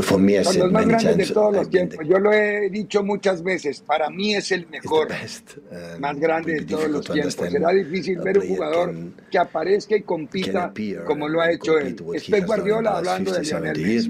For 0.00 0.18
me, 0.18 0.38
I 0.38 0.44
Son 0.44 0.52
said 0.54 0.62
los 0.62 0.72
más 0.72 0.86
grandes 0.86 1.28
de 1.28 1.34
todos 1.34 1.54
los 1.54 1.70
tiempos. 1.70 2.06
Yo 2.06 2.18
lo 2.18 2.32
he 2.32 2.70
dicho 2.70 3.02
muchas 3.02 3.42
veces. 3.42 3.80
Para 3.82 4.08
mí 4.08 4.34
es 4.34 4.50
el 4.52 4.66
mejor, 4.68 5.08
the 5.08 5.14
best. 5.14 5.56
Um, 5.58 6.00
más 6.00 6.18
grande 6.18 6.54
de 6.54 6.64
todos 6.64 6.88
los 6.88 7.04
tiempos. 7.06 7.34
Será 7.34 7.70
difícil 7.70 8.18
ver 8.20 8.38
un 8.38 8.48
jugador 8.48 8.86
can- 8.90 9.14
que 9.30 9.38
aparezca 9.38 9.96
y 9.96 10.02
compita 10.02 10.72
como 11.06 11.28
lo 11.28 11.40
and 11.42 11.50
ha 11.50 11.52
hecho 11.52 11.78
él. 11.78 11.96
Pep 12.30 12.46
Guardiola 12.46 12.98
hablando 12.98 13.32
de 13.32 13.44
50, 13.44 13.72
Lionel 13.72 13.76
70 13.76 13.88
years, 13.90 14.08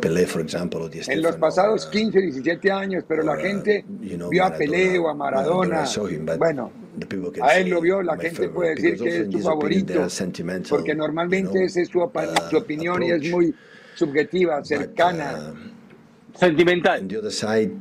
Pelé, 0.00 0.26
example, 0.42 0.80
En 1.08 1.22
los 1.22 1.36
pasados 1.36 1.86
or, 1.86 1.90
15, 1.90 2.20
17 2.20 2.70
años, 2.72 3.04
pero 3.06 3.22
la 3.22 3.32
or, 3.32 3.38
uh, 3.38 3.42
gente 3.42 3.84
you 4.00 4.16
know, 4.16 4.30
vio 4.30 4.44
a. 4.44 4.52
Pelé 4.56 4.98
o 4.98 5.08
a 5.08 5.14
Maradona 5.14 5.84
him, 6.10 6.26
Bueno, 6.38 6.72
a 7.42 7.58
él 7.58 7.68
lo 7.68 7.80
vio, 7.80 8.02
la 8.02 8.16
gente 8.16 8.48
puede 8.48 8.74
decir 8.74 8.92
because 8.92 9.04
que 9.10 9.20
es 9.22 9.30
they 9.30 9.40
favorito, 9.42 10.06
porque 10.68 10.94
normalmente 10.94 11.64
esa 11.64 11.80
es 11.82 11.88
su, 11.88 12.00
uh, 12.00 12.56
opinión 12.56 13.02
y 13.02 13.10
es 13.10 13.30
muy 13.30 13.54
subjetiva, 13.98 14.56
But, 14.58 14.64
cercana. 14.66 15.52
uh, 15.52 16.38
Sentimental. 16.38 17.00
on 17.00 17.08
the 17.08 17.16
other 17.18 17.32
side, 17.32 17.72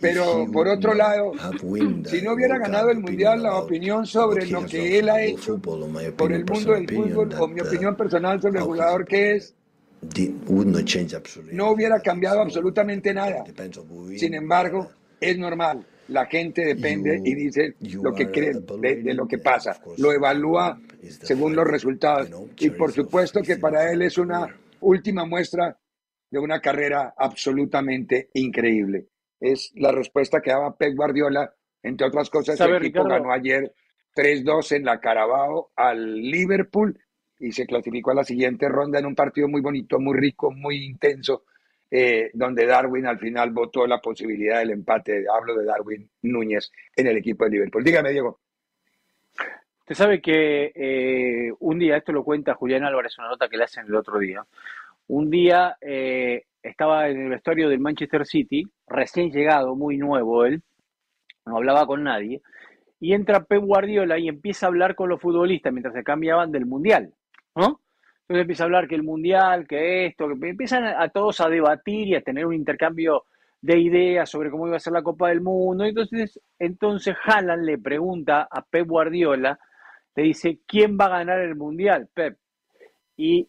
Pero 0.00 0.46
por 0.52 0.68
otro 0.68 0.92
lado, 0.92 1.32
si 2.04 2.18
the 2.18 2.22
no 2.22 2.34
hubiera 2.34 2.54
World 2.56 2.66
ganado 2.66 2.90
el 2.90 2.98
Mundial, 3.00 3.42
la 3.42 3.50
about 3.50 3.64
opinión 3.64 4.04
sobre 4.06 4.40
what 4.40 4.46
he 4.46 4.52
lo 4.52 4.58
has 4.60 4.70
que 4.70 4.98
él 4.98 5.08
ha 5.08 5.12
for 5.14 5.20
the 5.22 5.30
hecho 5.30 5.58
por 6.16 6.32
el 6.32 6.44
mundo 6.44 6.52
personal 6.52 6.74
del 6.74 6.84
opinion, 6.84 7.08
fútbol 7.14 7.40
o 7.40 7.48
mi 7.48 7.54
that, 7.56 7.64
uh, 7.64 7.68
opinión 7.68 7.96
personal 7.96 8.40
sobre 8.42 8.58
el 8.58 8.64
jugador 8.66 9.04
que 9.06 9.34
es, 9.36 9.54
did- 10.02 10.34
would 10.46 10.66
not 10.66 10.84
change 10.84 11.14
absolutely 11.14 11.56
no 11.56 11.70
hubiera 11.70 12.00
cambiado 12.00 12.36
So, 12.36 12.42
absolutamente 12.42 13.14
nada. 13.14 13.44
Sin 14.16 14.34
embargo, 14.34 14.90
es 15.20 15.38
normal. 15.38 15.86
La 16.08 16.26
gente 16.26 16.66
depende 16.66 17.18
y 17.24 17.34
dice 17.34 17.74
lo 17.80 18.12
que 18.12 18.30
cree 18.30 18.52
de, 18.52 18.96
de 19.02 19.14
lo 19.14 19.26
que 19.26 19.36
and 19.36 19.44
pasa. 19.44 19.70
of 19.70 19.78
course, 19.80 20.02
Lo 20.02 20.12
evalúa 20.12 20.78
según 21.22 21.56
los 21.56 21.66
resultados. 21.66 22.28
Y 22.58 22.68
por 22.70 22.92
supuesto 22.92 23.40
que 23.40 23.54
15 23.54 23.60
para 23.60 23.90
él 23.90 24.02
es 24.02 24.18
una. 24.18 24.54
Última 24.84 25.24
muestra 25.24 25.78
de 26.30 26.38
una 26.38 26.60
carrera 26.60 27.14
absolutamente 27.16 28.30
increíble. 28.34 29.08
Es 29.40 29.72
la 29.74 29.92
respuesta 29.92 30.40
que 30.40 30.50
daba 30.50 30.76
Pep 30.76 30.94
Guardiola. 30.96 31.52
Entre 31.82 32.06
otras 32.06 32.30
cosas, 32.30 32.56
¿Sabe, 32.56 32.78
equipo 32.78 33.02
Ricardo? 33.02 33.08
ganó 33.08 33.32
ayer 33.32 33.74
3-2 34.16 34.76
en 34.76 34.84
la 34.84 35.00
Carabao 35.00 35.70
al 35.76 36.16
Liverpool 36.16 36.98
y 37.38 37.52
se 37.52 37.66
clasificó 37.66 38.12
a 38.12 38.14
la 38.14 38.24
siguiente 38.24 38.68
ronda 38.68 38.98
en 38.98 39.06
un 39.06 39.14
partido 39.14 39.48
muy 39.48 39.60
bonito, 39.60 39.98
muy 39.98 40.16
rico, 40.16 40.50
muy 40.50 40.84
intenso, 40.84 41.44
eh, 41.90 42.30
donde 42.32 42.66
Darwin 42.66 43.06
al 43.06 43.18
final 43.18 43.50
votó 43.50 43.86
la 43.86 44.00
posibilidad 44.00 44.60
del 44.60 44.70
empate. 44.70 45.24
Hablo 45.32 45.56
de 45.56 45.66
Darwin 45.66 46.10
Núñez 46.22 46.70
en 46.96 47.06
el 47.06 47.18
equipo 47.18 47.44
de 47.44 47.50
Liverpool. 47.50 47.84
Dígame, 47.84 48.12
Diego. 48.12 48.40
Usted 49.84 49.96
sabe 49.96 50.22
que 50.22 50.72
eh, 50.74 51.52
un 51.60 51.78
día, 51.78 51.98
esto 51.98 52.10
lo 52.10 52.24
cuenta 52.24 52.54
Julián 52.54 52.84
Álvarez, 52.84 53.18
una 53.18 53.28
nota 53.28 53.50
que 53.50 53.58
le 53.58 53.64
hacen 53.64 53.84
el 53.84 53.94
otro 53.94 54.18
día. 54.18 54.42
Un 55.08 55.28
día 55.28 55.76
eh, 55.82 56.44
estaba 56.62 57.10
en 57.10 57.20
el 57.24 57.28
vestuario 57.28 57.68
del 57.68 57.80
Manchester 57.80 58.24
City, 58.24 58.64
recién 58.86 59.30
llegado, 59.30 59.76
muy 59.76 59.98
nuevo 59.98 60.46
él, 60.46 60.62
no 61.44 61.58
hablaba 61.58 61.86
con 61.86 62.02
nadie, 62.02 62.40
y 62.98 63.12
entra 63.12 63.44
Pep 63.44 63.62
Guardiola 63.62 64.18
y 64.18 64.28
empieza 64.28 64.64
a 64.64 64.68
hablar 64.70 64.94
con 64.94 65.10
los 65.10 65.20
futbolistas 65.20 65.70
mientras 65.70 65.94
se 65.94 66.02
cambiaban 66.02 66.50
del 66.50 66.64
Mundial, 66.64 67.12
¿no? 67.54 67.82
Entonces 68.22 68.40
empieza 68.40 68.64
a 68.64 68.66
hablar 68.66 68.88
que 68.88 68.94
el 68.94 69.02
Mundial, 69.02 69.66
que 69.68 70.06
esto, 70.06 70.28
que 70.28 70.48
empiezan 70.48 70.86
a, 70.86 71.10
todos 71.10 71.42
a 71.42 71.50
debatir 71.50 72.08
y 72.08 72.14
a 72.14 72.22
tener 72.22 72.46
un 72.46 72.54
intercambio 72.54 73.24
de 73.60 73.78
ideas 73.78 74.30
sobre 74.30 74.50
cómo 74.50 74.66
iba 74.66 74.76
a 74.76 74.80
ser 74.80 74.94
la 74.94 75.02
Copa 75.02 75.28
del 75.28 75.42
Mundo. 75.42 75.84
Entonces, 75.84 76.40
entonces 76.58 77.14
Haaland 77.22 77.66
le 77.66 77.76
pregunta 77.76 78.48
a 78.50 78.62
Pep 78.62 78.88
Guardiola, 78.88 79.58
le 80.14 80.22
dice, 80.22 80.60
¿quién 80.66 80.96
va 80.98 81.06
a 81.06 81.18
ganar 81.18 81.40
el 81.40 81.56
Mundial, 81.56 82.08
Pep? 82.12 82.38
Y 83.16 83.48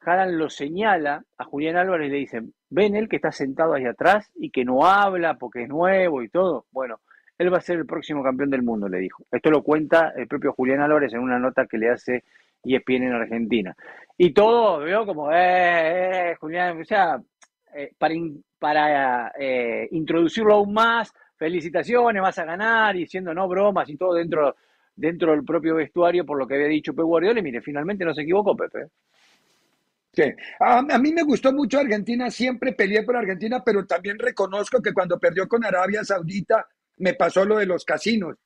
Haaland 0.00 0.34
lo 0.34 0.50
señala 0.50 1.24
a 1.38 1.44
Julián 1.44 1.76
Álvarez 1.76 2.08
y 2.08 2.12
le 2.12 2.18
dice, 2.18 2.42
ven 2.70 2.96
él 2.96 3.08
que 3.08 3.16
está 3.16 3.32
sentado 3.32 3.74
ahí 3.74 3.84
atrás 3.84 4.30
y 4.34 4.50
que 4.50 4.64
no 4.64 4.84
habla 4.84 5.34
porque 5.34 5.62
es 5.62 5.68
nuevo 5.68 6.22
y 6.22 6.28
todo. 6.28 6.66
Bueno, 6.70 7.00
él 7.38 7.52
va 7.52 7.58
a 7.58 7.62
ser 7.62 7.78
el 7.78 7.86
próximo 7.86 8.22
campeón 8.22 8.50
del 8.50 8.62
mundo, 8.62 8.88
le 8.88 8.98
dijo. 8.98 9.24
Esto 9.30 9.50
lo 9.50 9.62
cuenta 9.62 10.12
el 10.16 10.26
propio 10.26 10.52
Julián 10.52 10.80
Álvarez 10.80 11.12
en 11.12 11.20
una 11.20 11.38
nota 11.38 11.66
que 11.66 11.78
le 11.78 11.90
hace 11.90 12.24
ESPN 12.64 13.04
en 13.04 13.12
Argentina. 13.12 13.76
Y 14.16 14.32
todo, 14.32 14.78
veo 14.78 15.04
como, 15.06 15.32
eh, 15.32 16.30
eh, 16.30 16.36
Julián, 16.38 16.80
o 16.80 16.84
sea, 16.84 17.20
eh, 17.74 17.92
para, 17.98 18.14
para 18.58 19.32
eh, 19.38 19.88
introducirlo 19.92 20.54
aún 20.54 20.74
más, 20.74 21.12
felicitaciones, 21.36 22.22
vas 22.22 22.38
a 22.38 22.44
ganar, 22.44 22.94
y 22.96 23.00
diciendo 23.00 23.32
no 23.34 23.48
bromas 23.48 23.88
y 23.88 23.96
todo 23.96 24.14
dentro, 24.14 24.54
dentro 24.94 25.32
del 25.32 25.44
propio 25.44 25.76
vestuario 25.76 26.24
por 26.24 26.38
lo 26.38 26.46
que 26.46 26.54
había 26.54 26.68
dicho 26.68 26.94
Pep 26.94 27.04
Guardiola. 27.04 27.40
Y 27.40 27.42
mire, 27.42 27.60
finalmente 27.60 28.04
no 28.04 28.14
se 28.14 28.22
equivocó, 28.22 28.56
Pepe. 28.56 28.88
Sí. 30.12 30.24
A, 30.60 30.78
a 30.78 30.98
mí 30.98 31.12
me 31.12 31.22
gustó 31.22 31.52
mucho 31.52 31.78
Argentina, 31.78 32.30
siempre 32.30 32.72
peleé 32.72 33.02
por 33.02 33.16
Argentina, 33.16 33.62
pero 33.64 33.86
también 33.86 34.18
reconozco 34.18 34.82
que 34.82 34.92
cuando 34.92 35.18
perdió 35.18 35.48
con 35.48 35.64
Arabia 35.64 36.04
Saudita 36.04 36.66
me 36.98 37.14
pasó 37.14 37.44
lo 37.44 37.56
de 37.56 37.66
los 37.66 37.84
casinos. 37.84 38.36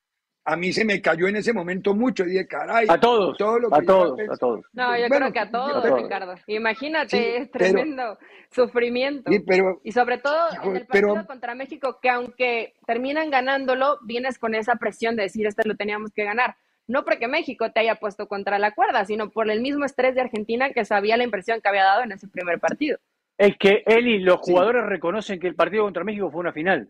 A 0.48 0.54
mí 0.54 0.72
se 0.72 0.84
me 0.84 1.02
cayó 1.02 1.26
en 1.26 1.34
ese 1.34 1.52
momento 1.52 1.92
mucho 1.92 2.22
y 2.24 2.28
dije, 2.30 2.46
caray, 2.46 2.86
A 2.88 3.00
todos, 3.00 3.36
todo 3.36 3.58
lo 3.58 3.74
a 3.74 3.80
que 3.80 3.86
todos, 3.86 4.16
pensé- 4.16 4.32
a 4.32 4.36
todos. 4.36 4.60
No, 4.74 4.96
yo 4.96 5.08
Bueno, 5.08 5.16
creo 5.26 5.32
que 5.32 5.38
a 5.40 5.50
todos, 5.50 6.00
Ricardo. 6.02 6.34
Imagínate, 6.46 7.16
Sí, 7.16 7.24
es 7.42 7.48
pero- 7.48 7.64
tremendo 7.72 8.18
sufrimiento. 8.52 9.30
Sí, 9.30 9.40
pero 9.40 9.80
Y 9.82 9.90
sobre 9.90 10.18
todo 10.18 10.36
Hijo, 10.52 10.70
en 10.70 10.76
el 10.76 10.86
partido 10.86 11.14
pero- 11.14 11.26
contra 11.26 11.54
México, 11.56 11.98
que 12.00 12.10
aunque 12.10 12.74
terminan 12.86 13.28
ganándolo, 13.30 13.98
vienes 14.02 14.38
con 14.38 14.54
esa 14.54 14.76
presión 14.76 15.16
de 15.16 15.24
decir, 15.24 15.46
este 15.46 15.66
lo 15.68 15.74
teníamos 15.74 16.12
que 16.12 16.22
ganar. 16.24 16.54
No 16.86 17.04
porque 17.04 17.26
México 17.26 17.72
te 17.72 17.80
haya 17.80 17.96
puesto 17.96 18.28
contra 18.28 18.60
la 18.60 18.70
cuerda, 18.70 19.04
sino 19.04 19.30
por 19.30 19.50
el 19.50 19.60
mismo 19.60 19.84
estrés 19.84 20.14
de 20.14 20.20
Argentina 20.20 20.70
que 20.70 20.84
sabía 20.84 21.16
la 21.16 21.24
impresión 21.24 21.60
que 21.60 21.68
había 21.68 21.82
dado 21.82 22.04
en 22.04 22.12
ese 22.12 22.28
primer 22.28 22.60
partido. 22.60 22.98
Es 23.36 23.56
que 23.58 23.82
él 23.84 24.06
y 24.06 24.18
los 24.20 24.38
Sí. 24.44 24.52
jugadores 24.52 24.84
reconocen 24.86 25.40
que 25.40 25.48
el 25.48 25.56
partido 25.56 25.82
contra 25.82 26.04
México 26.04 26.30
fue 26.30 26.40
una 26.40 26.52
final, 26.52 26.88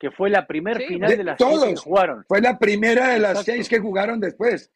que 0.00 0.10
fue 0.10 0.30
la 0.30 0.46
primer 0.46 0.78
Sí. 0.78 0.86
final 0.86 1.10
De 1.10 1.16
de 1.18 1.24
las 1.24 1.38
seis 1.38 1.60
que 1.64 1.76
jugaron. 1.76 2.24
fue 2.26 2.40
la 2.40 2.58
primera 2.58 3.08
de 3.08 3.18
las 3.20 3.30
Exacto. 3.32 3.52
seis 3.52 3.68
que 3.68 3.78
jugaron 3.78 4.18
después. 4.18 4.72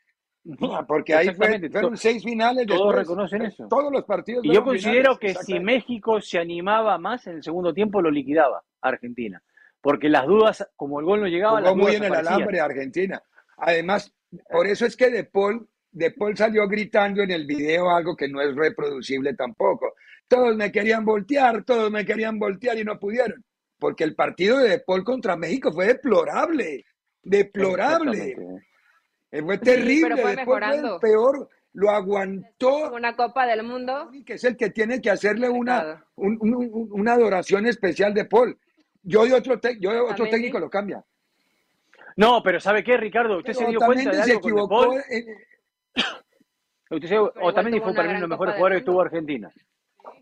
Porque 0.86 1.14
ahí 1.14 1.34
fue- 1.34 1.58
fueron 1.70 1.96
seis 1.96 2.22
finales 2.22 2.66
todos 2.66 2.80
después. 2.80 2.96
reconocen 2.98 3.42
eso. 3.42 3.66
Todos 3.68 3.90
los 3.90 4.04
partidos 4.04 4.44
Y 4.44 4.52
yo 4.52 4.62
considero 4.62 5.16
finales, 5.16 5.38
que 5.38 5.44
si. 5.44 5.58
México 5.58 6.20
se 6.20 6.38
animaba 6.38 6.98
más 6.98 7.26
en 7.26 7.36
el 7.36 7.42
segundo 7.42 7.72
tiempo, 7.72 8.02
lo 8.02 8.10
liquidaba 8.10 8.62
Argentina. 8.82 9.42
Porque 9.80 10.10
las 10.10 10.26
dudas, 10.26 10.68
como 10.76 11.00
el 11.00 11.06
gol 11.06 11.20
no 11.22 11.26
llegaba, 11.28 11.60
las 11.62 11.74
muy 11.74 11.84
dudas 11.86 11.96
en 11.96 12.04
el 12.04 12.14
alambre 12.14 12.60
Argentina. 12.60 13.22
Además, 13.56 14.12
por 14.50 14.66
eso 14.66 14.84
es 14.84 14.96
que 14.96 15.10
De 15.10 15.24
Paul, 15.24 15.66
De 15.90 16.10
Paul 16.10 16.36
salió 16.36 16.66
gritando 16.68 17.22
en 17.22 17.30
el 17.30 17.46
video 17.46 17.88
algo 17.88 18.14
que 18.16 18.28
no 18.28 18.42
es 18.42 18.54
reproducible 18.54 19.32
tampoco. 19.34 19.94
Todos 20.28 20.56
me 20.56 20.70
querían 20.72 21.04
voltear, 21.04 21.64
todos 21.64 21.90
me 21.90 22.04
querían 22.04 22.38
voltear 22.38 22.76
y 22.78 22.84
no 22.84 22.98
pudieron. 22.98 23.42
Porque 23.78 24.04
el 24.04 24.14
partido 24.14 24.58
de 24.58 24.78
Paul 24.80 25.04
contra 25.04 25.36
México 25.36 25.72
fue 25.72 25.86
deplorable. 25.86 26.84
Deplorable. 27.22 28.34
Fue 29.30 29.42
pero 29.42 29.60
terrible. 29.60 30.16
fue 30.22 30.32
el 30.32 30.98
peor. 31.00 31.48
Lo 31.72 31.90
aguantó. 31.90 32.92
Una 32.92 33.16
Copa 33.16 33.46
del 33.46 33.64
Mundo. 33.64 34.10
que 34.24 34.34
es 34.34 34.44
el 34.44 34.56
que 34.56 34.70
tiene 34.70 35.00
que 35.00 35.10
hacerle 35.10 35.48
una, 35.48 35.80
Ricardo. 35.82 36.06
un- 36.16 36.38
un- 36.40 36.54
un- 36.54 36.88
una 36.92 37.12
adoración 37.14 37.66
especial 37.66 38.14
de 38.14 38.26
Paul. 38.26 38.56
Yo 39.02 39.24
de 39.24 39.34
otro, 39.34 39.58
te- 39.58 39.78
yo 39.80 39.90
de 39.92 39.98
otro 40.00 40.28
técnico 40.28 40.60
lo 40.60 40.70
cambia. 40.70 41.04
No, 42.16 42.42
pero 42.44 42.60
¿sabe 42.60 42.84
qué, 42.84 42.96
Ricardo? 42.96 43.38
¿Usted 43.38 43.54
se 43.54 43.66
dio 43.66 43.80
cuenta 43.80 44.10
de 44.10 44.22
se 44.22 44.30
algo 44.30 44.40
con 44.40 44.50
De 44.50 44.54
equivocó. 44.54 44.80
Paul? 44.86 45.02
en- 45.10 45.26
Usted 46.90 47.08
se- 47.08 47.18
Otamendi 47.18 47.78
tuvo 47.78 47.86
fue 47.88 47.94
para 47.96 48.08
mí 48.08 48.10
uno 48.14 48.18
de 48.18 48.20
los 48.20 48.28
mejores 48.30 48.54
jugadores 48.54 48.78
que 48.78 48.84
tuvo. 48.84 49.00
Argentina. 49.00 49.52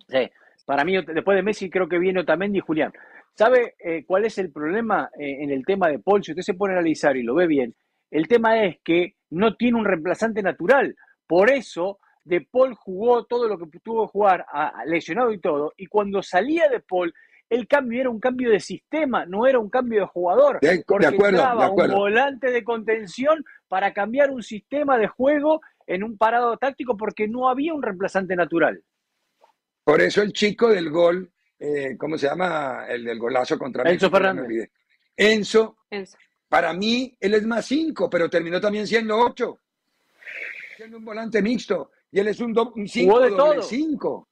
Sí. 0.08 0.30
Para 0.64 0.84
mí, 0.84 0.94
después 1.04 1.36
de 1.36 1.42
Messi, 1.42 1.70
creo 1.70 1.88
que 1.88 1.98
viene 1.98 2.20
Otamendi 2.20 2.58
y 2.58 2.60
Julián. 2.60 2.92
¿Sabe 3.34 3.74
eh, 3.78 4.04
cuál 4.06 4.26
es 4.26 4.38
el 4.38 4.52
problema 4.52 5.10
eh, 5.18 5.38
en 5.40 5.50
el 5.50 5.64
tema 5.64 5.88
de 5.88 5.98
Paul? 5.98 6.22
Si 6.22 6.32
usted 6.32 6.42
se 6.42 6.54
pone 6.54 6.74
a 6.74 6.76
analizar 6.76 7.16
y 7.16 7.22
lo 7.22 7.34
ve 7.34 7.46
bien, 7.46 7.74
el 8.10 8.28
tema 8.28 8.62
es 8.64 8.76
que 8.84 9.14
no 9.30 9.56
tiene 9.56 9.78
un 9.78 9.84
reemplazante 9.84 10.42
natural. 10.42 10.94
Por 11.26 11.50
eso 11.50 11.98
De 12.24 12.42
Paul 12.42 12.74
jugó 12.74 13.24
todo 13.24 13.48
lo 13.48 13.58
que 13.58 13.66
tuvo 13.82 14.06
que 14.06 14.12
jugar, 14.12 14.44
a, 14.52 14.84
lesionado 14.86 15.32
y 15.32 15.40
todo, 15.40 15.72
y 15.76 15.86
cuando 15.86 16.22
salía 16.22 16.68
De 16.68 16.80
Paul, 16.80 17.12
el 17.48 17.66
cambio 17.66 18.00
era 18.00 18.10
un 18.10 18.20
cambio 18.20 18.50
de 18.50 18.60
sistema, 18.60 19.26
no 19.26 19.46
era 19.46 19.58
un 19.58 19.68
cambio 19.68 20.00
de 20.00 20.06
jugador. 20.06 20.58
De, 20.60 20.84
porque 20.86 21.06
de 21.06 21.14
acuerdo, 21.14 21.38
entraba 21.38 21.64
de 21.64 21.70
acuerdo. 21.70 21.94
un 21.94 21.98
volante 21.98 22.50
de 22.50 22.64
contención 22.64 23.44
para 23.68 23.92
cambiar 23.92 24.30
un 24.30 24.42
sistema 24.42 24.96
de 24.96 25.08
juego 25.08 25.60
en 25.86 26.02
un 26.02 26.16
parado 26.16 26.56
táctico 26.56 26.96
porque 26.96 27.28
no 27.28 27.48
había 27.48 27.74
un 27.74 27.82
reemplazante 27.82 28.36
natural. 28.36 28.82
Por 29.84 30.00
eso 30.00 30.22
el 30.22 30.32
chico 30.32 30.68
del 30.68 30.90
gol, 30.90 31.30
eh, 31.58 31.96
¿cómo 31.98 32.16
se 32.18 32.26
llama? 32.28 32.86
El 32.88 33.04
del 33.04 33.18
golazo 33.18 33.58
contra 33.58 33.82
Enzo 33.82 34.06
México, 34.06 34.10
Fernández. 34.10 34.44
olvidé. 34.46 34.70
Enzo, 35.16 35.76
Enzo. 35.90 36.16
para 36.48 36.72
mí, 36.72 37.16
él 37.20 37.34
es 37.34 37.44
más 37.46 37.66
cinco, 37.66 38.08
pero 38.08 38.30
terminó 38.30 38.60
también 38.60 38.86
siendo 38.86 39.18
ocho. 39.18 39.58
Siendo 40.76 40.98
un 40.98 41.04
volante 41.04 41.42
mixto. 41.42 41.90
Y 42.10 42.20
él 42.20 42.28
es 42.28 42.40
un, 42.40 42.52
do- 42.52 42.72
un 42.74 42.86
cinco, 42.88 43.20
de 43.20 43.30
doble 43.30 43.54
todo. 43.56 43.62
cinco. 43.62 44.28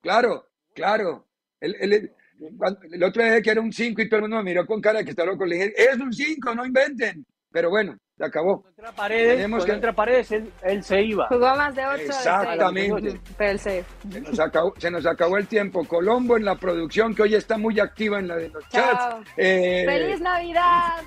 Claro, 0.00 0.48
claro. 0.74 1.28
Él, 1.60 1.76
él- 1.80 2.12
cuando- 2.56 2.80
el 2.90 3.02
otro 3.02 3.22
día 3.24 3.40
que 3.42 3.50
era 3.50 3.60
un 3.60 3.72
cinco 3.72 4.02
y 4.02 4.08
todo 4.08 4.16
el 4.18 4.22
mundo 4.22 4.36
me 4.38 4.44
miró 4.44 4.66
con 4.66 4.80
cara 4.80 4.98
de 4.98 5.04
que 5.04 5.10
está 5.10 5.24
loco. 5.24 5.44
Le 5.46 5.56
dije, 5.56 5.74
es 5.76 5.96
un 5.98 6.12
cinco, 6.12 6.54
no 6.54 6.64
inventen. 6.66 7.24
Pero 7.50 7.70
bueno, 7.70 7.96
se 8.16 8.24
acabó. 8.24 8.64
Entra 8.76 8.92
Paredes, 8.92 9.36
Tenemos 9.36 9.64
que- 9.64 9.72
entra 9.72 9.92
Paredes, 9.92 10.30
él, 10.32 10.52
él 10.62 10.84
se 10.84 11.02
iba. 11.02 11.26
Jugó 11.28 11.54
más 11.56 11.74
de 11.74 11.84
8 11.86 12.02
Exactamente. 12.04 13.20
Pero 13.36 13.58
seis. 13.58 13.84
Se 14.10 14.20
nos, 14.20 14.38
acabó, 14.40 14.74
se 14.78 14.90
nos 14.90 15.06
acabó 15.06 15.36
el 15.36 15.46
tiempo. 15.48 15.84
Colombo 15.84 16.36
en 16.36 16.44
la 16.44 16.54
producción, 16.56 17.14
que 17.14 17.22
hoy 17.22 17.34
está 17.34 17.58
muy 17.58 17.80
activa 17.80 18.18
en 18.20 18.28
la 18.28 18.36
de 18.36 18.48
los 18.50 18.62
Chao. 18.68 18.84
chats. 18.92 19.30
Eh, 19.36 19.84
¡Feliz 19.86 20.20
Navidad! 20.20 21.02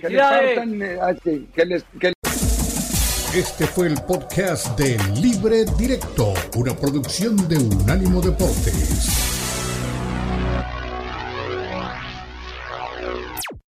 que 0.00 0.08
les 0.08 0.20
partan, 0.20 0.82
eh, 0.82 0.98
ah, 1.00 1.12
que 1.22 1.64
les- 1.64 1.84
que 2.00 2.12
Este 3.34 3.66
fue 3.66 3.86
el 3.86 3.94
podcast 4.06 4.78
de 4.78 4.98
Libre 5.20 5.64
Directo, 5.78 6.34
una 6.56 6.74
producción 6.74 7.36
de 7.48 7.56
Unánimo 7.56 8.20
Deportes. 8.20 9.41